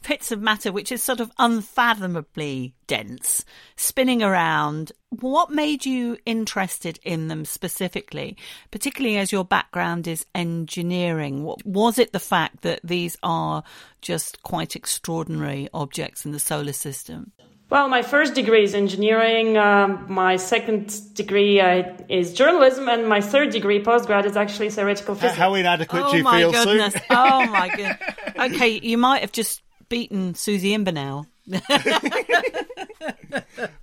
bits 0.07 0.31
of 0.31 0.41
matter 0.41 0.71
which 0.71 0.91
is 0.91 1.01
sort 1.01 1.19
of 1.19 1.31
unfathomably 1.37 2.73
dense 2.87 3.45
spinning 3.75 4.21
around 4.21 4.91
what 5.09 5.49
made 5.51 5.85
you 5.85 6.17
interested 6.25 6.99
in 7.03 7.27
them 7.27 7.45
specifically 7.45 8.37
particularly 8.71 9.17
as 9.17 9.31
your 9.31 9.45
background 9.45 10.07
is 10.07 10.25
engineering 10.35 11.43
what 11.43 11.65
was 11.65 11.99
it 11.99 12.11
the 12.11 12.19
fact 12.19 12.61
that 12.61 12.79
these 12.83 13.17
are 13.23 13.63
just 14.01 14.41
quite 14.43 14.75
extraordinary 14.75 15.67
objects 15.73 16.25
in 16.25 16.31
the 16.31 16.39
solar 16.39 16.73
system 16.73 17.31
well, 17.71 17.87
my 17.87 18.01
first 18.01 18.35
degree 18.35 18.65
is 18.65 18.75
engineering. 18.75 19.57
Um, 19.57 20.05
my 20.09 20.35
second 20.35 20.93
degree 21.13 21.61
uh, 21.61 21.83
is 22.09 22.33
journalism, 22.33 22.89
and 22.89 23.07
my 23.07 23.21
third 23.21 23.51
degree, 23.51 23.81
postgrad, 23.81 24.25
is 24.25 24.35
actually 24.35 24.71
theoretical 24.71 25.15
physics. 25.15 25.37
How 25.37 25.53
inadequate 25.53 26.03
oh 26.03 26.11
do 26.11 26.17
you 26.17 26.23
my 26.23 26.39
feel, 26.41 26.51
goodness. 26.51 26.95
Sue? 26.95 26.99
oh 27.11 27.45
my 27.47 27.69
goodness. 27.75 27.97
Okay, 28.37 28.77
you 28.83 28.97
might 28.97 29.21
have 29.21 29.31
just 29.31 29.61
beaten 29.91 30.33
Suzie 30.33 30.71
Imber 30.71 30.93
now. 30.93 31.25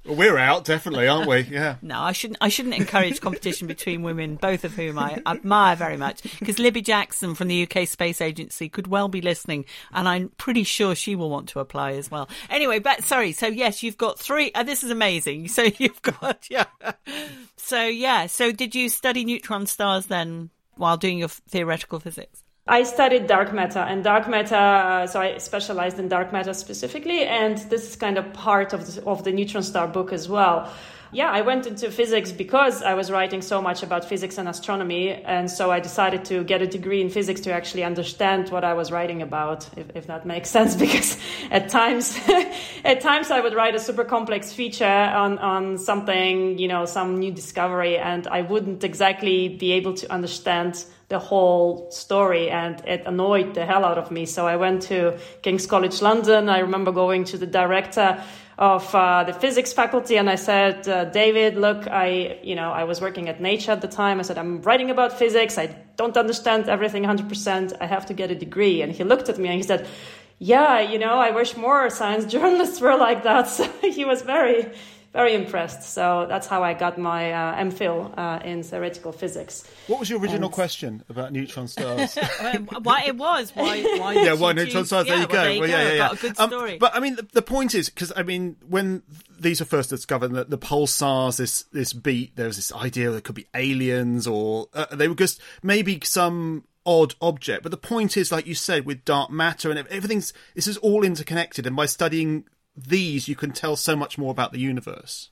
Well, 0.04 0.16
we're 0.16 0.38
out, 0.38 0.64
definitely, 0.64 1.06
aren't 1.06 1.28
we? 1.28 1.40
Yeah. 1.40 1.76
No, 1.82 2.00
I 2.00 2.12
shouldn't. 2.12 2.38
I 2.40 2.48
shouldn't 2.48 2.74
encourage 2.74 3.20
competition 3.20 3.66
between 3.66 4.02
women, 4.02 4.36
both 4.36 4.64
of 4.64 4.74
whom 4.74 4.98
I 4.98 5.20
admire 5.26 5.76
very 5.76 5.96
much. 5.96 6.22
Because 6.38 6.58
Libby 6.58 6.80
Jackson 6.80 7.34
from 7.34 7.48
the 7.48 7.68
UK 7.68 7.86
Space 7.86 8.20
Agency 8.20 8.68
could 8.68 8.86
well 8.86 9.08
be 9.08 9.20
listening, 9.20 9.66
and 9.92 10.08
I'm 10.08 10.30
pretty 10.38 10.64
sure 10.64 10.94
she 10.94 11.14
will 11.14 11.30
want 11.30 11.50
to 11.50 11.60
apply 11.60 11.92
as 11.92 12.10
well. 12.10 12.28
Anyway, 12.48 12.78
but 12.78 13.04
sorry. 13.04 13.32
So 13.32 13.46
yes, 13.48 13.82
you've 13.82 13.98
got 13.98 14.18
three. 14.18 14.50
Uh, 14.54 14.62
this 14.62 14.82
is 14.82 14.90
amazing. 14.90 15.48
So 15.48 15.62
you've 15.78 16.02
got 16.02 16.46
yeah. 16.50 16.64
So 17.56 17.84
yeah. 17.84 18.26
So 18.26 18.50
did 18.50 18.74
you 18.74 18.88
study 18.88 19.24
neutron 19.24 19.66
stars 19.66 20.06
then 20.06 20.50
while 20.76 20.96
doing 20.96 21.18
your 21.18 21.28
theoretical 21.28 22.00
physics? 22.00 22.42
I 22.68 22.82
studied 22.82 23.26
dark 23.26 23.54
matter 23.54 23.78
and 23.78 24.04
dark 24.04 24.28
matter, 24.28 24.54
uh, 24.54 25.06
so 25.06 25.20
I 25.22 25.38
specialized 25.38 25.98
in 25.98 26.08
dark 26.08 26.32
matter 26.32 26.52
specifically, 26.52 27.24
and 27.24 27.56
this 27.70 27.88
is 27.88 27.96
kind 27.96 28.18
of 28.18 28.30
part 28.34 28.74
of 28.74 28.94
the, 28.94 29.02
of 29.06 29.24
the 29.24 29.32
neutron 29.32 29.62
star 29.62 29.88
book 29.88 30.12
as 30.12 30.28
well. 30.28 30.70
Yeah, 31.10 31.30
I 31.30 31.40
went 31.40 31.66
into 31.66 31.90
physics 31.90 32.30
because 32.30 32.82
I 32.82 32.92
was 32.92 33.10
writing 33.10 33.40
so 33.40 33.62
much 33.62 33.82
about 33.82 34.04
physics 34.04 34.36
and 34.36 34.46
astronomy, 34.46 35.12
and 35.12 35.50
so 35.50 35.70
I 35.70 35.80
decided 35.80 36.26
to 36.26 36.44
get 36.44 36.60
a 36.60 36.66
degree 36.66 37.00
in 37.00 37.08
physics 37.08 37.40
to 37.42 37.52
actually 37.52 37.84
understand 37.84 38.50
what 38.50 38.62
I 38.62 38.74
was 38.74 38.92
writing 38.92 39.22
about, 39.22 39.66
if, 39.74 39.86
if 39.96 40.06
that 40.08 40.26
makes 40.26 40.50
sense. 40.56 40.76
Because 40.76 41.16
at 41.50 41.70
times, 41.70 42.20
at 42.84 43.00
times 43.00 43.30
I 43.30 43.40
would 43.40 43.54
write 43.54 43.74
a 43.76 43.80
super 43.80 44.04
complex 44.04 44.52
feature 44.52 44.84
on 44.84 45.38
on 45.38 45.78
something, 45.78 46.58
you 46.58 46.68
know, 46.68 46.84
some 46.84 47.16
new 47.16 47.32
discovery, 47.32 47.96
and 47.96 48.26
I 48.26 48.42
wouldn't 48.42 48.84
exactly 48.84 49.48
be 49.48 49.72
able 49.72 49.94
to 49.94 50.12
understand 50.12 50.84
the 51.08 51.18
whole 51.18 51.90
story 51.90 52.50
and 52.50 52.82
it 52.86 53.02
annoyed 53.06 53.54
the 53.54 53.64
hell 53.64 53.84
out 53.84 53.96
of 53.96 54.10
me. 54.10 54.26
So 54.26 54.46
I 54.46 54.56
went 54.56 54.82
to 54.82 55.18
King's 55.40 55.66
College 55.66 56.02
London. 56.02 56.48
I 56.50 56.58
remember 56.60 56.92
going 56.92 57.24
to 57.24 57.38
the 57.38 57.46
director 57.46 58.22
of 58.58 58.94
uh, 58.94 59.24
the 59.24 59.32
physics 59.32 59.72
faculty 59.72 60.16
and 60.16 60.28
I 60.28 60.34
said, 60.34 60.86
uh, 60.86 61.06
David, 61.06 61.56
look, 61.56 61.86
I, 61.86 62.40
you 62.42 62.56
know, 62.56 62.72
I 62.72 62.84
was 62.84 63.00
working 63.00 63.28
at 63.28 63.40
Nature 63.40 63.72
at 63.72 63.80
the 63.80 63.88
time. 63.88 64.18
I 64.18 64.22
said, 64.22 64.36
I'm 64.36 64.60
writing 64.62 64.90
about 64.90 65.18
physics. 65.18 65.56
I 65.56 65.74
don't 65.96 66.16
understand 66.16 66.68
everything 66.68 67.04
100%. 67.04 67.76
I 67.80 67.86
have 67.86 68.06
to 68.06 68.14
get 68.14 68.30
a 68.30 68.34
degree. 68.34 68.82
And 68.82 68.92
he 68.92 69.04
looked 69.04 69.28
at 69.28 69.38
me 69.38 69.48
and 69.48 69.56
he 69.56 69.62
said, 69.62 69.86
yeah, 70.38 70.80
you 70.80 70.98
know, 70.98 71.14
I 71.14 71.30
wish 71.30 71.56
more 71.56 71.88
science 71.88 72.24
journalists 72.32 72.80
were 72.80 72.96
like 72.96 73.22
that. 73.22 73.48
So 73.48 73.64
he 73.80 74.04
was 74.04 74.22
very, 74.22 74.72
very 75.12 75.34
impressed. 75.34 75.82
So 75.82 76.26
that's 76.28 76.46
how 76.46 76.62
I 76.62 76.74
got 76.74 76.98
my 76.98 77.32
uh, 77.32 77.56
MPhil 77.64 78.16
uh, 78.16 78.40
in 78.44 78.62
theoretical 78.62 79.10
physics. 79.12 79.64
What 79.86 80.00
was 80.00 80.10
your 80.10 80.20
original 80.20 80.44
And- 80.48 80.52
question 80.52 81.02
about 81.08 81.32
neutron 81.32 81.66
stars? 81.68 82.14
why 82.82 83.04
it 83.06 83.16
was? 83.16 83.50
Why? 83.54 83.82
Why? 83.98 84.12
yeah, 84.24 84.34
why 84.34 84.50
you 84.50 84.54
neutron 84.54 84.82
choose- 84.82 84.86
stars? 84.88 85.06
There 85.06 85.16
yeah, 85.16 85.22
you 85.22 85.26
go. 85.28 85.32
well, 85.34 85.44
there 85.44 85.52
you 85.54 85.60
Well, 85.60 85.70
yeah, 85.70 85.76
go. 85.76 85.82
yeah, 85.84 85.92
yeah. 85.92 85.98
Got 86.08 86.12
a 86.12 86.20
good 86.20 86.40
Um, 86.72 86.78
but 86.78 86.94
I 86.96 87.00
mean, 87.00 87.16
the, 87.16 87.26
the 87.32 87.42
point 87.42 87.74
is 87.74 87.88
because 87.88 88.12
I 88.14 88.22
mean, 88.22 88.56
when 88.68 89.02
these 89.38 89.60
were 89.60 89.66
first 89.66 89.90
discovered, 89.90 90.28
that 90.32 90.50
the 90.50 90.58
pulsars, 90.58 91.38
this 91.38 91.62
this 91.72 91.92
beat, 91.92 92.36
there 92.36 92.46
was 92.46 92.56
this 92.56 92.72
idea 92.72 93.10
there 93.10 93.20
could 93.20 93.34
be 93.34 93.46
aliens, 93.54 94.26
or 94.26 94.68
uh, 94.74 94.86
they 94.94 95.08
were 95.08 95.14
just 95.14 95.40
maybe 95.62 96.00
some 96.04 96.64
odd 96.86 97.14
object. 97.20 97.62
But 97.62 97.70
the 97.70 97.76
point 97.76 98.16
is, 98.16 98.30
like 98.32 98.46
you 98.46 98.54
said, 98.54 98.86
with 98.86 99.04
dark 99.04 99.30
matter 99.30 99.70
and 99.70 99.78
everything's 99.88 100.32
this 100.54 100.66
is 100.66 100.76
all 100.78 101.02
interconnected, 101.04 101.66
and 101.66 101.74
by 101.76 101.86
studying 101.86 102.44
these, 102.86 103.28
you 103.28 103.36
can 103.36 103.50
tell 103.50 103.76
so 103.76 103.96
much 103.96 104.18
more 104.18 104.30
about 104.30 104.52
the 104.52 104.60
universe. 104.60 105.30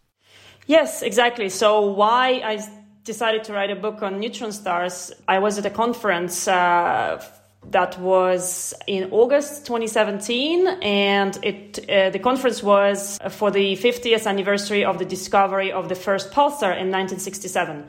Yes, 0.67 1.03
exactly. 1.03 1.49
So 1.49 1.93
why 1.93 2.41
I 2.45 2.67
decided 3.05 3.45
to 3.45 3.53
write 3.53 3.71
a 3.71 3.77
book 3.77 4.03
on 4.03 4.19
neutron 4.19 4.53
stars? 4.53 5.13
I 5.29 5.39
was 5.39 5.59
at 5.59 5.67
a 5.67 5.71
conference 5.71 6.49
uh, 6.49 7.25
that 7.71 7.99
was 8.01 8.75
in 8.87 9.09
August 9.13 9.67
2017, 9.67 10.67
and 10.83 11.39
it 11.43 11.79
uh, 11.89 12.11
the 12.11 12.19
conference 12.19 12.63
was 12.63 13.19
for 13.31 13.51
the 13.51 13.77
50th 13.77 14.27
anniversary 14.27 14.85
of 14.85 14.99
the 14.99 15.05
discovery 15.05 15.73
of 15.73 15.89
the 15.89 15.95
first 15.95 16.33
pulsar 16.33 16.73
in 16.73 16.91
1967, 16.91 17.87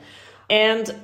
and 0.50 0.96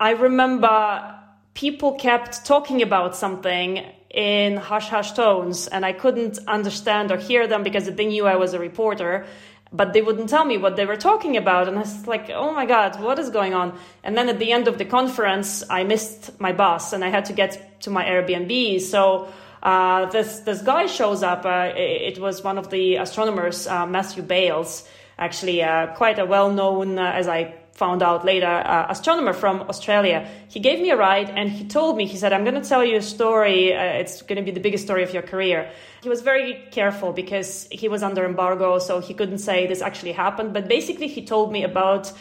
I 0.00 0.10
remember 0.10 1.18
people 1.54 1.94
kept 1.94 2.44
talking 2.44 2.82
about 2.82 3.14
something 3.14 3.84
in 4.12 4.56
hush 4.56 4.88
hush 4.88 5.12
tones, 5.12 5.68
and 5.68 5.84
I 5.84 5.92
couldn't 5.92 6.38
understand 6.46 7.10
or 7.10 7.16
hear 7.16 7.46
them 7.46 7.62
because 7.62 7.86
they 7.86 8.06
knew 8.06 8.26
I 8.26 8.36
was 8.36 8.54
a 8.54 8.58
reporter 8.58 9.26
but 9.72 9.92
they 9.92 10.02
wouldn't 10.02 10.28
tell 10.28 10.44
me 10.44 10.58
what 10.58 10.76
they 10.76 10.84
were 10.84 10.96
talking 10.96 11.36
about. 11.36 11.66
And 11.66 11.78
I 11.78 11.80
was 11.80 12.06
like, 12.06 12.28
oh 12.30 12.52
my 12.52 12.66
God, 12.66 13.00
what 13.00 13.18
is 13.18 13.30
going 13.30 13.54
on? 13.54 13.78
And 14.04 14.16
then 14.16 14.28
at 14.28 14.38
the 14.38 14.52
end 14.52 14.68
of 14.68 14.78
the 14.78 14.84
conference, 14.84 15.64
I 15.68 15.84
missed 15.84 16.38
my 16.38 16.52
bus 16.52 16.92
and 16.92 17.02
I 17.02 17.08
had 17.08 17.26
to 17.26 17.32
get 17.32 17.80
to 17.82 17.90
my 17.90 18.04
Airbnb. 18.04 18.80
So 18.82 19.32
uh, 19.62 20.06
this, 20.06 20.40
this 20.40 20.60
guy 20.60 20.86
shows 20.86 21.22
up. 21.22 21.46
Uh, 21.46 21.72
it 21.74 22.18
was 22.18 22.44
one 22.44 22.58
of 22.58 22.68
the 22.70 22.96
astronomers, 22.96 23.66
uh, 23.66 23.86
Matthew 23.86 24.22
Bailes, 24.22 24.86
actually 25.18 25.62
uh, 25.62 25.94
quite 25.94 26.18
a 26.18 26.26
well 26.26 26.50
known, 26.52 26.98
uh, 26.98 27.12
as 27.12 27.28
I 27.28 27.54
found 27.72 28.02
out 28.02 28.24
later, 28.24 28.46
uh, 28.46 28.86
astronomer 28.88 29.32
from 29.32 29.62
Australia. 29.62 30.28
He 30.48 30.60
gave 30.60 30.80
me 30.80 30.90
a 30.90 30.96
ride 30.96 31.30
and 31.30 31.50
he 31.50 31.64
told 31.64 31.96
me, 31.96 32.06
he 32.06 32.16
said, 32.16 32.32
I'm 32.32 32.44
going 32.44 32.60
to 32.60 32.68
tell 32.68 32.84
you 32.84 32.96
a 32.98 33.02
story. 33.02 33.74
Uh, 33.74 33.82
it's 34.00 34.22
going 34.22 34.36
to 34.36 34.42
be 34.42 34.50
the 34.50 34.60
biggest 34.60 34.84
story 34.84 35.02
of 35.02 35.12
your 35.12 35.22
career. 35.22 35.70
He 36.02 36.08
was 36.08 36.20
very 36.20 36.64
careful 36.70 37.12
because 37.12 37.68
he 37.70 37.88
was 37.88 38.02
under 38.02 38.24
embargo, 38.24 38.78
so 38.78 39.00
he 39.00 39.14
couldn't 39.14 39.38
say 39.38 39.66
this 39.66 39.80
actually 39.80 40.12
happened. 40.12 40.52
But 40.52 40.68
basically, 40.68 41.08
he 41.08 41.24
told 41.24 41.50
me 41.50 41.64
about 41.64 42.12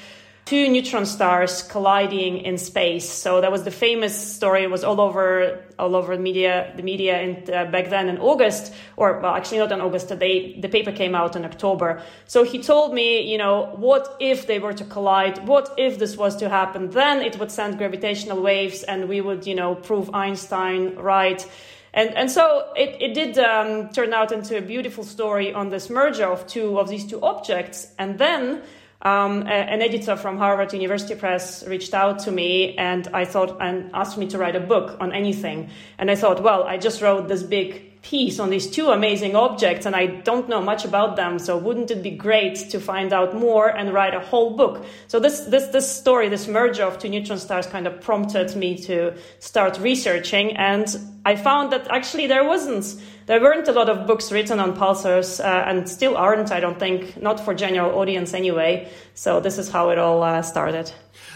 two 0.52 0.68
neutron 0.68 1.06
stars 1.06 1.64
colliding 1.64 2.40
in 2.40 2.58
space. 2.58 3.10
So 3.10 3.40
that 3.40 3.54
was 3.54 3.64
the 3.64 3.72
famous 3.72 4.14
story. 4.36 4.64
It 4.64 4.70
was 4.70 4.84
all 4.84 5.00
over 5.00 5.64
all 5.80 5.96
over 5.96 6.18
the 6.18 6.22
media, 6.22 6.74
the 6.76 6.84
media, 6.84 7.16
and 7.22 7.50
uh, 7.50 7.72
back 7.72 7.90
then 7.90 8.10
in 8.10 8.18
August, 8.18 8.74
or 8.98 9.22
well, 9.22 9.34
actually 9.34 9.60
not 9.60 9.72
in 9.72 9.80
August. 9.80 10.10
They, 10.10 10.60
the 10.60 10.68
paper 10.68 10.92
came 10.92 11.16
out 11.16 11.38
in 11.38 11.46
October. 11.46 12.02
So 12.28 12.44
he 12.44 12.62
told 12.62 12.94
me, 12.94 13.32
you 13.32 13.38
know, 13.38 13.72
what 13.78 14.18
if 14.20 14.46
they 14.46 14.60
were 14.60 14.74
to 14.74 14.84
collide? 14.84 15.48
What 15.48 15.74
if 15.78 15.98
this 16.00 16.18
was 16.18 16.36
to 16.42 16.50
happen? 16.50 16.90
Then 16.90 17.22
it 17.22 17.40
would 17.40 17.50
send 17.50 17.78
gravitational 17.78 18.42
waves, 18.42 18.84
and 18.84 19.08
we 19.08 19.22
would, 19.22 19.48
you 19.48 19.56
know, 19.56 19.76
prove 19.76 20.14
Einstein 20.14 20.96
right. 20.96 21.48
And, 21.94 22.10
and 22.16 22.30
so 22.30 22.74
it, 22.76 23.02
it 23.02 23.14
did 23.14 23.38
um, 23.40 23.90
turn 23.90 24.12
out 24.14 24.34
into 24.34 24.58
a 24.58 24.62
beautiful 24.62 25.06
story 25.06 25.54
on 25.54 25.70
this 25.70 25.90
merger 25.90 26.26
of 26.26 26.46
two 26.46 26.78
of 26.78 26.90
these 26.90 27.06
two 27.06 27.22
objects. 27.22 27.88
And 27.98 28.18
then 28.18 28.64
um, 29.02 29.42
an 29.42 29.82
editor 29.82 30.16
from 30.16 30.38
Harvard 30.38 30.74
University 30.74 31.16
Press 31.16 31.66
reached 31.66 31.94
out 31.94 32.20
to 32.20 32.32
me 32.32 32.76
and 32.76 33.08
I 33.14 33.26
thought 33.26 33.58
and 33.60 33.90
asked 33.94 34.18
me 34.18 34.28
to 34.28 34.38
write 34.38 34.56
a 34.56 34.60
book 34.60 34.98
on 35.00 35.12
anything. 35.12 35.70
And 35.98 36.12
I 36.12 36.16
thought, 36.16 36.44
well, 36.44 36.64
I 36.64 36.78
just 36.78 37.02
wrote 37.02 37.28
this 37.28 37.42
big 37.42 37.91
piece 38.02 38.40
on 38.40 38.50
these 38.50 38.68
two 38.70 38.90
amazing 38.90 39.36
objects 39.36 39.86
and 39.86 39.96
I 39.96 40.08
don't 40.08 40.50
know 40.50 40.62
much 40.62 40.86
about 40.86 41.16
them. 41.16 41.38
So 41.38 41.58
wouldn't 41.58 41.92
it 41.92 42.02
be 42.02 42.12
great 42.12 42.56
to 42.72 42.80
find 42.80 43.14
out 43.14 43.36
more 43.36 43.68
and 43.68 43.94
write 43.94 44.16
a 44.16 44.20
whole 44.20 44.56
book? 44.58 44.86
So 45.08 45.20
this, 45.20 45.42
this, 45.42 45.68
this 45.68 45.90
story, 45.90 46.28
this 46.28 46.48
merger 46.48 46.84
of 46.84 46.98
two 46.98 47.10
neutron 47.10 47.38
stars 47.38 47.68
kind 47.68 47.86
of 47.86 48.02
prompted 48.02 48.56
me 48.56 48.78
to 48.80 49.14
start 49.40 49.80
researching. 49.80 50.58
And 50.58 50.88
I 51.26 51.36
found 51.36 51.72
that 51.74 51.88
actually 51.90 52.26
there 52.26 52.44
wasn't, 52.44 53.00
there 53.28 53.40
weren't 53.40 53.68
a 53.68 53.72
lot 53.72 53.88
of 53.88 54.08
books 54.08 54.32
written 54.32 54.60
on 54.60 54.76
pulsars 54.76 55.40
uh, 55.40 55.66
and 55.68 55.88
still 55.88 56.18
aren't, 56.18 56.52
I 56.52 56.60
don't 56.60 56.80
think, 56.80 57.22
not 57.22 57.40
for 57.40 57.54
general 57.54 58.00
audience 58.00 58.34
anyway. 58.34 58.92
So 59.14 59.40
this 59.40 59.60
is 59.60 59.70
how 59.70 59.90
it 59.92 60.00
all 60.00 60.24
uh, 60.24 60.42
started. 60.42 60.92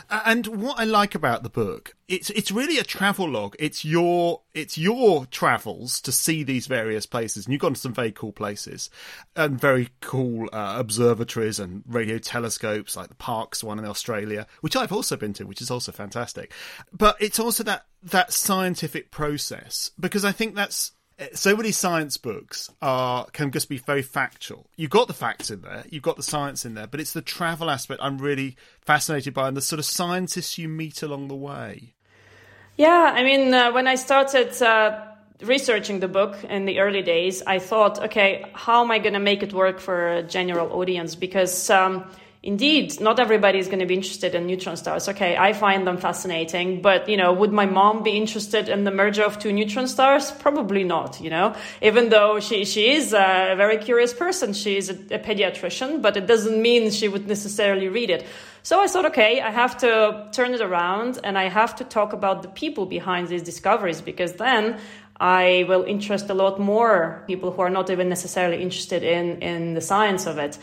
And 0.10 0.48
what 0.48 0.80
I 0.80 0.84
like 0.84 1.16
about 1.16 1.44
the 1.44 1.50
book 1.50 1.96
it's 2.08 2.30
it's 2.32 2.52
really 2.52 2.78
a 2.78 2.84
travel 2.84 3.30
log. 3.30 3.56
It's 3.58 3.84
your 3.84 4.42
it's 4.54 4.78
your 4.78 5.26
travels 5.26 6.00
to 6.02 6.12
see 6.12 6.44
these 6.44 6.68
various 6.68 7.06
places, 7.06 7.46
and 7.46 7.54
you've 7.54 7.62
gone 7.62 7.74
to 7.74 7.80
some 7.80 7.94
very 7.94 8.12
cool 8.12 8.32
places 8.32 8.90
and 9.36 9.60
very 9.60 9.90
cool 10.02 10.48
uh, 10.54 10.76
observatories 10.78 11.60
and 11.60 11.84
radio 11.88 12.18
telescopes, 12.18 12.96
like 12.96 13.10
the 13.10 13.16
Parkes 13.16 13.64
one 13.64 13.80
in 13.80 13.86
Australia, 13.86 14.46
which 14.62 14.76
I've 14.76 14.92
also 14.92 15.18
been 15.18 15.34
to, 15.34 15.46
which 15.46 15.62
is 15.62 15.72
also 15.72 15.92
fantastic. 15.92 16.52
But 16.94 17.18
it's 17.20 17.40
also 17.40 17.64
that 17.64 17.86
that 18.04 18.32
scientific 18.32 19.10
process 19.10 19.92
because 20.00 20.24
I 20.24 20.32
think 20.32 20.56
that's 20.56 20.92
so 21.34 21.56
many 21.56 21.72
science 21.72 22.18
books 22.18 22.70
are 22.82 23.26
can 23.32 23.52
just 23.52 23.70
be 23.70 23.78
very 23.78 24.02
factual. 24.02 24.68
You've 24.76 24.92
got 24.92 25.08
the 25.08 25.14
facts 25.14 25.50
in 25.50 25.62
there, 25.62 25.86
you've 25.90 26.04
got 26.04 26.18
the 26.18 26.24
science 26.24 26.66
in 26.66 26.74
there, 26.74 26.88
but 26.88 27.00
it's 27.00 27.14
the 27.14 27.22
travel 27.22 27.70
aspect 27.70 28.02
I'm 28.04 28.18
really 28.18 28.58
fascinated 28.82 29.34
by, 29.34 29.48
and 29.48 29.56
the 29.56 29.62
sort 29.62 29.80
of 29.80 29.86
scientists 29.86 30.58
you 30.58 30.68
meet 30.68 31.02
along 31.02 31.28
the 31.30 31.36
way. 31.36 31.94
Yeah, 32.78 33.14
I 33.16 33.24
mean, 33.24 33.54
uh, 33.54 33.72
when 33.72 33.88
I 33.88 33.96
started 33.96 34.62
uh, 34.62 35.00
researching 35.42 36.02
the 36.02 36.10
book 36.10 36.36
in 36.44 36.66
the 36.66 36.80
early 36.80 37.02
days, 37.02 37.42
I 37.48 37.60
thought, 37.60 38.04
okay, 38.04 38.46
how 38.54 38.84
am 38.84 38.92
I 38.92 39.00
going 39.00 39.14
to 39.14 39.20
make 39.20 39.44
it 39.44 39.54
work 39.54 39.80
for 39.80 40.10
a 40.10 40.24
general 40.24 40.74
audience? 40.74 41.16
Because 41.16 41.70
um, 41.70 42.10
indeed, 42.46 43.02
not 43.02 43.20
everybody 43.20 43.60
is 43.60 43.68
going 43.68 43.80
to 43.80 43.86
be 43.86 43.96
interested 43.96 44.36
in 44.36 44.46
neutron 44.46 44.78
stars. 44.78 45.10
Okay, 45.10 45.36
I 45.36 45.52
find 45.54 45.86
them 45.86 45.98
fascinating, 45.98 46.82
but 46.82 47.10
you 47.10 47.18
know, 47.18 47.34
would 47.34 47.52
my 47.52 47.66
mom 47.66 48.04
be 48.04 48.12
interested 48.12 48.70
in 48.70 48.84
the 48.84 48.92
merger 48.92 49.24
of 49.24 49.40
two 49.40 49.52
neutron 49.52 49.88
stars? 49.88 50.32
Probably 50.32 50.84
not. 50.84 51.20
You 51.20 51.32
know, 51.32 51.56
even 51.82 52.10
though 52.10 52.40
she 52.40 52.64
she 52.64 52.92
is 52.92 53.14
a 53.14 53.56
very 53.58 53.78
curious 53.78 54.14
person, 54.14 54.54
she 54.54 54.78
is 54.78 54.90
a, 54.90 54.94
a 54.94 55.20
pediatrician, 55.20 56.02
but 56.02 56.16
it 56.16 56.28
doesn't 56.28 56.62
mean 56.62 56.92
she 56.92 57.08
would 57.08 57.28
necessarily 57.28 57.90
read 57.90 58.10
it. 58.10 58.26
So 58.62 58.82
I 58.82 58.88
thought, 58.88 59.06
okay, 59.06 59.42
I 59.42 59.52
have 59.52 59.78
to 59.80 60.28
turn 60.32 60.54
it 60.54 60.62
around 60.62 61.20
and 61.24 61.38
I 61.38 61.50
have 61.50 61.76
to 61.76 61.84
talk 61.84 62.14
about 62.14 62.42
the 62.42 62.48
people 62.48 62.88
behind 62.88 63.28
these 63.28 63.44
discoveries 63.44 64.02
because 64.02 64.34
then 64.34 64.80
I 65.20 65.66
will 65.68 65.84
interest 65.84 66.30
a 66.30 66.34
lot 66.34 66.60
more 66.60 67.24
people 67.28 67.52
who 67.52 67.62
are 67.62 67.70
not 67.70 67.90
even 67.90 68.10
necessarily 68.10 68.62
interested 68.62 69.04
in, 69.04 69.42
in 69.42 69.76
the 69.76 69.82
science 69.82 70.26
of 70.26 70.38
it. 70.38 70.58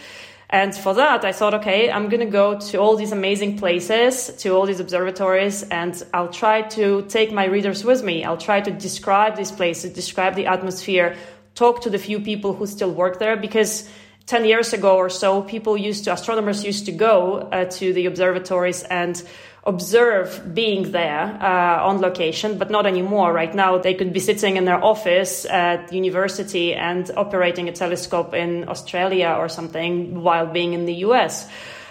And 0.52 0.74
for 0.74 0.92
that, 0.92 1.24
I 1.24 1.32
thought, 1.32 1.54
okay, 1.54 1.90
I'm 1.90 2.10
going 2.10 2.20
to 2.20 2.30
go 2.30 2.60
to 2.60 2.76
all 2.76 2.94
these 2.94 3.10
amazing 3.10 3.56
places, 3.56 4.28
to 4.40 4.50
all 4.50 4.66
these 4.66 4.80
observatories, 4.80 5.62
and 5.62 5.94
I'll 6.12 6.28
try 6.28 6.60
to 6.76 7.06
take 7.08 7.32
my 7.32 7.46
readers 7.46 7.84
with 7.84 8.04
me. 8.04 8.22
I'll 8.22 8.36
try 8.36 8.60
to 8.60 8.70
describe 8.70 9.34
these 9.34 9.50
places, 9.50 9.94
describe 9.94 10.34
the 10.34 10.44
atmosphere, 10.44 11.16
talk 11.54 11.80
to 11.82 11.90
the 11.90 11.98
few 11.98 12.20
people 12.20 12.52
who 12.52 12.66
still 12.66 12.92
work 12.92 13.18
there, 13.18 13.34
because 13.34 13.88
10 14.26 14.44
years 14.44 14.74
ago 14.74 14.98
or 14.98 15.08
so, 15.08 15.40
people 15.40 15.74
used 15.74 16.04
to, 16.04 16.12
astronomers 16.12 16.62
used 16.62 16.84
to 16.84 16.92
go 16.92 17.38
uh, 17.38 17.64
to 17.64 17.94
the 17.94 18.04
observatories 18.04 18.82
and 18.82 19.22
observe 19.64 20.54
being 20.54 20.90
there 20.90 21.38
uh, 21.40 21.86
on 21.86 22.00
location, 22.00 22.58
but 22.58 22.70
not 22.70 22.84
anymore. 22.84 23.32
Right 23.32 23.54
now, 23.54 23.78
they 23.78 23.94
could 23.94 24.12
be 24.12 24.20
sitting 24.20 24.56
in 24.56 24.64
their 24.64 24.82
office 24.82 25.44
at 25.44 25.92
university 25.92 26.74
and 26.74 27.08
operating 27.16 27.68
a 27.68 27.72
telescope 27.72 28.34
in 28.34 28.68
Australia 28.68 29.36
or 29.38 29.48
something 29.48 30.22
while 30.22 30.46
being 30.46 30.72
in 30.72 30.86
the 30.86 30.94
US. 31.06 31.48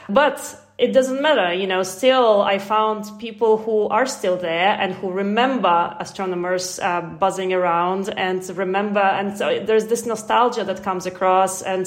But 0.09 0.57
it 0.77 0.93
doesn't 0.93 1.21
matter, 1.21 1.53
you 1.53 1.67
know, 1.67 1.83
still 1.83 2.41
I 2.41 2.57
found 2.57 3.05
people 3.19 3.57
who 3.57 3.87
are 3.89 4.07
still 4.07 4.35
there 4.35 4.75
and 4.79 4.93
who 4.93 5.11
remember 5.11 5.95
astronomers 5.99 6.79
uh, 6.79 7.01
buzzing 7.01 7.53
around 7.53 8.09
and 8.09 8.43
remember, 8.57 8.99
and 8.99 9.37
so 9.37 9.63
there's 9.63 9.85
this 9.87 10.07
nostalgia 10.07 10.63
that 10.63 10.81
comes 10.81 11.05
across 11.05 11.61
and 11.61 11.85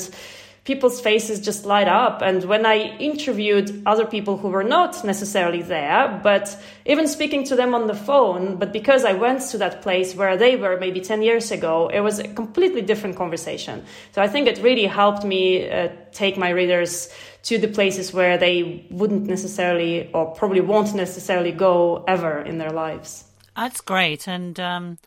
people's 0.65 0.99
faces 1.01 1.41
just 1.41 1.67
light 1.67 1.89
up. 1.89 2.23
And 2.23 2.45
when 2.45 2.65
I 2.65 2.97
interviewed 2.99 3.83
other 3.85 4.07
people 4.07 4.39
who 4.39 4.49
were 4.49 4.65
not 4.65 5.05
necessarily 5.05 5.61
there, 5.61 6.21
but 6.23 6.57
even 6.87 7.07
speaking 7.07 7.45
to 7.45 7.57
them 7.57 7.75
on 7.75 7.87
the 7.87 7.95
phone, 7.95 8.57
but 8.57 8.73
because 8.73 9.05
I 9.05 9.13
went 9.13 9.43
to 9.51 9.59
that 9.59 9.83
place 9.83 10.15
where 10.15 10.39
they 10.39 10.57
were 10.57 10.79
maybe 10.79 11.01
10 11.01 11.23
years 11.23 11.51
ago, 11.51 11.89
it 11.89 12.01
was 12.01 12.19
a 12.19 12.29
completely 12.29 12.81
different 12.81 13.17
conversation. 13.17 13.85
So 14.13 14.23
I 14.23 14.29
think 14.29 14.49
it 14.49 14.59
really 14.63 14.87
helped 14.87 15.25
me 15.25 15.71
uh, 15.71 15.89
take 16.13 16.39
my 16.39 16.49
readers 16.49 17.13
to 17.43 17.59
the 17.59 17.69
places 17.69 18.15
where 18.15 18.39
they 18.39 18.87
wouldn't 18.91 19.25
necessarily 19.27 20.11
or 20.15 20.35
probably 20.35 20.63
won't 20.63 20.95
necessarily 20.95 21.53
go 21.53 22.05
ever 22.09 22.41
in 22.41 22.57
their 22.57 22.71
lives. 22.71 23.25
That's 23.55 23.83
great. 23.83 24.27
And, 24.27 24.59
um 24.59 24.99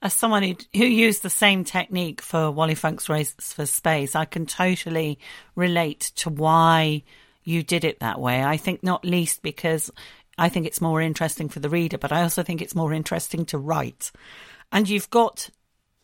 as 0.00 0.14
someone 0.14 0.42
who, 0.42 0.56
who 0.74 0.84
used 0.84 1.22
the 1.22 1.30
same 1.30 1.64
technique 1.64 2.22
for 2.22 2.50
Wally 2.50 2.74
Funk's 2.74 3.08
Race 3.08 3.34
for 3.38 3.66
Space, 3.66 4.14
I 4.14 4.24
can 4.24 4.46
totally 4.46 5.18
relate 5.56 6.12
to 6.16 6.30
why 6.30 7.02
you 7.42 7.62
did 7.62 7.84
it 7.84 8.00
that 8.00 8.20
way. 8.20 8.44
I 8.44 8.56
think 8.56 8.82
not 8.82 9.04
least 9.04 9.42
because 9.42 9.90
I 10.36 10.48
think 10.48 10.66
it's 10.66 10.80
more 10.80 11.00
interesting 11.00 11.48
for 11.48 11.60
the 11.60 11.68
reader, 11.68 11.98
but 11.98 12.12
I 12.12 12.22
also 12.22 12.42
think 12.42 12.62
it's 12.62 12.74
more 12.74 12.92
interesting 12.92 13.44
to 13.46 13.58
write. 13.58 14.12
And 14.70 14.88
you've 14.88 15.10
got 15.10 15.50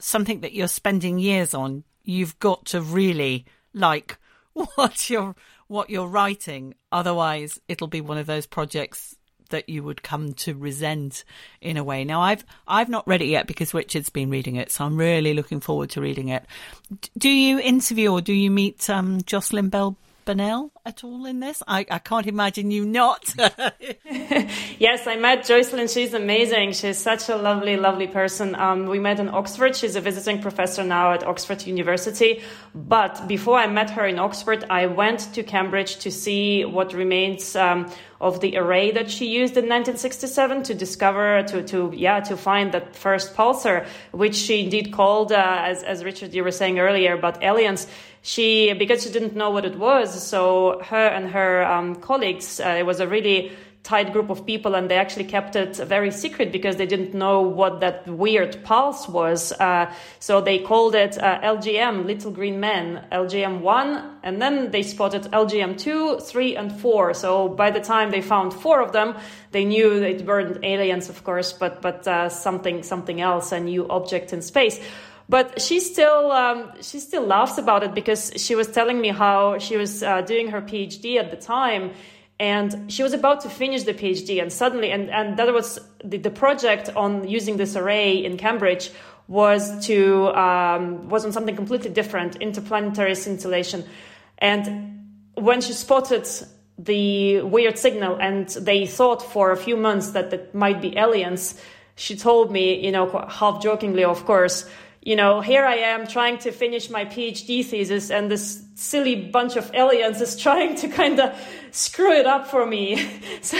something 0.00 0.40
that 0.40 0.54
you're 0.54 0.68
spending 0.68 1.18
years 1.18 1.54
on. 1.54 1.84
You've 2.02 2.38
got 2.40 2.66
to 2.66 2.80
really 2.80 3.46
like 3.72 4.18
what 4.52 5.08
you're 5.08 5.36
what 5.66 5.88
you're 5.88 6.08
writing. 6.08 6.74
Otherwise, 6.92 7.60
it'll 7.68 7.88
be 7.88 8.00
one 8.00 8.18
of 8.18 8.26
those 8.26 8.46
projects 8.46 9.16
that 9.54 9.68
you 9.68 9.82
would 9.84 10.02
come 10.02 10.32
to 10.34 10.52
resent 10.54 11.24
in 11.60 11.76
a 11.76 11.84
way. 11.84 12.04
Now, 12.04 12.20
I've 12.20 12.44
I've 12.66 12.88
not 12.88 13.06
read 13.06 13.22
it 13.22 13.28
yet 13.28 13.46
because 13.46 13.72
Richard's 13.72 14.10
been 14.10 14.30
reading 14.30 14.56
it, 14.56 14.72
so 14.72 14.84
I'm 14.84 14.96
really 14.96 15.32
looking 15.32 15.60
forward 15.60 15.90
to 15.90 16.00
reading 16.00 16.28
it. 16.28 16.44
Do 17.16 17.30
you 17.30 17.60
interview 17.60 18.10
or 18.10 18.20
do 18.20 18.32
you 18.32 18.50
meet 18.50 18.90
um, 18.90 19.22
Jocelyn 19.22 19.68
Bell 19.68 19.96
Burnell 20.24 20.72
at 20.86 21.04
all 21.04 21.26
in 21.26 21.40
this? 21.40 21.62
I, 21.66 21.86
I 21.90 21.98
can't 21.98 22.26
imagine 22.26 22.70
you 22.70 22.84
not. 22.84 23.34
yes, 24.78 25.06
I 25.06 25.16
met 25.16 25.44
Jocelyn. 25.44 25.88
She's 25.88 26.14
amazing. 26.14 26.72
She's 26.72 26.98
such 26.98 27.28
a 27.28 27.36
lovely, 27.36 27.76
lovely 27.76 28.06
person. 28.06 28.54
Um, 28.54 28.86
we 28.86 28.98
met 28.98 29.20
in 29.20 29.28
Oxford. 29.28 29.76
She's 29.76 29.96
a 29.96 30.00
visiting 30.00 30.40
professor 30.40 30.84
now 30.84 31.12
at 31.12 31.24
Oxford 31.24 31.66
University. 31.66 32.42
But 32.74 33.26
before 33.28 33.58
I 33.58 33.66
met 33.66 33.90
her 33.90 34.06
in 34.06 34.18
Oxford, 34.18 34.64
I 34.70 34.86
went 34.86 35.32
to 35.34 35.42
Cambridge 35.42 35.98
to 35.98 36.10
see 36.10 36.64
what 36.64 36.92
remains 36.92 37.54
um, 37.56 37.90
of 38.20 38.40
the 38.40 38.56
array 38.56 38.90
that 38.92 39.10
she 39.10 39.26
used 39.26 39.56
in 39.56 39.64
1967 39.64 40.62
to 40.64 40.74
discover, 40.74 41.42
to, 41.42 41.62
to 41.64 41.92
yeah, 41.94 42.20
to 42.20 42.36
find 42.36 42.72
that 42.72 42.96
first 42.96 43.34
pulsar, 43.34 43.86
which 44.12 44.34
she 44.34 44.64
indeed 44.64 44.92
called, 44.92 45.32
uh, 45.32 45.58
as, 45.60 45.82
as 45.82 46.02
Richard, 46.04 46.32
you 46.32 46.42
were 46.42 46.50
saying 46.50 46.78
earlier 46.78 47.12
about 47.14 47.42
aliens 47.42 47.86
she 48.24 48.72
because 48.72 49.04
she 49.04 49.10
didn't 49.10 49.36
know 49.36 49.50
what 49.50 49.66
it 49.66 49.76
was 49.78 50.26
so 50.26 50.80
her 50.82 51.06
and 51.08 51.28
her 51.28 51.62
um, 51.62 51.94
colleagues 51.96 52.58
uh, 52.58 52.68
it 52.68 52.86
was 52.86 52.98
a 52.98 53.06
really 53.06 53.52
tight 53.84 54.14
group 54.14 54.30
of 54.30 54.46
people 54.46 54.74
and 54.74 54.90
they 54.90 54.96
actually 54.96 55.24
kept 55.26 55.54
it 55.54 55.76
very 55.76 56.10
secret 56.10 56.50
because 56.50 56.76
they 56.76 56.86
didn't 56.86 57.12
know 57.12 57.42
what 57.42 57.80
that 57.80 58.08
weird 58.08 58.64
pulse 58.64 59.06
was. 59.06 59.52
Uh, 59.52 59.92
so 60.18 60.40
they 60.40 60.58
called 60.58 60.94
it 60.94 61.18
uh, 61.18 61.38
lgm 61.42 62.06
little 62.06 62.30
green 62.30 62.58
men 62.58 63.04
lgm 63.12 63.60
1 63.60 64.10
and 64.22 64.40
then 64.40 64.70
they 64.70 64.82
spotted 64.82 65.24
lgm 65.24 65.76
2 65.78 66.18
3 66.18 66.56
and 66.56 66.80
4 66.80 67.12
so 67.12 67.48
by 67.48 67.70
the 67.70 67.80
time 67.80 68.10
they 68.10 68.22
found 68.22 68.54
four 68.54 68.80
of 68.80 68.92
them 68.92 69.14
they 69.50 69.66
knew 69.66 70.02
it 70.02 70.24
weren't 70.24 70.64
aliens 70.64 71.10
of 71.10 71.22
course 71.22 71.52
but 71.52 71.82
but 71.82 72.08
uh, 72.08 72.30
something 72.30 72.82
something 72.82 73.20
else 73.20 73.52
a 73.52 73.60
new 73.60 73.86
object 73.88 74.32
in 74.32 74.40
space 74.40 74.80
but 75.28 75.60
she 75.60 75.80
still 75.80 76.32
um, 76.32 76.70
she 76.80 76.98
still 76.98 77.24
laughs 77.26 77.58
about 77.58 77.82
it 77.82 77.94
because 77.94 78.32
she 78.36 78.54
was 78.54 78.68
telling 78.68 79.00
me 79.00 79.08
how 79.08 79.58
she 79.58 79.76
was 79.76 80.02
uh, 80.02 80.20
doing 80.22 80.48
her 80.48 80.60
PhD 80.60 81.16
at 81.16 81.30
the 81.30 81.36
time, 81.36 81.92
and 82.38 82.92
she 82.92 83.02
was 83.02 83.12
about 83.12 83.40
to 83.42 83.48
finish 83.48 83.84
the 83.84 83.94
PhD, 83.94 84.40
and 84.42 84.52
suddenly, 84.52 84.90
and 84.90 85.10
and 85.10 85.38
that 85.38 85.52
was 85.52 85.80
the, 86.04 86.18
the 86.18 86.30
project 86.30 86.90
on 86.94 87.26
using 87.26 87.56
this 87.56 87.76
array 87.76 88.24
in 88.24 88.36
Cambridge 88.36 88.90
was 89.26 89.86
to 89.86 90.28
um, 90.36 91.08
was 91.08 91.24
on 91.24 91.32
something 91.32 91.56
completely 91.56 91.90
different, 91.90 92.36
interplanetary 92.36 93.14
scintillation, 93.14 93.84
and 94.38 95.08
when 95.34 95.60
she 95.60 95.72
spotted 95.72 96.28
the 96.76 97.40
weird 97.42 97.78
signal, 97.78 98.16
and 98.20 98.48
they 98.48 98.86
thought 98.86 99.22
for 99.22 99.52
a 99.52 99.56
few 99.56 99.76
months 99.76 100.10
that 100.10 100.32
it 100.32 100.54
might 100.54 100.82
be 100.82 100.96
aliens. 100.96 101.60
She 101.96 102.16
told 102.16 102.50
me, 102.50 102.84
you 102.84 102.90
know, 102.90 103.24
half 103.28 103.62
jokingly, 103.62 104.02
of 104.02 104.24
course, 104.24 104.68
you 105.04 105.16
know, 105.16 105.42
here 105.42 105.64
I 105.66 105.76
am 105.76 106.06
trying 106.06 106.38
to 106.38 106.50
finish 106.50 106.88
my 106.88 107.04
PhD 107.04 107.62
thesis, 107.62 108.10
and 108.10 108.30
this 108.30 108.64
silly 108.74 109.14
bunch 109.14 109.56
of 109.56 109.70
aliens 109.74 110.20
is 110.22 110.36
trying 110.40 110.74
to 110.76 110.88
kind 110.88 111.20
of 111.20 111.38
screw 111.72 112.12
it 112.12 112.26
up 112.26 112.46
for 112.46 112.64
me. 112.64 113.06
so, 113.42 113.58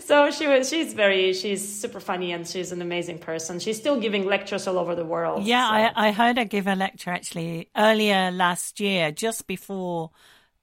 so 0.00 0.30
she 0.32 0.48
was, 0.48 0.68
she's 0.68 0.92
very, 0.92 1.32
she's 1.32 1.80
super 1.80 2.00
funny, 2.00 2.32
and 2.32 2.46
she's 2.46 2.72
an 2.72 2.82
amazing 2.82 3.18
person. 3.18 3.60
She's 3.60 3.76
still 3.76 4.00
giving 4.00 4.26
lectures 4.26 4.66
all 4.66 4.78
over 4.78 4.96
the 4.96 5.04
world. 5.04 5.44
Yeah, 5.44 5.68
so. 5.68 5.74
I, 5.74 6.08
I 6.08 6.12
heard 6.12 6.38
her 6.38 6.44
give 6.44 6.66
a 6.66 6.74
lecture 6.74 7.10
actually 7.10 7.68
earlier 7.76 8.32
last 8.32 8.80
year, 8.80 9.12
just 9.12 9.46
before 9.46 10.10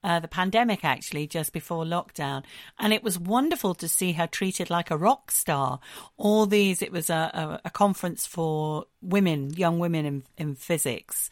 uh, 0.03 0.19
the 0.19 0.27
pandemic, 0.27 0.83
actually, 0.83 1.27
just 1.27 1.53
before 1.53 1.85
lockdown. 1.85 2.43
And 2.79 2.93
it 2.93 3.03
was 3.03 3.19
wonderful 3.19 3.75
to 3.75 3.87
see 3.87 4.13
her 4.13 4.27
treated 4.27 4.69
like 4.69 4.89
a 4.89 4.97
rock 4.97 5.31
star. 5.31 5.79
All 6.17 6.45
these, 6.45 6.81
it 6.81 6.91
was 6.91 7.09
a, 7.09 7.31
a, 7.33 7.61
a 7.65 7.69
conference 7.69 8.25
for 8.25 8.85
women, 9.01 9.53
young 9.53 9.79
women 9.79 10.05
in, 10.05 10.23
in 10.37 10.55
physics. 10.55 11.29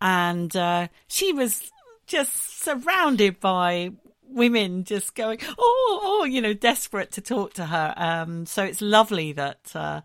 And 0.00 0.54
uh, 0.56 0.88
she 1.08 1.32
was 1.32 1.70
just 2.06 2.62
surrounded 2.62 3.40
by 3.40 3.92
women 4.28 4.84
just 4.84 5.14
going, 5.14 5.38
oh, 5.58 6.00
oh, 6.02 6.24
you 6.24 6.40
know, 6.40 6.52
desperate 6.52 7.12
to 7.12 7.20
talk 7.20 7.54
to 7.54 7.66
her. 7.66 7.94
Um, 7.96 8.46
so 8.46 8.64
it's 8.64 8.80
lovely 8.80 9.32
that 9.32 9.72
uh, 9.74 10.02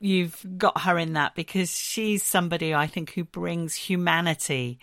you've 0.00 0.44
got 0.58 0.82
her 0.82 0.98
in 0.98 1.14
that 1.14 1.34
because 1.34 1.70
she's 1.70 2.22
somebody 2.22 2.74
I 2.74 2.86
think 2.86 3.12
who 3.12 3.24
brings 3.24 3.74
humanity 3.74 4.78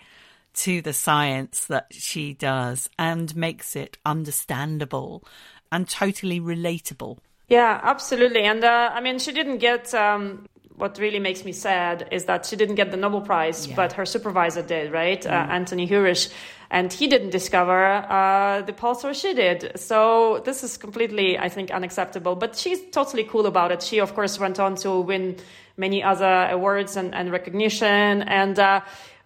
to 0.54 0.80
the 0.82 0.92
science 0.92 1.66
that 1.66 1.86
she 1.90 2.34
does 2.34 2.88
and 2.98 3.34
makes 3.36 3.76
it 3.76 3.98
understandable 4.04 5.24
and 5.70 5.88
totally 5.88 6.40
relatable. 6.40 7.18
Yeah, 7.48 7.80
absolutely. 7.82 8.42
And 8.42 8.64
uh, 8.64 8.90
I 8.92 9.00
mean, 9.00 9.18
she 9.18 9.32
didn't 9.32 9.58
get. 9.58 9.92
Um, 9.94 10.46
what 10.76 10.98
really 10.98 11.20
makes 11.20 11.44
me 11.44 11.52
sad 11.52 12.08
is 12.10 12.24
that 12.24 12.46
she 12.46 12.56
didn't 12.56 12.74
get 12.74 12.90
the 12.90 12.96
Nobel 12.96 13.20
Prize, 13.20 13.68
yeah. 13.68 13.76
but 13.76 13.92
her 13.92 14.04
supervisor 14.04 14.62
did, 14.62 14.92
right? 14.92 15.22
Mm. 15.22 15.30
Uh, 15.30 15.52
Anthony 15.52 15.86
Hewish. 15.86 16.32
And 16.70 16.92
he 16.92 17.06
didn't 17.06 17.30
discover 17.30 17.86
uh, 17.86 18.62
the 18.62 18.72
pulsar, 18.72 19.14
she 19.14 19.34
did. 19.34 19.78
So 19.78 20.42
this 20.44 20.64
is 20.64 20.76
completely, 20.76 21.38
I 21.38 21.48
think, 21.48 21.70
unacceptable. 21.70 22.34
But 22.34 22.56
she's 22.56 22.80
totally 22.90 23.22
cool 23.22 23.46
about 23.46 23.70
it. 23.70 23.82
She, 23.82 24.00
of 24.00 24.14
course, 24.14 24.40
went 24.40 24.58
on 24.58 24.74
to 24.76 25.00
win 25.00 25.36
many 25.76 26.02
other 26.02 26.48
awards 26.50 26.96
and, 26.96 27.14
and 27.14 27.30
recognition. 27.30 28.22
And 28.22 28.58
uh, 28.58 28.80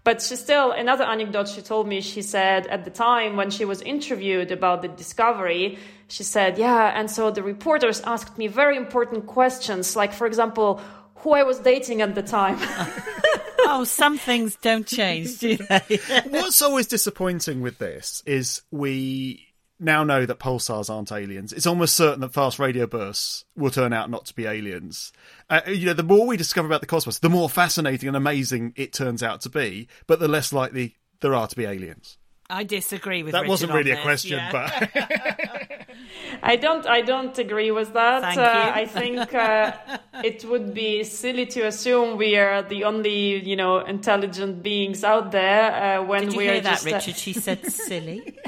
but 0.09 0.23
she 0.23 0.37
still, 0.37 0.73
another 0.73 1.05
anecdote 1.05 1.49
she 1.49 1.61
told 1.61 1.87
me, 1.87 2.01
she 2.01 2.23
said 2.23 2.67
at 2.69 2.87
the 2.87 2.91
time 2.91 3.37
when 3.37 3.51
she 3.51 3.67
was 3.67 3.83
interviewed 3.83 4.51
about 4.51 4.81
the 4.81 4.89
discovery, 4.89 5.79
she 6.09 6.23
said, 6.23 6.57
Yeah, 6.57 6.99
and 6.99 7.11
so 7.11 7.31
the 7.31 7.43
reporters 7.43 8.01
asked 8.01 8.39
me 8.39 8.47
very 8.47 8.79
important 8.79 9.27
questions, 9.27 9.97
like, 9.97 10.15
for 10.15 10.27
example, 10.27 10.81
who 11.17 11.33
I 11.33 11.43
was 11.43 11.59
dating 11.59 12.01
at 12.01 12.15
the 12.15 12.23
time. 12.23 12.57
oh, 13.67 13.85
some 13.85 14.17
things 14.17 14.57
don't 14.63 14.87
change, 14.87 15.41
do 15.41 15.59
they? 15.59 16.01
What's 16.31 16.63
always 16.63 16.87
disappointing 16.87 17.61
with 17.61 17.77
this 17.77 18.23
is 18.25 18.63
we 18.71 19.48
now 19.81 20.05
know 20.05 20.27
that 20.27 20.39
pulsars 20.39 20.91
aren't 20.91 21.13
aliens. 21.13 21.53
It's 21.53 21.67
almost 21.67 21.97
certain 21.97 22.21
that 22.21 22.33
fast 22.33 22.59
radio 22.59 22.87
bursts 22.87 23.45
will 23.57 23.71
turn 23.71 23.93
out 23.93 24.11
not 24.11 24.27
to 24.27 24.35
be 24.35 24.47
aliens. 24.47 25.13
Uh, 25.49 25.61
you 25.67 25.87
know, 25.87 25.93
the 25.93 26.03
more 26.03 26.27
we 26.27 26.37
discover 26.37 26.67
about 26.67 26.81
the 26.81 26.87
cosmos, 26.87 27.19
the 27.21 27.31
more 27.31 27.49
fascinating 27.49 28.09
and 28.09 28.17
amazing 28.17 28.73
it 28.77 28.93
turns 28.93 29.23
out 29.23 29.41
to 29.43 29.49
be, 29.49 29.89
but 30.07 30.21
the 30.21 30.29
less 30.29 30.53
likely 30.53 30.97
there 31.21 31.35
are 31.35 31.47
to 31.47 31.57
be 31.57 31.65
aliens. 31.65 32.19
I 32.51 32.65
disagree 32.65 33.23
with 33.23 33.33
that. 33.33 33.43
Richard 33.43 33.51
wasn't 33.51 33.73
really 33.73 33.91
a 33.91 34.01
question, 34.01 34.39
yeah. 34.39 34.51
but 34.51 35.87
I 36.43 36.57
don't. 36.57 36.87
I 36.87 37.03
don't 37.03 37.37
agree 37.39 37.71
with 37.71 37.93
that. 37.93 38.23
Thank 38.23 38.39
uh, 38.39 38.43
you. 38.43 38.83
I 38.83 38.87
think 38.87 39.35
uh, 39.35 39.73
it 40.25 40.45
would 40.45 40.75
be 40.75 41.05
silly 41.05 41.47
to 41.47 41.67
assume 41.67 42.17
we 42.17 42.37
are 42.37 42.63
the 42.63 42.85
only, 42.85 43.43
you 43.49 43.57
know, 43.57 43.79
intelligent 43.79 44.63
beings 44.63 45.05
out 45.05 45.33
there 45.33 45.99
uh, 46.01 46.05
when 46.05 46.23
Did 46.25 46.33
you 46.33 46.39
we 46.39 46.45
hear 46.45 46.55
are 46.57 46.61
that, 46.61 46.71
just. 46.83 46.87
a- 46.87 46.95
Richard? 46.95 47.17
She 47.17 47.33
said 47.33 47.65
silly. 47.73 48.37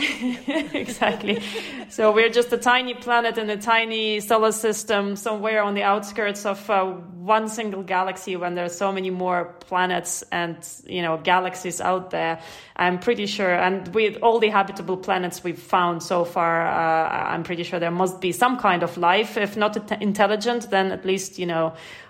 exactly. 0.49 1.41
So 1.89 2.13
we're 2.13 2.31
just 2.31 2.53
a 2.53 2.59
tiny 2.59 2.95
planet 2.95 3.39
in 3.39 3.49
a 3.51 3.57
tiny 3.57 4.21
solar 4.21 4.53
system 4.53 5.17
somewhere 5.17 5.63
on 5.63 5.75
the 5.75 5.83
outskirts 5.83 6.47
of 6.47 6.69
uh, 6.71 6.85
one 6.87 7.49
single 7.49 7.83
galaxy 7.83 8.37
when 8.37 8.55
there 8.55 8.65
are 8.65 8.69
so 8.69 8.93
many 8.93 9.11
more 9.11 9.55
planets 9.61 10.23
and, 10.33 10.57
you 10.87 11.03
know, 11.03 11.19
galaxies 11.19 11.81
out 11.81 12.11
there. 12.11 12.41
I'm 12.77 12.99
pretty 12.99 13.27
sure. 13.27 13.53
And 13.55 13.93
with 13.95 14.17
all 14.23 14.39
the 14.39 14.49
habitable 14.49 14.97
planets 14.97 15.45
we've 15.45 15.59
found 15.59 16.03
so 16.03 16.25
far, 16.25 16.67
uh, 16.67 17.09
I'm 17.33 17.43
pretty 17.43 17.63
sure 17.63 17.79
there 17.79 17.91
must 17.91 18.21
be 18.21 18.33
some 18.33 18.59
kind 18.59 18.83
of 18.83 18.97
life. 18.97 19.37
If 19.37 19.57
not 19.57 19.77
intelligent, 20.01 20.71
then 20.71 20.91
at 20.91 21.05
least, 21.05 21.39
you 21.39 21.47
know, 21.47 21.60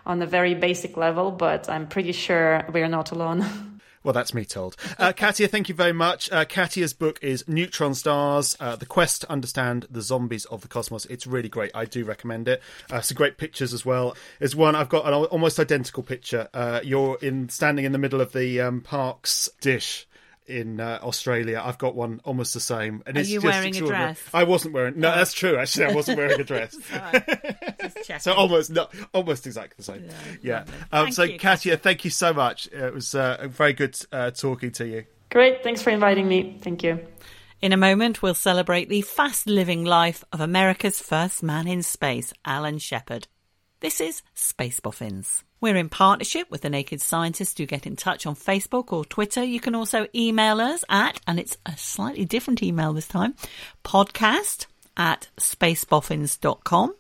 on 0.06 0.22
a 0.22 0.26
very 0.26 0.54
basic 0.54 0.96
level. 0.96 1.30
But 1.30 1.68
I'm 1.68 1.86
pretty 1.86 2.12
sure 2.12 2.64
we're 2.72 2.88
not 2.88 3.12
alone. 3.12 3.44
Well, 4.02 4.14
that's 4.14 4.32
me 4.32 4.46
told. 4.46 4.76
Uh, 4.98 5.12
Katia, 5.12 5.46
thank 5.46 5.68
you 5.68 5.74
very 5.74 5.92
much. 5.92 6.32
Uh, 6.32 6.46
Katia's 6.46 6.94
book 6.94 7.18
is 7.20 7.46
Neutron 7.46 7.94
Stars 7.94 8.56
uh, 8.58 8.74
The 8.74 8.86
Quest 8.86 9.22
to 9.22 9.30
Understand 9.30 9.86
the 9.90 10.00
Zombies 10.00 10.46
of 10.46 10.62
the 10.62 10.68
Cosmos. 10.68 11.04
It's 11.06 11.26
really 11.26 11.50
great. 11.50 11.70
I 11.74 11.84
do 11.84 12.06
recommend 12.06 12.48
it. 12.48 12.62
Uh, 12.90 13.02
some 13.02 13.16
great 13.16 13.36
pictures 13.36 13.74
as 13.74 13.84
well. 13.84 14.16
There's 14.38 14.56
one, 14.56 14.74
I've 14.74 14.88
got 14.88 15.06
an 15.06 15.12
almost 15.12 15.60
identical 15.60 16.02
picture. 16.02 16.48
Uh, 16.54 16.80
you're 16.82 17.18
in 17.20 17.50
standing 17.50 17.84
in 17.84 17.92
the 17.92 17.98
middle 17.98 18.22
of 18.22 18.32
the 18.32 18.62
um, 18.62 18.80
Parkes 18.80 19.50
dish 19.60 20.06
in 20.50 20.80
uh, 20.80 20.98
Australia. 21.02 21.62
I've 21.64 21.78
got 21.78 21.94
one 21.94 22.20
almost 22.24 22.52
the 22.52 22.60
same. 22.60 23.02
And 23.06 23.16
Are 23.16 23.20
it's 23.20 23.30
you 23.30 23.40
just 23.40 23.52
wearing 23.52 23.76
a 23.76 23.80
dress? 23.80 24.20
I 24.34 24.44
wasn't 24.44 24.74
wearing. 24.74 24.98
No, 24.98 25.14
that's 25.14 25.32
true. 25.32 25.56
Actually, 25.56 25.86
I 25.86 25.94
wasn't 25.94 26.18
wearing 26.18 26.40
a 26.40 26.44
dress. 26.44 26.76
Just 28.06 28.24
so 28.24 28.32
almost, 28.32 28.70
no, 28.70 28.88
almost 29.12 29.46
exactly 29.46 29.74
the 29.76 29.82
same. 29.82 30.08
Yeah. 30.42 30.64
Um, 30.92 31.12
so, 31.12 31.24
you, 31.24 31.38
Katia, 31.38 31.76
thank 31.76 32.04
you 32.04 32.10
so 32.10 32.32
much. 32.32 32.66
It 32.68 32.92
was 32.92 33.14
uh, 33.14 33.46
very 33.48 33.72
good 33.72 33.96
uh, 34.12 34.30
talking 34.30 34.70
to 34.72 34.86
you. 34.86 35.04
Great. 35.30 35.62
Thanks 35.62 35.82
for 35.82 35.90
inviting 35.90 36.28
me. 36.28 36.58
Thank 36.60 36.82
you. 36.82 37.00
In 37.60 37.72
a 37.72 37.76
moment, 37.76 38.22
we'll 38.22 38.34
celebrate 38.34 38.88
the 38.88 39.02
fast 39.02 39.46
living 39.46 39.84
life 39.84 40.24
of 40.32 40.40
America's 40.40 41.00
first 41.00 41.42
man 41.42 41.68
in 41.68 41.82
space, 41.82 42.32
Alan 42.44 42.78
Shepard. 42.78 43.28
This 43.80 44.00
is 44.00 44.22
Space 44.34 44.80
Boffins. 44.80 45.44
We're 45.60 45.76
in 45.76 45.90
partnership 45.90 46.50
with 46.50 46.62
the 46.62 46.70
Naked 46.70 47.02
Scientist. 47.02 47.58
Do 47.58 47.66
get 47.66 47.86
in 47.86 47.94
touch 47.94 48.24
on 48.24 48.34
Facebook 48.34 48.94
or 48.94 49.04
Twitter. 49.04 49.44
You 49.44 49.60
can 49.60 49.74
also 49.74 50.06
email 50.14 50.58
us 50.58 50.82
at, 50.88 51.20
and 51.26 51.38
it's 51.38 51.58
a 51.66 51.76
slightly 51.76 52.24
different 52.24 52.62
email 52.62 52.94
this 52.94 53.06
time, 53.06 53.34
podcast 53.84 54.64
at 54.96 55.28
spaceboffins.com 55.38 56.94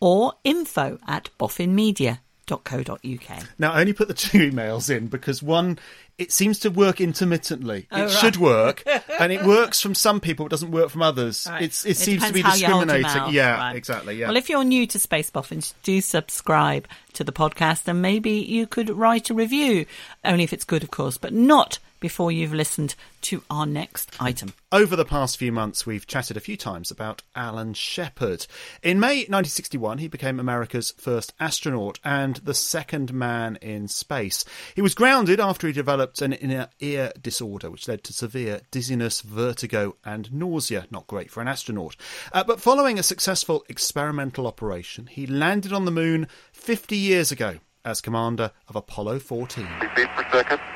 or 0.00 0.34
info 0.44 0.98
at 1.06 1.30
boffinmedia.co.uk. 1.38 3.48
Now, 3.58 3.72
I 3.72 3.80
only 3.80 3.94
put 3.94 4.08
the 4.08 4.14
two 4.14 4.50
emails 4.50 4.94
in 4.94 5.06
because 5.06 5.42
one, 5.42 5.78
it 6.22 6.32
seems 6.32 6.58
to 6.60 6.70
work 6.70 7.00
intermittently. 7.00 7.86
Oh, 7.90 7.98
it 7.98 8.02
right. 8.02 8.10
should 8.10 8.36
work, 8.36 8.82
and 9.20 9.32
it 9.32 9.44
works 9.44 9.80
from 9.80 9.94
some 9.94 10.20
people. 10.20 10.46
It 10.46 10.50
doesn't 10.50 10.70
work 10.70 10.90
from 10.90 11.02
others. 11.02 11.46
Right. 11.50 11.62
It's, 11.62 11.84
it, 11.84 11.96
seems 11.96 12.24
to 12.26 12.32
be 12.32 12.40
how 12.40 12.54
you 12.54 12.66
hold 12.66 12.86
your 12.88 12.98
discriminating. 12.98 13.34
Yeah, 13.34 13.58
Right. 13.58 13.76
exactly. 13.76 14.16
Yeah. 14.16 14.28
Well, 14.28 14.36
if 14.36 14.48
you're 14.48 14.64
new 14.64 14.86
to 14.86 14.98
Space 14.98 15.30
Boffins, 15.30 15.74
do 15.82 16.00
subscribe 16.00 16.86
to 17.14 17.24
the 17.24 17.32
podcast 17.32 17.88
and 17.88 18.00
maybe 18.00 18.30
you 18.30 18.66
could 18.66 18.88
write 18.90 19.30
a 19.30 19.34
review, 19.34 19.86
only 20.24 20.44
if 20.44 20.52
it's 20.52 20.64
good, 20.64 20.82
of 20.82 20.90
course, 20.90 21.18
but 21.18 21.32
not 21.32 21.78
before 22.02 22.32
you've 22.32 22.52
listened 22.52 22.96
to 23.22 23.42
our 23.48 23.64
next 23.64 24.10
item. 24.20 24.52
Over 24.72 24.96
the 24.96 25.04
past 25.04 25.36
few 25.36 25.52
months, 25.52 25.86
we've 25.86 26.06
chatted 26.06 26.36
a 26.36 26.40
few 26.40 26.56
times 26.56 26.90
about 26.90 27.22
Alan 27.36 27.74
Shepard. 27.74 28.46
In 28.82 28.98
May 28.98 29.18
1961, 29.20 29.98
he 29.98 30.08
became 30.08 30.40
America's 30.40 30.90
first 30.98 31.32
astronaut 31.38 32.00
and 32.04 32.36
the 32.36 32.54
second 32.54 33.14
man 33.14 33.56
in 33.62 33.86
space. 33.86 34.44
He 34.74 34.82
was 34.82 34.96
grounded 34.96 35.38
after 35.38 35.68
he 35.68 35.72
developed 35.72 36.20
an 36.20 36.32
inner 36.32 36.68
ear 36.80 37.12
disorder, 37.22 37.70
which 37.70 37.86
led 37.86 38.02
to 38.04 38.12
severe 38.12 38.62
dizziness, 38.72 39.20
vertigo, 39.20 39.94
and 40.04 40.32
nausea. 40.32 40.86
Not 40.90 41.06
great 41.06 41.30
for 41.30 41.40
an 41.40 41.48
astronaut. 41.48 41.94
Uh, 42.32 42.42
but 42.42 42.60
following 42.60 42.98
a 42.98 43.04
successful 43.04 43.64
experimental 43.68 44.48
operation, 44.48 45.06
he 45.06 45.24
landed 45.26 45.72
on 45.72 45.84
the 45.84 45.92
moon 45.92 46.26
50 46.52 46.96
years 46.96 47.30
ago 47.30 47.58
as 47.84 48.00
commander 48.00 48.50
of 48.68 48.74
Apollo 48.74 49.20
14. 49.20 49.68
Three 49.78 49.88
feet 49.94 50.08
per 50.16 50.30
second, 50.32 50.58
looking 50.58 50.58
great. 50.58 50.71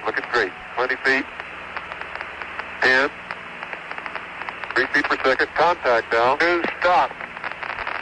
20 0.87 1.03
feet. 1.03 1.27
10. 2.83 3.11
3 4.77 4.87
feet 4.87 5.05
per 5.05 5.17
second, 5.25 5.49
contact 5.57 6.13
down. 6.13 6.39
Two, 6.39 6.63
stop. 6.79 7.11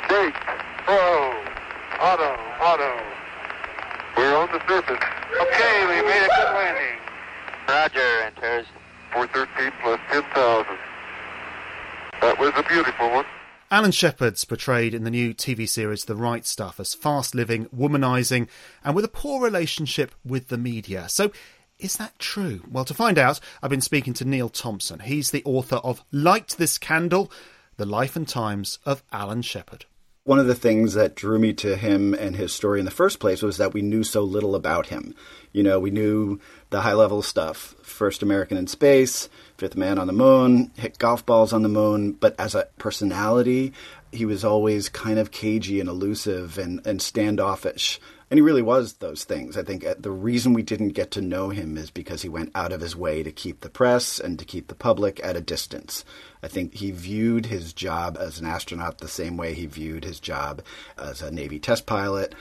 Brake. 0.09 0.35
Pro. 0.85 1.33
Auto. 2.01 2.37
Auto. 2.61 3.01
We're 4.18 4.37
on 4.37 4.49
the 4.53 4.61
surface. 4.68 5.03
Okay, 5.40 5.87
we 5.87 6.07
made 6.07 6.25
a 6.25 6.29
good 6.29 6.53
landing. 6.53 6.99
Roger, 7.68 8.23
enters. 8.27 8.66
413 9.12 9.73
plus 9.81 10.01
10,000. 10.11 10.66
That 12.20 12.38
was 12.38 12.53
a 12.57 12.62
beautiful 12.64 13.11
one. 13.11 13.25
Alan 13.70 13.92
Shepard's 13.92 14.44
portrayed 14.44 14.92
in 14.92 15.05
the 15.05 15.11
new 15.11 15.33
TV 15.33 15.66
series 15.66 16.05
The 16.05 16.14
Right 16.14 16.44
Stuff 16.44 16.79
as 16.79 16.92
fast 16.92 17.35
living, 17.35 17.66
womanising, 17.75 18.47
and 18.85 18.94
with 18.94 19.07
a 19.07 19.09
poor 19.09 19.42
relationship 19.42 20.14
with 20.25 20.49
the 20.49 20.59
media. 20.59 21.09
So, 21.09 21.33
is 21.85 21.99
that 21.99 22.18
true? 22.18 22.62
Well, 22.70 22.87
to 22.87 22.94
find 22.94 23.18
out, 23.18 23.38
I've 23.62 23.68
been 23.68 23.83
speaking 23.83 24.14
to 24.14 24.25
Neal 24.25 24.49
Thompson. 24.49 25.01
He's 25.01 25.31
the 25.31 25.44
author 25.44 25.77
of 25.77 26.03
Light 26.11 26.55
This 26.57 26.79
Candle 26.79 27.31
The 27.77 27.85
Life 27.85 28.16
and 28.16 28.27
Times 28.27 28.79
of 28.87 29.03
Alan 29.12 29.42
Shepard. 29.42 29.85
One 30.23 30.38
of 30.38 30.47
the 30.47 30.55
things 30.55 30.94
that 30.94 31.14
drew 31.14 31.38
me 31.38 31.53
to 31.53 31.77
him 31.77 32.14
and 32.14 32.35
his 32.35 32.55
story 32.55 32.79
in 32.79 32.87
the 32.87 32.90
first 32.90 33.20
place 33.20 33.42
was 33.42 33.59
that 33.59 33.75
we 33.75 33.83
knew 33.83 34.03
so 34.03 34.23
little 34.23 34.55
about 34.55 34.87
him. 34.87 35.14
You 35.53 35.62
know, 35.62 35.79
we 35.79 35.90
knew 35.90 36.40
the 36.70 36.81
high 36.81 36.94
level 36.94 37.20
stuff 37.20 37.75
first 37.83 38.23
American 38.23 38.57
in 38.57 38.66
space, 38.66 39.29
fifth 39.59 39.77
man 39.77 39.99
on 39.99 40.07
the 40.07 40.14
moon, 40.14 40.70
hit 40.77 40.97
golf 40.97 41.27
balls 41.27 41.53
on 41.53 41.61
the 41.61 41.68
moon, 41.68 42.12
but 42.12 42.35
as 42.40 42.55
a 42.55 42.66
personality, 42.79 43.75
he 44.11 44.25
was 44.25 44.42
always 44.42 44.88
kind 44.88 45.18
of 45.18 45.31
cagey 45.31 45.81
and 45.81 45.90
elusive 45.90 46.57
and, 46.57 46.87
and 46.87 47.03
standoffish. 47.03 48.01
And 48.35 48.38
he 48.40 48.42
really 48.42 48.62
was 48.62 48.94
those 48.94 49.23
things. 49.23 49.57
I 49.57 49.62
think 49.62 49.87
uh, 49.87 49.94
the 49.97 50.11
reason 50.11 50.55
we 50.55 50.64
didn't 50.64 50.88
get 50.88 51.12
to 51.12 51.20
know 51.20 51.51
him 51.51 51.79
is 51.79 51.92
because 51.92 52.23
he 52.23 52.29
went 52.29 52.51
out 52.53 52.73
of 52.73 52.81
his 52.81 52.97
way 52.97 53.23
to 53.23 53.31
keep 53.31 53.61
the 53.61 53.71
press 53.71 54.19
and 54.19 54.40
to 54.40 54.44
keep 54.44 54.67
the 54.67 54.75
public 54.75 55.21
at 55.23 55.37
a 55.37 55.40
distance. 55.40 56.04
I 56.42 56.48
think 56.48 56.75
he 56.75 56.90
viewed 56.90 57.46
his 57.46 57.73
job 57.73 58.19
as 58.19 58.40
an 58.40 58.46
astronaut 58.46 58.98
the 58.98 59.06
same 59.06 59.37
way 59.37 59.54
he 59.54 59.67
viewed 59.67 60.02
his 60.02 60.19
job 60.19 60.63
as 60.98 61.23
a 61.23 61.31
Navy 61.31 61.61
test 61.61 61.87
pilot. 61.87 62.35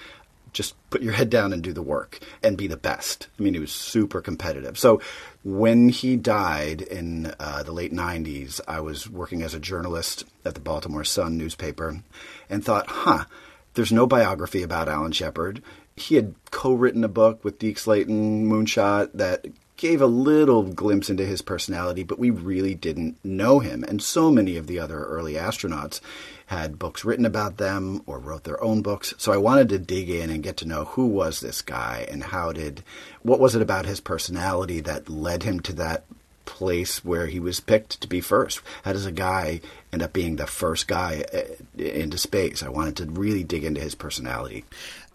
just 0.52 0.74
put 0.90 1.04
your 1.04 1.14
head 1.14 1.30
down 1.30 1.54
and 1.54 1.62
do 1.62 1.74
the 1.74 1.84
work 1.84 2.18
and 2.42 2.58
be 2.58 2.66
the 2.66 2.76
best. 2.76 3.28
I 3.38 3.44
mean, 3.44 3.54
he 3.54 3.60
was 3.60 3.72
super 3.72 4.20
competitive. 4.20 4.80
So 4.80 5.00
when 5.44 5.90
he 5.90 6.16
died 6.16 6.82
in 6.82 7.36
uh, 7.40 7.62
the 7.62 7.72
late 7.72 7.94
90s, 7.94 8.60
I 8.68 8.80
was 8.80 9.08
working 9.08 9.44
as 9.44 9.54
a 9.54 9.60
journalist 9.60 10.24
at 10.44 10.56
the 10.56 10.60
Baltimore 10.60 11.04
Sun 11.04 11.38
newspaper 11.38 12.02
and 12.50 12.66
thought, 12.66 12.88
huh, 12.88 13.26
there's 13.74 13.92
no 13.92 14.06
biography 14.06 14.62
about 14.62 14.88
Alan 14.88 15.12
Shepard. 15.12 15.64
He 15.96 16.16
had 16.16 16.36
co 16.52 16.74
written 16.74 17.04
a 17.04 17.10
book 17.10 17.44
with 17.44 17.60
Deke 17.60 17.78
Slayton, 17.78 18.48
Moonshot, 18.48 19.12
that 19.14 19.46
gave 19.78 20.02
a 20.02 20.08
little 20.08 20.64
glimpse 20.64 21.10
into 21.10 21.26
his 21.26 21.42
personality, 21.42 22.04
but 22.04 22.20
we 22.20 22.30
really 22.30 22.74
didn't 22.74 23.18
know 23.24 23.60
him. 23.60 23.84
And 23.84 24.02
so 24.02 24.32
many 24.32 24.56
of 24.56 24.68
the 24.68 24.80
other 24.80 25.04
early 25.04 25.34
astronauts 25.34 26.00
had 26.46 26.80
books 26.80 27.04
written 27.04 27.26
about 27.26 27.58
them 27.58 28.02
or 28.06 28.20
wrote 28.20 28.44
their 28.44 28.64
own 28.64 28.82
books. 28.82 29.14
So 29.18 29.34
I 29.34 29.38
wanted 29.38 29.70
to 29.70 29.80
dig 29.80 30.10
in 30.10 30.30
and 30.30 30.44
get 30.44 30.58
to 30.58 30.68
know 30.68 30.86
who 30.86 31.08
was 31.08 31.40
this 31.40 31.62
guy 31.62 32.08
and 32.10 32.24
how 32.24 32.52
did, 32.52 32.84
what 33.24 33.40
was 33.40 33.56
it 33.56 33.62
about 33.62 33.86
his 33.86 34.00
personality 34.00 34.80
that 34.82 35.10
led 35.10 35.44
him 35.44 35.60
to 35.62 35.74
that 35.74 36.06
place 36.46 37.04
where 37.04 37.28
he 37.28 37.40
was 37.40 37.60
picked 37.60 38.02
to 38.02 38.08
be 38.08 38.22
first? 38.22 38.62
How 38.84 38.94
does 38.94 39.06
a 39.06 39.12
guy 39.12 39.62
end 39.92 40.02
up 40.02 40.14
being 40.14 40.36
the 40.36 40.48
first 40.48 40.88
guy 40.88 41.24
uh, 41.34 41.82
into 41.82 42.18
space? 42.18 42.64
I 42.64 42.70
wanted 42.70 42.98
to 42.98 43.06
really 43.06 43.44
dig 43.44 43.64
into 43.64 43.82
his 43.82 43.96
personality. 43.96 44.66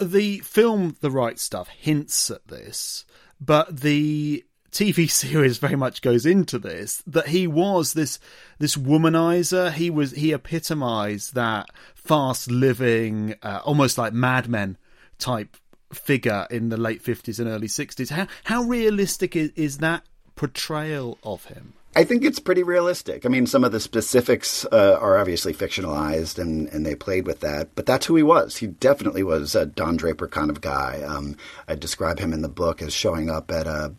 The 0.01 0.39
film 0.41 0.97
The 1.01 1.11
Right 1.11 1.39
Stuff 1.39 1.69
hints 1.69 2.31
at 2.31 2.47
this, 2.49 3.05
but 3.41 3.81
the 3.81 4.45
TV 4.71 5.11
series 5.11 5.59
very 5.59 5.77
much 5.77 6.03
goes 6.03 6.27
into 6.27 6.59
this 6.59 7.03
that 7.07 7.29
he 7.29 7.47
was 7.47 7.93
this 7.93 8.19
this 8.59 8.77
womanizer. 8.77 9.73
He 9.73 9.91
was 9.91 10.13
he 10.13 10.33
epitomized 10.33 11.35
that 11.35 11.71
fast 11.95 12.51
living, 12.51 13.35
uh, 13.43 13.61
almost 13.65 13.99
like 13.99 14.13
Mad 14.13 14.49
Men 14.49 14.77
type 15.19 15.57
figure 15.93 16.47
in 16.51 16.69
the 16.69 16.77
late 16.77 17.03
fifties 17.03 17.41
and 17.41 17.49
early 17.49 17.69
sixties. 17.69 18.11
How 18.11 18.27
how 18.45 18.63
realistic 18.63 19.37
is, 19.37 19.51
is 19.57 19.79
that 19.79 20.05
portrayal 20.39 21.19
of 21.23 21.47
him? 21.47 21.75
I 21.97 22.05
think 22.05 22.23
it's 22.23 22.39
pretty 22.39 22.63
realistic. 22.63 23.27
I 23.27 23.29
mean, 23.29 23.47
some 23.47 23.65
of 23.65 23.73
the 23.73 23.81
specifics 23.81 24.65
uh, 24.67 24.99
are 25.01 25.19
obviously 25.19 25.53
fictionalized, 25.53 26.39
and, 26.39 26.69
and 26.69 26.87
they 26.87 26.95
played 26.95 27.27
with 27.27 27.41
that. 27.41 27.75
But 27.75 27.87
that's 27.87 28.07
who 28.07 28.15
he 28.15 28.23
was. 28.23 28.59
He 28.59 28.69
definitely 28.69 29.25
was 29.25 29.57
a 29.57 29.67
Don 29.67 29.97
Draper 29.97 30.29
kind 30.29 30.49
of 30.49 30.61
guy. 30.61 31.03
Um, 31.03 31.37
I 31.67 31.75
describe 31.75 32.21
him 32.21 32.33
in 32.33 32.43
the 32.43 32.49
book 32.49 32.83
as 32.83 32.93
showing 32.93 33.31
up 33.31 33.51
at 33.51 33.67
a 33.67 33.93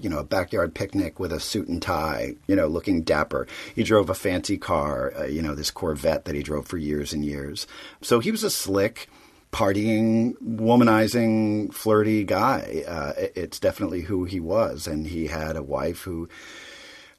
you 0.00 0.08
know 0.08 0.18
a 0.18 0.24
backyard 0.24 0.76
picnic 0.76 1.18
with 1.18 1.32
a 1.32 1.40
suit 1.40 1.66
and 1.66 1.82
tie, 1.82 2.36
you 2.46 2.54
know, 2.54 2.68
looking 2.68 3.02
dapper. 3.02 3.48
He 3.74 3.82
drove 3.82 4.10
a 4.10 4.14
fancy 4.14 4.56
car, 4.56 5.12
uh, 5.18 5.24
you 5.24 5.42
know, 5.42 5.56
this 5.56 5.72
Corvette 5.72 6.26
that 6.26 6.36
he 6.36 6.44
drove 6.44 6.68
for 6.68 6.76
years 6.76 7.12
and 7.12 7.24
years. 7.24 7.66
So 8.00 8.20
he 8.20 8.30
was 8.30 8.44
a 8.44 8.50
slick 8.50 9.08
partying, 9.52 10.34
womanizing, 10.42 11.72
flirty 11.72 12.24
guy. 12.24 12.84
Uh, 12.86 13.12
it's 13.34 13.58
definitely 13.58 14.02
who 14.02 14.24
he 14.24 14.40
was, 14.40 14.86
and 14.86 15.06
he 15.06 15.26
had 15.26 15.56
a 15.56 15.62
wife 15.62 16.02
who 16.02 16.28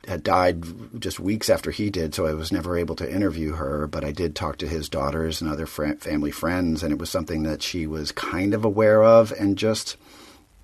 had 0.08 0.24
died 0.24 0.64
just 1.00 1.20
weeks 1.20 1.50
after 1.50 1.70
he 1.70 1.90
did, 1.90 2.16
so 2.16 2.26
I 2.26 2.34
was 2.34 2.52
never 2.52 2.78
able 2.78 2.96
to 2.96 3.12
interview 3.12 3.54
her. 3.54 3.86
But 3.86 4.04
I 4.04 4.12
did 4.12 4.36
talk 4.36 4.58
to 4.58 4.68
his 4.68 4.90
daughters 4.90 5.42
and 5.42 5.50
other 5.50 5.66
fr- 5.66 5.94
family 6.00 6.32
friends, 6.32 6.84
and 6.84 6.92
it 6.92 7.00
was 7.00 7.10
something 7.10 7.44
that 7.44 7.62
she 7.62 7.86
was 7.86 8.12
kind 8.12 8.54
of 8.54 8.66
aware 8.66 9.04
of 9.04 9.32
and 9.34 9.58
just 9.58 9.98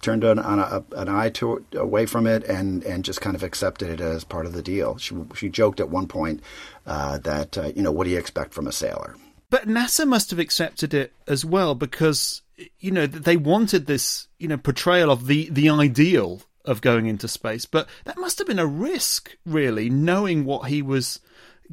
turned 0.01 0.23
an, 0.23 0.39
a, 0.39 0.83
an 0.95 1.09
eye 1.09 1.29
to 1.29 1.65
away 1.73 2.05
from 2.05 2.27
it 2.27 2.43
and, 2.43 2.83
and 2.83 3.03
just 3.03 3.21
kind 3.21 3.35
of 3.35 3.43
accepted 3.43 3.89
it 3.89 3.99
as 3.99 4.23
part 4.23 4.45
of 4.45 4.53
the 4.53 4.61
deal. 4.61 4.97
She, 4.97 5.15
she 5.35 5.49
joked 5.49 5.79
at 5.79 5.89
one 5.89 6.07
point 6.07 6.41
uh, 6.85 7.17
that, 7.19 7.57
uh, 7.57 7.71
you 7.75 7.81
know, 7.81 7.91
what 7.91 8.05
do 8.05 8.11
you 8.11 8.19
expect 8.19 8.53
from 8.53 8.67
a 8.67 8.71
sailor? 8.71 9.15
But 9.49 9.67
NASA 9.67 10.05
must 10.07 10.29
have 10.31 10.39
accepted 10.39 10.93
it 10.93 11.13
as 11.27 11.45
well 11.45 11.73
because, 11.73 12.41
you 12.79 12.91
know, 12.91 13.07
they 13.07 13.37
wanted 13.37 13.85
this, 13.85 14.27
you 14.37 14.47
know, 14.47 14.57
portrayal 14.57 15.09
of 15.09 15.27
the, 15.27 15.49
the 15.49 15.69
ideal 15.69 16.41
of 16.65 16.81
going 16.81 17.07
into 17.07 17.27
space. 17.27 17.65
But 17.65 17.87
that 18.03 18.17
must 18.17 18.37
have 18.39 18.47
been 18.47 18.59
a 18.59 18.65
risk, 18.65 19.37
really, 19.45 19.89
knowing 19.89 20.43
what 20.43 20.69
he 20.69 20.81
was 20.81 21.21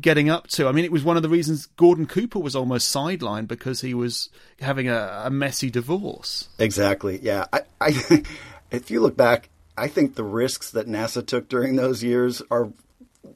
getting 0.00 0.30
up 0.30 0.46
to. 0.48 0.68
I 0.68 0.72
mean, 0.72 0.84
it 0.84 0.92
was 0.92 1.04
one 1.04 1.16
of 1.16 1.22
the 1.22 1.28
reasons 1.28 1.66
Gordon 1.66 2.06
Cooper 2.06 2.38
was 2.38 2.56
almost 2.56 2.94
sidelined 2.94 3.48
because 3.48 3.80
he 3.80 3.94
was 3.94 4.30
having 4.60 4.88
a, 4.88 5.22
a 5.24 5.30
messy 5.30 5.70
divorce. 5.70 6.48
Exactly. 6.58 7.18
Yeah. 7.22 7.46
I, 7.52 7.60
I, 7.80 8.22
if 8.70 8.90
you 8.90 9.00
look 9.00 9.16
back, 9.16 9.50
I 9.76 9.88
think 9.88 10.14
the 10.14 10.24
risks 10.24 10.70
that 10.70 10.86
NASA 10.86 11.26
took 11.26 11.48
during 11.48 11.76
those 11.76 12.02
years 12.02 12.40
are 12.50 12.70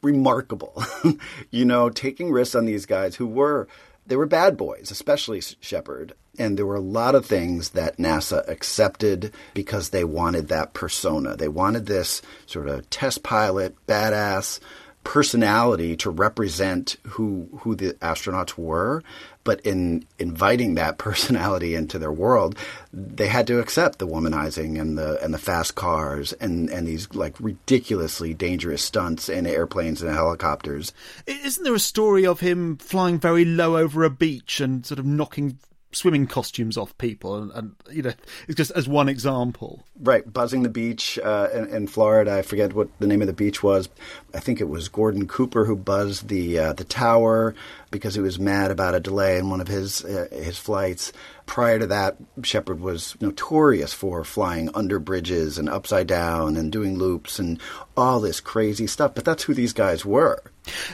remarkable. 0.03 0.82
you 1.51 1.64
know, 1.64 1.91
taking 1.91 2.30
risks 2.30 2.55
on 2.55 2.66
these 2.66 2.86
guys 2.86 3.16
who 3.16 3.26
were 3.26 3.68
they 4.09 4.16
were 4.16 4.26
bad 4.26 4.56
boys, 4.56 4.90
especially 4.90 5.40
Shepard. 5.61 6.14
And 6.38 6.56
there 6.56 6.66
were 6.66 6.76
a 6.76 6.80
lot 6.80 7.14
of 7.14 7.26
things 7.26 7.70
that 7.70 7.98
NASA 7.98 8.48
accepted 8.48 9.32
because 9.54 9.90
they 9.90 10.04
wanted 10.04 10.48
that 10.48 10.72
persona. 10.72 11.36
They 11.36 11.48
wanted 11.48 11.86
this 11.86 12.22
sort 12.46 12.68
of 12.68 12.88
test 12.90 13.22
pilot, 13.22 13.74
badass 13.86 14.61
personality 15.09 15.96
to 15.96 16.11
represent 16.11 16.98
who 17.04 17.48
who 17.61 17.74
the 17.74 17.94
astronauts 17.94 18.59
were. 18.59 19.02
But 19.42 19.61
in 19.61 20.04
inviting 20.18 20.74
that 20.74 20.98
personality 21.09 21.74
into 21.74 21.98
their 21.98 22.12
world, 22.12 22.59
they 22.92 23.28
had 23.28 23.46
to 23.46 23.59
accept 23.59 24.00
the 24.00 24.06
womanizing 24.06 24.78
and 24.78 24.98
the 24.98 25.18
and 25.24 25.32
the 25.32 25.38
fast 25.38 25.74
cars 25.76 26.34
and, 26.34 26.68
and 26.68 26.86
these 26.86 27.09
like 27.14 27.40
ridiculously 27.40 28.34
dangerous 28.34 28.82
stunts 28.82 29.30
in 29.30 29.46
airplanes 29.46 30.02
and 30.02 30.14
helicopters. 30.14 30.92
Isn't 31.26 31.64
there 31.64 31.74
a 31.74 31.80
story 31.80 32.26
of 32.26 32.40
him 32.40 32.76
flying 32.76 33.18
very 33.18 33.46
low 33.46 33.78
over 33.78 34.04
a 34.04 34.11
beach 34.11 34.61
and 34.61 34.84
sort 34.84 34.98
of 34.98 35.06
knocking 35.06 35.59
swimming 35.93 36.26
costumes 36.26 36.76
off 36.76 36.97
people, 36.99 37.36
and, 37.36 37.53
and, 37.53 37.74
you 37.91 38.03
know, 38.03 38.12
it's 38.47 38.57
just 38.57 38.70
as 38.72 38.86
one 38.86 39.09
example. 39.09 39.84
Right, 39.99 40.30
buzzing 40.30 40.62
the 40.62 40.68
beach 40.68 41.18
uh, 41.18 41.49
in, 41.53 41.66
in, 41.68 41.86
Florida. 41.86 42.36
I 42.36 42.43
forget 42.43 42.74
what 42.74 42.89
the 42.99 43.07
name 43.07 43.22
of 43.22 43.26
the 43.26 43.32
beach 43.32 43.62
was. 43.62 43.89
I 44.34 44.41
think 44.41 44.61
it 44.61 44.68
was 44.68 44.89
Gordon 44.89 45.26
Cooper 45.26 45.64
who 45.64 45.76
buzzed 45.76 46.28
the 46.28 46.59
uh, 46.59 46.72
the 46.74 46.84
tower 46.84 47.55
because 47.91 48.14
he 48.14 48.20
was 48.20 48.39
mad 48.39 48.70
about 48.70 48.95
a 48.95 49.01
delay 49.01 49.39
in 49.39 49.51
one 49.51 49.61
of 49.61 49.68
his 49.68 50.05
uh, 50.05 50.28
his 50.30 50.59
flights. 50.59 51.12
Prior 51.47 51.78
to 51.78 51.86
that, 51.86 52.16
Shepard 52.43 52.80
was 52.80 53.16
notorious 53.20 53.95
for 53.95 54.22
flying 54.24 54.68
under 54.74 54.99
bridges 54.99 55.57
and 55.57 55.68
upside 55.68 56.07
down 56.07 56.57
and 56.57 56.70
doing 56.70 56.99
loops 56.99 57.39
and 57.39 57.59
all 57.97 58.20
this 58.20 58.41
crazy 58.41 58.86
stuff. 58.86 59.14
But 59.14 59.24
that's 59.24 59.45
who 59.45 59.55
these 59.55 59.72
guys 59.72 60.05
were. 60.05 60.43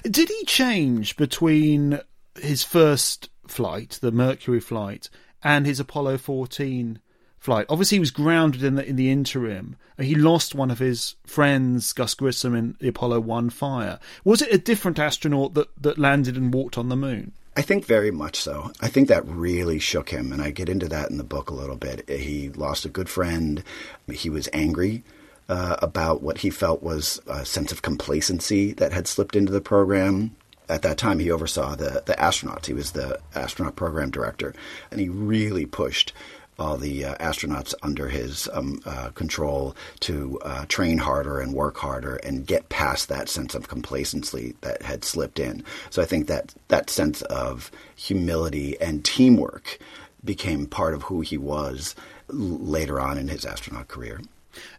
Did 0.05 0.29
he 0.29 0.45
change 0.45 1.17
between 1.17 1.99
his 2.37 2.63
first 2.63 3.31
flight, 3.49 3.99
the 4.01 4.13
Mercury 4.13 4.61
flight, 4.61 5.09
and 5.43 5.67
his 5.67 5.81
Apollo 5.81 6.19
14 6.19 7.01
flight. 7.39 7.67
Obviously, 7.69 7.97
he 7.97 8.01
was 8.01 8.11
grounded 8.11 8.65
in 8.65 8.75
the 8.75 8.87
in 8.87 8.97
the 8.97 9.11
interim. 9.11 9.77
He 9.99 10.15
lost 10.15 10.55
one 10.55 10.71
of 10.71 10.79
his 10.79 11.15
friends, 11.25 11.93
Gus 11.93 12.15
Grissom, 12.15 12.55
in 12.55 12.77
the 12.81 12.89
Apollo 12.89 13.21
1 13.21 13.51
fire. 13.51 14.01
Was 14.25 14.43
it 14.43 14.53
a 14.53 14.59
different 14.59 14.99
astronaut 14.99 15.55
that, 15.55 15.69
that 15.81 15.99
landed 15.99 16.37
and 16.37 16.53
walked 16.53 16.77
on 16.77 16.89
the 16.89 16.97
moon? 16.97 17.33
I 17.57 17.63
think 17.63 17.85
very 17.85 18.11
much 18.11 18.37
so. 18.41 18.73
I 18.81 18.89
think 18.89 19.07
that 19.09 19.25
really 19.29 19.79
shook 19.79 20.11
him, 20.11 20.33
and 20.33 20.43
I 20.43 20.51
get 20.51 20.69
into 20.69 20.89
that 20.89 21.11
in 21.11 21.19
the 21.19 21.25
book 21.25 21.51
a 21.51 21.55
little 21.55 21.77
bit. 21.77 22.09
He 22.09 22.49
lost 22.49 22.85
a 22.85 22.89
good 22.89 23.09
friend. 23.09 23.63
He 24.13 24.29
was 24.29 24.49
angry 24.53 25.05
uh, 25.49 25.77
about 25.81 26.23
what 26.23 26.39
he 26.39 26.51
felt 26.51 26.83
was 26.83 27.21
a 27.29 27.45
sense 27.45 27.71
of 27.71 27.83
complacency 27.83 28.73
that 28.73 28.93
had 28.93 29.07
slipped 29.07 29.37
into 29.37 29.53
the 29.53 29.61
program 29.61 30.35
at 30.69 30.83
that 30.83 30.99
time 30.99 31.19
he 31.19 31.31
oversaw 31.31 31.75
the, 31.75 32.03
the 32.07 32.15
astronauts. 32.15 32.67
He 32.67 32.75
was 32.75 32.93
the 32.93 33.21
astronaut 33.35 33.77
program 33.77 34.11
director, 34.11 34.55
and 34.91 35.01
he 35.01 35.09
really 35.09 35.67
pushed 35.67 36.13
all 36.59 36.77
the 36.77 37.05
uh, 37.05 37.15
astronauts 37.17 37.75
under 37.83 38.09
his 38.09 38.49
um, 38.53 38.81
uh, 38.87 39.11
control 39.11 39.75
to 40.01 40.39
uh, 40.45 40.65
train 40.67 40.99
harder 40.99 41.41
and 41.41 41.53
work 41.53 41.77
harder 41.79 42.17
and 42.17 42.47
get 42.47 42.69
past 42.69 43.09
that 43.09 43.29
sense 43.29 43.55
of 43.55 43.69
complacency 43.69 44.55
that 44.61 44.83
had 44.83 45.05
slipped 45.05 45.41
in. 45.41 45.65
So 45.91 46.01
I 46.01 46.05
think 46.05 46.29
that 46.29 46.55
that 46.69 46.91
sense 46.91 47.23
of 47.23 47.71
humility 47.97 48.81
and 48.81 49.05
teamwork 49.05 49.79
became 50.25 50.67
part 50.67 50.95
of 50.95 51.03
who 51.03 51.21
he 51.21 51.37
was 51.37 51.95
later 52.29 53.01
on 53.01 53.19
in 53.19 53.29
his 53.29 53.45
astronaut 53.45 53.89
career. 53.89 54.21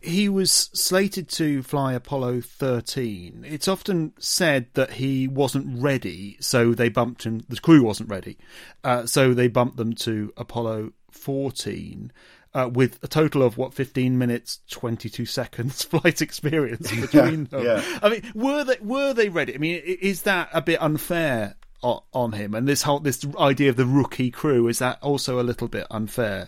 He 0.02 0.30
was 0.30 0.52
slated 0.52 1.30
to 1.30 1.64
fly 1.64 1.94
Apollo 1.94 2.42
13. 2.42 3.46
It's 3.48 3.68
often 3.68 4.14
said 4.20 4.68
that 4.74 4.94
he 4.94 5.28
wasn't 5.28 5.82
ready, 5.82 6.38
so 6.40 6.74
they 6.74 6.90
bumped 6.90 7.24
him. 7.24 7.44
The 7.50 7.60
crew 7.60 7.84
wasn't 7.84 8.10
ready, 8.10 8.38
uh, 8.84 9.06
so 9.06 9.34
they 9.34 9.48
bumped 9.48 9.78
them 9.78 9.94
to 9.96 10.34
Apollo 10.38 10.94
14. 11.12 12.12
Uh, 12.54 12.70
with 12.70 13.04
a 13.04 13.08
total 13.10 13.44
of 13.44 13.58
what 13.58 13.74
15 13.74 14.18
minutes 14.18 14.62
22 14.70 15.26
seconds 15.26 15.84
flight 15.84 16.22
experience 16.22 16.90
between 16.90 17.44
them. 17.46 17.66
yeah. 17.66 17.84
I 18.02 18.08
mean, 18.08 18.32
were 18.34 18.64
they 18.64 18.78
were 18.82 19.14
they 19.14 19.28
ready? 19.28 19.56
I 19.56 19.58
mean, 19.58 19.82
is 19.84 20.22
that 20.22 20.48
a 20.54 20.62
bit 20.62 20.82
unfair 20.82 21.56
on 21.84 22.32
him? 22.32 22.56
And 22.56 22.66
this 22.66 22.84
whole 22.84 23.00
this 23.00 23.26
idea 23.38 23.70
of 23.72 23.76
the 23.76 23.86
rookie 23.86 24.32
crew 24.32 24.70
is 24.70 24.80
that 24.80 25.04
also 25.04 25.38
a 25.40 25.44
little 25.44 25.68
bit 25.68 25.86
unfair? 25.92 26.48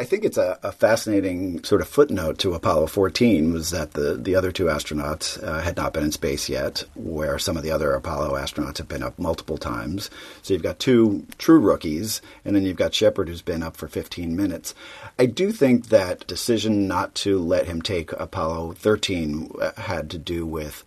I 0.00 0.04
think 0.04 0.24
it's 0.24 0.38
a, 0.38 0.58
a, 0.64 0.72
fascinating 0.72 1.62
sort 1.62 1.80
of 1.80 1.86
footnote 1.86 2.38
to 2.38 2.54
Apollo 2.54 2.88
14 2.88 3.52
was 3.52 3.70
that 3.70 3.92
the, 3.92 4.14
the 4.14 4.34
other 4.34 4.50
two 4.50 4.64
astronauts 4.64 5.40
uh, 5.40 5.60
had 5.60 5.76
not 5.76 5.92
been 5.92 6.02
in 6.02 6.10
space 6.10 6.48
yet, 6.48 6.82
where 6.96 7.38
some 7.38 7.56
of 7.56 7.62
the 7.62 7.70
other 7.70 7.92
Apollo 7.92 8.32
astronauts 8.32 8.78
have 8.78 8.88
been 8.88 9.04
up 9.04 9.16
multiple 9.20 9.56
times. 9.56 10.10
So 10.42 10.52
you've 10.52 10.64
got 10.64 10.80
two 10.80 11.24
true 11.38 11.60
rookies, 11.60 12.20
and 12.44 12.56
then 12.56 12.64
you've 12.64 12.76
got 12.76 12.92
Shepard 12.92 13.28
who's 13.28 13.40
been 13.40 13.62
up 13.62 13.76
for 13.76 13.86
15 13.86 14.34
minutes. 14.34 14.74
I 15.16 15.26
do 15.26 15.52
think 15.52 15.90
that 15.90 16.26
decision 16.26 16.88
not 16.88 17.14
to 17.16 17.38
let 17.38 17.66
him 17.66 17.80
take 17.80 18.10
Apollo 18.12 18.72
13 18.72 19.52
uh, 19.60 19.80
had 19.80 20.10
to 20.10 20.18
do 20.18 20.44
with 20.44 20.82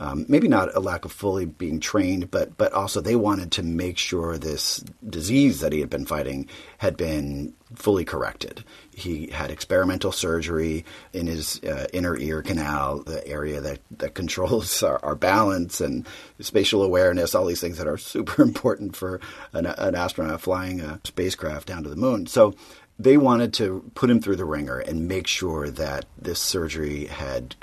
um, 0.00 0.26
maybe 0.28 0.48
not 0.48 0.74
a 0.76 0.80
lack 0.80 1.04
of 1.04 1.12
fully 1.12 1.44
being 1.44 1.80
trained, 1.80 2.30
but 2.30 2.56
but 2.56 2.72
also 2.72 3.00
they 3.00 3.16
wanted 3.16 3.50
to 3.52 3.62
make 3.62 3.98
sure 3.98 4.38
this 4.38 4.84
disease 5.08 5.60
that 5.60 5.72
he 5.72 5.80
had 5.80 5.90
been 5.90 6.06
fighting 6.06 6.48
had 6.78 6.96
been 6.96 7.54
fully 7.74 8.04
corrected. 8.04 8.64
He 8.94 9.26
had 9.28 9.50
experimental 9.50 10.12
surgery 10.12 10.84
in 11.12 11.26
his 11.26 11.62
uh, 11.64 11.86
inner 11.92 12.16
ear 12.16 12.42
canal, 12.42 13.02
the 13.02 13.26
area 13.26 13.60
that, 13.60 13.80
that 13.98 14.14
controls 14.14 14.82
our, 14.82 15.04
our, 15.04 15.14
balance 15.14 15.80
and 15.80 16.06
spatial 16.40 16.82
awareness, 16.82 17.34
all 17.34 17.44
these 17.44 17.60
things 17.60 17.78
that 17.78 17.86
are 17.86 17.98
super 17.98 18.42
important 18.42 18.96
for 18.96 19.20
an, 19.52 19.66
an 19.66 19.94
astronaut 19.94 20.40
flying 20.40 20.80
a 20.80 21.00
spacecraft 21.04 21.68
down 21.68 21.82
to 21.82 21.90
the 21.90 21.96
moon. 21.96 22.26
So 22.26 22.54
they 22.98 23.16
wanted 23.16 23.52
to 23.54 23.90
put 23.94 24.10
him 24.10 24.20
through 24.20 24.36
the 24.36 24.44
ringer 24.44 24.78
and 24.78 25.06
make 25.06 25.26
sure 25.26 25.70
that 25.70 26.06
this 26.20 26.40
surgery 26.40 27.06
had 27.06 27.54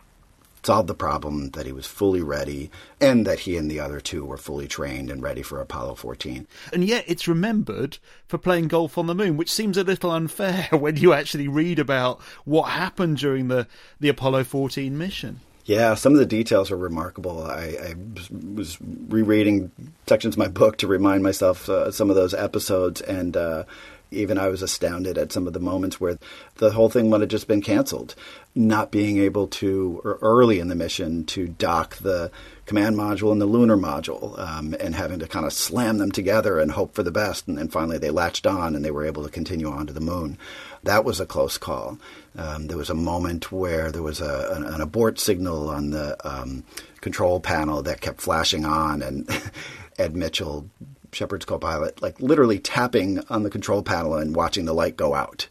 solved 0.66 0.88
the 0.88 0.96
problem, 0.96 1.52
that 1.52 1.66
he 1.66 1.72
was 1.72 1.86
fully 1.86 2.22
ready, 2.22 2.72
and 3.00 3.26
that 3.26 3.40
he 3.40 3.56
and 3.58 3.70
the 3.70 3.80
other 3.80 4.02
two 4.02 4.26
were 4.26 4.38
fully 4.38 4.68
trained 4.68 5.10
and 5.10 5.22
ready 5.22 5.42
for 5.42 5.62
Apollo 5.62 5.96
14. 5.96 6.48
And 6.74 6.84
yet 6.84 7.06
it's 7.08 7.28
remembered 7.28 7.98
for 8.28 8.38
playing 8.38 8.68
golf 8.68 8.98
on 8.98 9.08
the 9.08 9.16
moon, 9.16 9.38
which 9.38 9.52
seems 9.52 9.78
a 9.78 9.84
little 9.84 10.12
unfair 10.12 10.68
when 10.72 10.98
you 10.98 11.14
actually 11.14 11.48
read 11.48 11.80
about 11.80 12.22
what 12.44 12.70
happened 12.70 13.18
during 13.18 13.48
the, 13.48 13.68
the 14.00 14.10
Apollo 14.10 14.46
14 14.46 14.98
mission. 14.98 15.40
Yeah, 15.66 15.96
some 15.96 16.14
of 16.14 16.20
the 16.20 16.28
details 16.28 16.70
are 16.70 16.78
remarkable. 16.78 17.44
I, 17.44 17.76
I 17.82 17.96
was 18.54 18.78
rereading 19.08 19.72
sections 20.06 20.36
of 20.36 20.38
my 20.38 20.48
book 20.48 20.78
to 20.78 20.88
remind 20.88 21.24
myself 21.24 21.68
uh, 21.68 21.92
some 21.92 22.12
of 22.12 22.16
those 22.16 22.36
episodes, 22.36 23.02
and 23.02 23.36
uh, 23.36 23.64
even 24.12 24.38
I 24.38 24.50
was 24.50 24.62
astounded 24.62 25.18
at 25.18 25.32
some 25.32 25.48
of 25.48 25.54
the 25.54 25.60
moments 25.60 26.00
where 26.00 26.20
the 26.56 26.72
whole 26.72 26.90
thing 26.90 27.10
might 27.10 27.22
have 27.22 27.30
just 27.30 27.48
been 27.48 27.62
canceled. 27.62 28.14
Not 28.58 28.90
being 28.90 29.18
able 29.18 29.48
to, 29.48 30.02
or 30.06 30.18
early 30.22 30.60
in 30.60 30.70
the 30.70 30.76
mission, 30.76 31.26
to 31.26 31.48
dock 31.48 31.98
the 31.98 32.32
command 32.66 32.96
module 32.96 33.32
and 33.34 33.42
the 33.42 33.46
lunar 33.46 33.76
module, 33.76 34.40
um, 34.40 34.74
and 34.80 34.96
having 34.96 35.20
to 35.20 35.28
kind 35.28 35.46
of 35.46 35.52
slam 35.52 35.98
them 35.98 36.12
together 36.12 36.60
and 36.60 36.72
hope 36.72 36.96
for 36.96 37.04
the 37.04 37.12
best. 37.12 37.48
And 37.48 37.58
then 37.58 37.68
finally 37.68 37.98
they 37.98 38.12
latched 38.12 38.48
on 38.48 38.74
and 38.76 38.84
they 38.84 38.92
were 38.92 39.06
able 39.06 39.24
to 39.24 39.30
continue 39.30 39.70
on 39.70 39.88
to 39.88 39.94
the 39.94 40.00
moon. 40.00 40.38
That 40.84 41.04
was 41.04 41.20
a 41.20 41.26
close 41.26 41.58
call. 41.58 42.00
Um, 42.38 42.68
there 42.68 42.78
was 42.78 42.90
a 42.90 42.96
moment 42.96 43.52
where 43.52 43.92
there 43.92 44.04
was 44.04 44.22
a, 44.22 44.54
an, 44.56 44.64
an 44.64 44.82
abort 44.82 45.20
signal 45.20 45.70
on 45.70 45.90
the 45.90 46.16
um, 46.26 46.64
control 47.02 47.40
panel 47.40 47.82
that 47.84 48.02
kept 48.02 48.22
flashing 48.22 48.66
on, 48.66 49.02
and 49.02 49.30
Ed 49.98 50.16
Mitchell 50.16 50.70
Shepard's 51.12 51.46
co-pilot, 51.46 52.02
like 52.02 52.20
literally 52.20 52.60
tapping 52.60 53.20
on 53.30 53.44
the 53.44 53.50
control 53.50 53.82
panel 53.82 54.16
and 54.16 54.36
watching 54.36 54.66
the 54.66 54.74
light 54.74 54.98
go 54.98 55.14
out. 55.14 55.48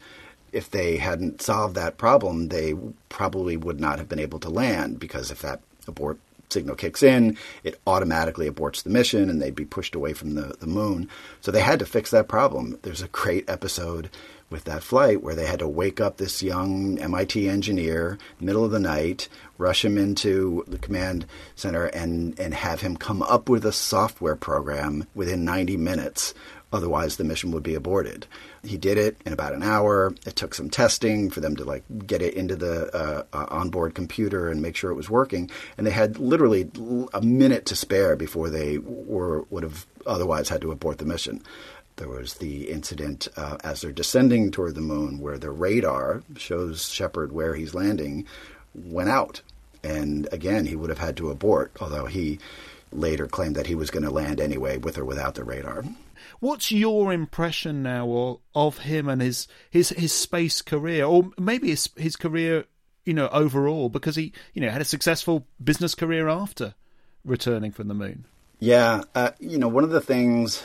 If 0.55 0.71
they 0.71 0.97
hadn't 0.97 1.43
solved 1.43 1.75
that 1.75 1.99
problem, 1.99 2.49
they 2.49 2.75
probably 3.09 3.57
would 3.57 3.81
not 3.81 3.99
have 3.99 4.09
been 4.09 4.19
able 4.19 4.39
to 4.41 4.49
land 4.49 4.99
because 4.99 5.31
if 5.31 5.43
that 5.43 5.61
abort 5.87 6.19
signal 6.51 6.77
kicks 6.77 7.03
in, 7.03 7.37
it 7.65 7.81
automatically 7.87 8.49
aborts 8.49 8.83
the 8.83 8.91
mission 8.91 9.29
and 9.29 9.43
they'd 9.43 9.55
be 9.55 9.65
pushed 9.65 9.95
away 9.95 10.13
from 10.13 10.35
the, 10.35 10.55
the 10.61 10.67
moon. 10.67 11.09
So 11.41 11.51
they 11.51 11.61
had 11.61 11.81
to 11.81 11.87
fix 11.87 12.11
that 12.11 12.29
problem. 12.29 12.79
There's 12.83 13.03
a 13.03 13.09
great 13.09 13.49
episode 13.51 14.09
with 14.51 14.65
that 14.65 14.83
flight 14.83 15.23
where 15.23 15.35
they 15.35 15.47
had 15.47 15.59
to 15.59 15.67
wake 15.67 16.01
up 16.01 16.17
this 16.17 16.43
young 16.43 16.99
MIT 16.99 17.49
engineer 17.49 18.19
middle 18.39 18.65
of 18.65 18.71
the 18.71 18.79
night, 18.79 19.29
rush 19.59 19.85
him 19.85 19.99
into 19.99 20.65
the 20.69 20.79
command 20.79 21.27
center 21.57 21.87
and 21.87 22.39
and 22.39 22.55
have 22.55 22.81
him 22.81 22.97
come 22.97 23.23
up 23.23 23.49
with 23.49 23.65
a 23.65 23.73
software 23.73 24.37
program 24.37 25.07
within 25.15 25.45
90 25.45 25.77
minutes 25.77 26.35
otherwise 26.75 27.17
the 27.17 27.25
mission 27.25 27.53
would 27.53 27.63
be 27.63 27.75
aborted. 27.75 28.27
He 28.65 28.77
did 28.77 28.99
it 28.99 29.17
in 29.25 29.33
about 29.33 29.55
an 29.55 29.63
hour. 29.63 30.15
It 30.27 30.37
took 30.37 30.55
some 30.55 30.69
testing 30.69 31.31
for 31.31 31.41
them 31.41 31.55
to 31.57 31.65
like 31.65 31.85
get 32.07 32.21
it 32.21 32.35
into 32.35 32.57
the 32.57 32.95
uh, 32.95 33.23
uh, 33.33 33.47
onboard 33.49 33.95
computer 33.95 34.51
and 34.51 34.61
make 34.61 34.77
sure 34.77 34.91
it 34.91 34.97
was 34.97 35.09
working. 35.09 35.51
And 35.79 35.87
they 35.87 35.93
had 35.93 36.19
literally 36.19 36.71
a 37.15 37.23
minute 37.23 37.65
to 37.67 37.77
spare 37.77 38.17
before 38.17 38.51
they 38.51 38.79
were 38.79 39.43
would 39.51 39.63
have 39.63 39.87
otherwise 40.07 40.49
had 40.49 40.61
to 40.63 40.73
abort 40.73 40.99
the 40.99 41.05
mission. 41.05 41.43
There 41.97 42.09
was 42.09 42.35
the 42.35 42.69
incident 42.71 43.29
uh, 43.37 43.57
as 43.63 43.81
they're 43.81 43.93
descending 43.93 44.51
toward 44.51 44.75
the 44.75 44.81
moon 44.81 45.21
where 45.21 45.39
the 45.39 45.51
radar 45.51 46.23
shows 46.37 46.89
Shepard 46.89 47.31
where 47.31 47.55
he's 47.55 47.73
landing 47.73 48.27
went 48.75 49.09
out. 49.09 49.43
And 49.85 50.27
again, 50.33 50.67
he 50.67 50.75
would 50.75 50.91
have 50.91 50.99
had 50.99 51.17
to 51.19 51.31
abort, 51.31 51.71
although 51.81 52.07
he 52.07 52.41
later 52.91 53.27
claimed 53.27 53.55
that 53.57 53.67
he 53.67 53.75
was 53.75 53.91
going 53.91 54.05
to 54.05 54.11
land 54.11 54.41
anyway 54.41 54.77
with 54.79 54.99
or 54.99 55.05
without 55.05 55.35
the 55.35 55.45
radar. 55.45 55.85
What's 56.41 56.73
your 56.73 57.13
impression 57.13 57.83
now 57.83 58.41
of 58.55 58.79
him 58.79 59.09
and 59.09 59.23
his 59.23 59.49
his 59.71 59.91
his 59.91 60.13
space 60.13 60.63
career, 60.63 61.05
or 61.05 61.31
maybe 61.39 61.69
his 61.69 61.91
his 61.97 62.17
career, 62.17 62.65
you 63.05 63.15
know, 63.15 63.29
overall? 63.29 63.89
Because 63.89 64.17
he, 64.17 64.33
you 64.53 64.63
know, 64.63 64.71
had 64.71 64.81
a 64.81 64.87
successful 64.87 65.47
business 65.63 65.95
career 65.95 66.29
after 66.29 66.75
returning 67.25 67.73
from 67.73 67.89
the 67.89 67.95
moon. 67.95 68.27
Yeah, 68.61 69.03
uh, 69.15 69.33
you 69.41 69.59
know, 69.59 69.69
one 69.69 69.85
of 69.85 69.91
the 69.91 70.01
things 70.01 70.65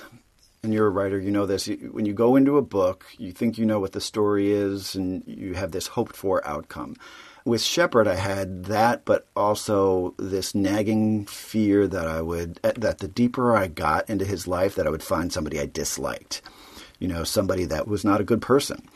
and 0.63 0.73
you're 0.73 0.87
a 0.87 0.91
writer, 0.91 1.19
you 1.19 1.31
know 1.31 1.45
this. 1.45 1.67
When 1.67 2.05
you 2.05 2.13
go 2.13 2.35
into 2.35 2.57
a 2.57 2.61
book, 2.61 3.05
you 3.17 3.31
think 3.31 3.57
you 3.57 3.65
know 3.65 3.79
what 3.79 3.93
the 3.93 4.01
story 4.01 4.51
is, 4.51 4.95
and 4.95 5.23
you 5.25 5.53
have 5.53 5.71
this 5.71 5.87
hoped 5.87 6.15
for 6.15 6.45
outcome. 6.45 6.97
With 7.45 7.61
Shepard, 7.61 8.07
I 8.07 8.15
had 8.15 8.65
that, 8.65 9.05
but 9.05 9.25
also 9.35 10.13
this 10.17 10.53
nagging 10.53 11.25
fear 11.25 11.87
that 11.87 12.07
I 12.07 12.21
would, 12.21 12.59
eh, 12.63 12.73
that 12.77 12.99
the 12.99 13.07
deeper 13.07 13.55
I 13.55 13.67
got 13.67 14.09
into 14.09 14.25
his 14.25 14.47
life, 14.47 14.75
that 14.75 14.85
I 14.85 14.89
would 14.89 15.03
find 15.03 15.31
somebody 15.31 15.59
I 15.59 15.65
disliked. 15.65 16.41
You 16.99 17.07
know, 17.07 17.23
somebody 17.23 17.65
that 17.65 17.87
was 17.87 18.03
not 18.03 18.19
a 18.19 18.25
good 18.25 18.41
person, 18.41 18.87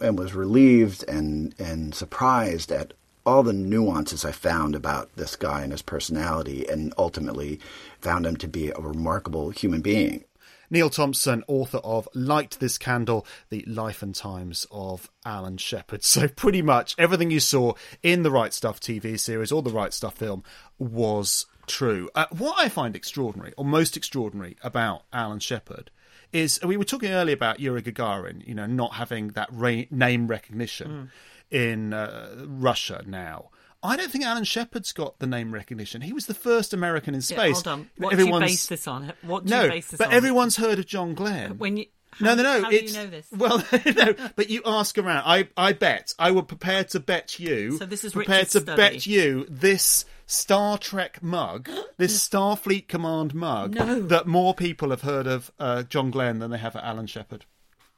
and 0.00 0.18
was 0.18 0.34
relieved 0.34 1.04
and 1.08 1.54
and 1.58 1.94
surprised 1.94 2.70
at 2.70 2.94
all 3.26 3.42
the 3.42 3.52
nuances 3.52 4.24
I 4.24 4.32
found 4.32 4.74
about 4.74 5.14
this 5.16 5.36
guy 5.36 5.62
and 5.62 5.72
his 5.72 5.82
personality, 5.82 6.66
and 6.68 6.94
ultimately 6.96 7.60
found 8.00 8.26
him 8.26 8.36
to 8.36 8.48
be 8.48 8.70
a 8.70 8.80
remarkable 8.80 9.50
human 9.50 9.80
being. 9.82 10.24
Neal 10.70 10.90
Thompson, 10.90 11.44
author 11.46 11.78
of 11.78 12.08
Light 12.14 12.56
This 12.60 12.78
Candle, 12.78 13.26
The 13.50 13.64
Life 13.66 14.02
and 14.02 14.14
Times 14.14 14.66
of 14.70 15.10
Alan 15.24 15.56
Shepard. 15.56 16.02
So, 16.08 16.26
pretty 16.26 16.62
much 16.62 16.94
everything 16.98 17.30
you 17.30 17.38
saw 17.38 17.74
in 18.02 18.22
the 18.22 18.30
Right 18.30 18.54
Stuff 18.54 18.80
TV 18.80 19.20
series 19.20 19.52
or 19.52 19.62
the 19.62 19.70
Right 19.70 19.92
Stuff 19.92 20.14
film 20.14 20.42
was 20.78 21.46
true. 21.66 22.08
Uh, 22.14 22.26
what 22.30 22.56
I 22.58 22.68
find 22.68 22.96
extraordinary, 22.96 23.52
or 23.56 23.64
most 23.64 23.96
extraordinary, 23.96 24.56
about 24.62 25.02
Alan 25.12 25.38
Shepard 25.38 25.90
is 26.32 26.60
we 26.62 26.76
were 26.76 26.84
talking 26.84 27.10
earlier 27.10 27.34
about 27.34 27.60
Yuri 27.60 27.82
Gagarin, 27.82 28.46
you 28.46 28.54
know, 28.54 28.66
not 28.66 28.94
having 28.94 29.28
that 29.28 29.48
ra- 29.52 29.84
name 29.90 30.26
recognition 30.26 31.10
mm. 31.52 31.56
in 31.56 31.92
uh, 31.92 32.44
Russia 32.46 33.02
now. 33.06 33.50
I 33.82 33.96
don't 33.96 34.10
think 34.10 34.24
Alan 34.24 34.44
Shepard's 34.44 34.92
got 34.92 35.18
the 35.20 35.26
name 35.26 35.52
recognition. 35.52 36.00
He 36.00 36.12
was 36.12 36.26
the 36.26 36.34
first 36.34 36.72
American 36.72 37.14
in 37.14 37.22
space. 37.22 37.38
Yeah, 37.38 37.52
hold 37.52 37.68
on. 37.68 37.90
What 37.96 38.16
do 38.16 38.26
you 38.26 38.38
base 38.40 38.66
this 38.66 38.88
on? 38.88 39.12
What 39.22 39.44
do 39.44 39.50
no, 39.50 39.64
you 39.64 39.70
base 39.70 39.90
this 39.90 39.98
but 39.98 40.08
on? 40.08 40.14
everyone's 40.14 40.56
heard 40.56 40.78
of 40.78 40.86
John 40.86 41.14
Glenn. 41.14 41.58
When 41.58 41.76
you 41.76 41.86
how, 42.12 42.34
no, 42.34 42.34
no, 42.34 42.42
no. 42.42 42.62
How 42.64 42.70
it's, 42.70 42.92
do 42.92 42.98
you 42.98 43.04
know 43.04 43.10
this? 43.10 43.26
Well, 43.36 43.58
no, 43.96 44.30
but 44.34 44.50
you 44.50 44.62
ask 44.66 44.98
around. 44.98 45.22
I, 45.24 45.48
I 45.56 45.72
bet. 45.72 46.14
I 46.18 46.30
would 46.30 46.48
prepare 46.48 46.84
to 46.84 47.00
bet 47.00 47.38
you. 47.38 47.78
So 47.78 47.86
this 47.86 48.04
is 48.04 48.12
prepared 48.12 48.38
Richard's 48.38 48.52
to 48.52 48.60
study. 48.60 48.76
bet 48.76 49.06
you 49.06 49.46
this 49.48 50.04
Star 50.26 50.78
Trek 50.78 51.22
mug, 51.22 51.70
this 51.96 52.28
Starfleet 52.28 52.88
Command 52.88 53.34
mug, 53.34 53.74
no. 53.74 54.00
that 54.00 54.26
more 54.26 54.54
people 54.54 54.90
have 54.90 55.02
heard 55.02 55.26
of 55.26 55.52
uh, 55.58 55.84
John 55.84 56.10
Glenn 56.10 56.38
than 56.38 56.50
they 56.50 56.58
have 56.58 56.74
of 56.74 56.82
Alan 56.82 57.06
Shepard. 57.06 57.44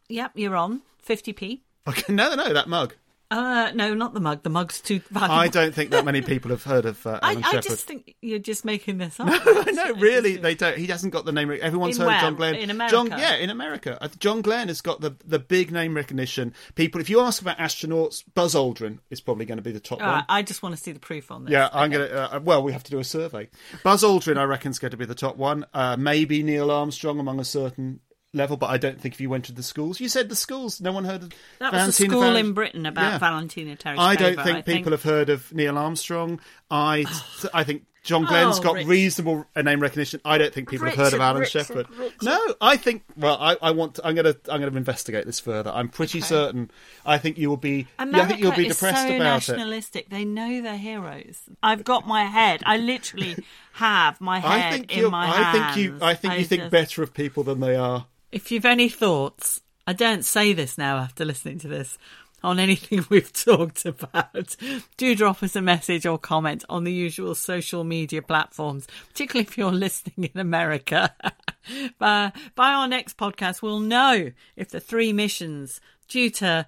Yep, 0.09 0.33
you're 0.35 0.57
on. 0.57 0.83
50p. 1.07 1.61
Okay, 1.89 2.13
no, 2.13 2.35
no, 2.35 2.45
no, 2.45 2.53
that 2.53 2.69
mug. 2.69 2.95
Uh, 3.31 3.71
no, 3.75 3.95
not 3.95 4.13
the 4.13 4.21
mug. 4.21 4.43
The 4.43 4.51
mug's 4.51 4.81
too 4.81 5.01
valuable. 5.11 5.37
I 5.37 5.47
don't 5.47 5.73
think 5.73 5.91
that 5.91 6.05
many 6.05 6.21
people 6.21 6.51
have 6.51 6.65
heard 6.65 6.85
of 6.85 7.07
uh, 7.07 7.21
Alan 7.23 7.39
I, 7.39 7.41
Shepard. 7.43 7.59
I 7.59 7.61
just 7.61 7.87
think 7.87 8.17
you're 8.21 8.41
just 8.41 8.65
making 8.65 8.99
this 8.99 9.21
up. 9.21 9.29
No, 9.29 9.63
no, 9.71 9.95
really, 9.95 10.37
they 10.37 10.57
don't. 10.57 10.77
He 10.77 10.87
hasn't 10.87 11.13
got 11.13 11.25
the 11.25 11.33
name. 11.33 11.51
Everyone's 11.63 11.97
in 11.97 12.03
heard 12.03 12.15
of 12.15 12.21
John 12.21 12.35
Glenn. 12.35 12.57
In 12.57 12.71
America? 12.71 12.93
John, 12.93 13.07
yeah, 13.11 13.37
in 13.37 13.51
America. 13.51 14.03
Uh, 14.03 14.09
John 14.19 14.43
Glenn 14.43 14.67
has 14.67 14.81
got 14.81 15.01
the 15.01 15.15
the 15.25 15.39
big 15.39 15.71
name 15.71 15.95
recognition. 15.95 16.55
People, 16.75 17.01
if 17.01 17.09
you 17.09 17.21
ask 17.21 17.41
about 17.41 17.59
astronauts, 17.59 18.25
Buzz 18.35 18.57
Aldrin 18.57 18.99
is 19.11 19.21
probably 19.21 19.45
going 19.45 19.59
to 19.59 19.63
be 19.63 19.73
the 19.73 19.79
top 19.79 20.01
All 20.01 20.07
one. 20.07 20.17
right, 20.17 20.25
I 20.29 20.43
just 20.43 20.63
want 20.65 20.75
to 20.75 20.83
see 20.83 20.91
the 20.91 20.99
proof 20.99 21.31
on 21.31 21.45
this. 21.45 21.53
Yeah, 21.53 21.69
I'm 21.73 21.91
going 21.91 22.09
to. 22.09 22.35
Uh, 22.35 22.41
well, 22.41 22.65
we 22.65 22.73
have 22.73 22.83
to 22.83 22.91
do 22.91 22.99
a 22.99 23.05
survey. 23.05 23.49
Buzz 23.85 24.03
Aldrin, 24.03 24.39
I 24.39 24.45
reckon, 24.45 24.73
is 24.73 24.81
going 24.81 24.91
to 24.91 24.97
be 24.97 25.07
the 25.07 25.15
top 25.15 25.37
one. 25.37 25.67
Uh, 25.73 25.97
maybe 25.97 26.43
Neil 26.43 26.71
Armstrong 26.71 27.21
among 27.21 27.39
a 27.39 27.45
certain 27.45 28.01
level, 28.33 28.57
but 28.57 28.71
I 28.71 28.77
don't 28.79 29.01
think 29.01 29.15
if 29.15 29.21
you 29.21 29.29
went 29.31 29.45
to 29.47 29.53
the 29.53 29.63
schools, 29.63 30.01
you 30.01 30.09
said 30.09 30.29
the 30.29 30.37
schools. 30.37 30.81
No 30.81 30.93
one 30.93 31.05
heard 31.05 31.23
of 31.25 31.33
That 31.59 31.73
was 31.73 31.89
a 31.89 31.93
school 32.05 32.21
Val- 32.21 32.37
in 32.37 32.53
Britain 32.53 32.87
about 32.87 33.13
Yeah. 33.13 33.19
Valentina 33.19 33.77
Tereshkova. 33.77 33.99
I 33.99 34.17
don't 34.17 34.37
think 34.43 34.59
I 34.59 34.63
people 34.63 34.93
have 34.93 35.03
heard 35.03 35.31
of 35.31 35.53
Neil 35.53 35.77
Armstrong. 35.77 36.41
I, 36.71 37.05
I 37.55 37.65
think 37.65 37.85
John 38.03 38.25
Glenn's 38.25 38.59
Oh, 38.59 38.63
got 38.63 38.77
reasonable 38.87 39.45
uh, 39.55 39.61
name 39.61 39.81
recognition. 39.81 40.21
I 40.25 40.39
don't 40.39 40.55
think 40.55 40.71
people 40.71 40.87
have 40.87 40.97
heard 40.97 41.13
of 41.13 41.21
Alan 41.21 41.41
Richard, 41.43 41.67
Shepard. 41.67 41.87
No, 42.23 42.39
I 42.59 42.79
think. 42.79 43.03
Well, 43.15 43.37
I, 43.39 43.57
I 43.61 43.73
want. 43.73 43.97
To, 43.97 44.07
I'm 44.07 44.15
going 44.15 44.25
to. 44.25 44.39
I'm 44.51 44.61
going 44.61 44.73
to 44.73 44.79
investigate 44.79 45.27
this 45.27 45.39
further. 45.39 45.71
I'm 45.71 45.91
pretty 45.91 46.23
certain. 46.23 46.71
I 47.05 47.19
think 47.19 47.37
you 47.37 47.51
will 47.51 47.59
be. 47.59 47.89
America 47.99 48.25
I 48.25 48.29
think 48.29 48.41
you'll 48.41 48.53
be 48.57 48.69
is 48.69 48.77
depressed 48.77 49.03
so 49.03 49.17
about 49.17 49.49
it. 49.49 49.53
nationalistic. 49.53 50.09
They 50.09 50.25
know 50.25 50.63
their 50.63 50.79
heroes. 50.79 51.41
I've 51.63 51.85
got 51.85 52.07
my 52.07 52.25
head. 52.25 52.63
I 52.65 52.79
literally 52.79 53.37
have 53.75 54.19
my 54.19 54.39
head 54.39 54.51
I 54.51 54.71
think 54.71 54.97
in 54.97 55.11
my 55.11 55.27
I 55.29 55.53
think 55.53 55.77
you. 55.77 55.99
I 56.01 56.15
think 56.15 56.39
you 56.39 56.45
think 56.47 56.71
better 56.71 57.03
of 57.03 57.13
people 57.13 57.43
than 57.45 57.61
they 57.61 57.77
are. 57.77 58.07
If 58.33 58.51
you've 58.53 58.65
any 58.65 58.89
thoughts, 58.89 59.61
I 59.87 59.93
don't 59.93 60.25
say 60.25 60.53
this 60.53 60.79
now 60.79 60.99
after 60.99 61.25
listening 61.25 61.59
to 61.61 61.69
this, 61.69 61.99
on 62.43 62.59
anything 62.59 63.05
we've 63.11 63.33
talked 63.33 63.85
about, 63.85 64.57
do 64.97 65.15
drop 65.15 65.43
us 65.43 65.57
a 65.57 65.63
message 65.63 66.07
or 66.07 66.19
comment 66.19 66.65
on 66.69 66.85
the 66.85 66.93
usual 66.93 67.35
social 67.35 67.85
media 67.85 68.23
platforms, 68.23 68.87
particularly 69.09 69.47
if 69.47 69.59
you're 69.59 69.73
listening 69.73 70.31
in 70.33 70.41
America. 70.41 71.15
uh, 72.01 72.31
by 72.55 72.73
our 72.73 72.89
next 72.89 73.17
podcast, 73.17 73.63
we'll 73.63 73.81
know 73.81 74.31
if 74.57 74.71
the 74.71 74.81
three 74.81 75.13
missions 75.13 75.81
due 76.09 76.31
to 76.31 76.67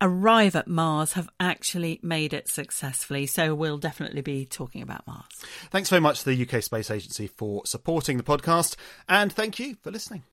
arrive 0.00 0.54
at 0.54 0.68
Mars 0.68 1.14
have 1.14 1.30
actually 1.40 1.98
made 2.02 2.34
it 2.34 2.48
successfully. 2.48 3.26
So 3.26 3.54
we'll 3.54 3.78
definitely 3.78 4.20
be 4.20 4.44
talking 4.44 4.82
about 4.82 5.06
Mars. 5.06 5.24
Thanks 5.70 5.88
very 5.88 6.00
much 6.00 6.22
to 6.22 6.24
the 6.26 6.46
UK 6.46 6.62
Space 6.62 6.90
Agency 6.90 7.26
for 7.26 7.64
supporting 7.64 8.18
the 8.18 8.22
podcast, 8.22 8.76
and 9.08 9.32
thank 9.32 9.58
you 9.58 9.76
for 9.82 9.90
listening. 9.90 10.24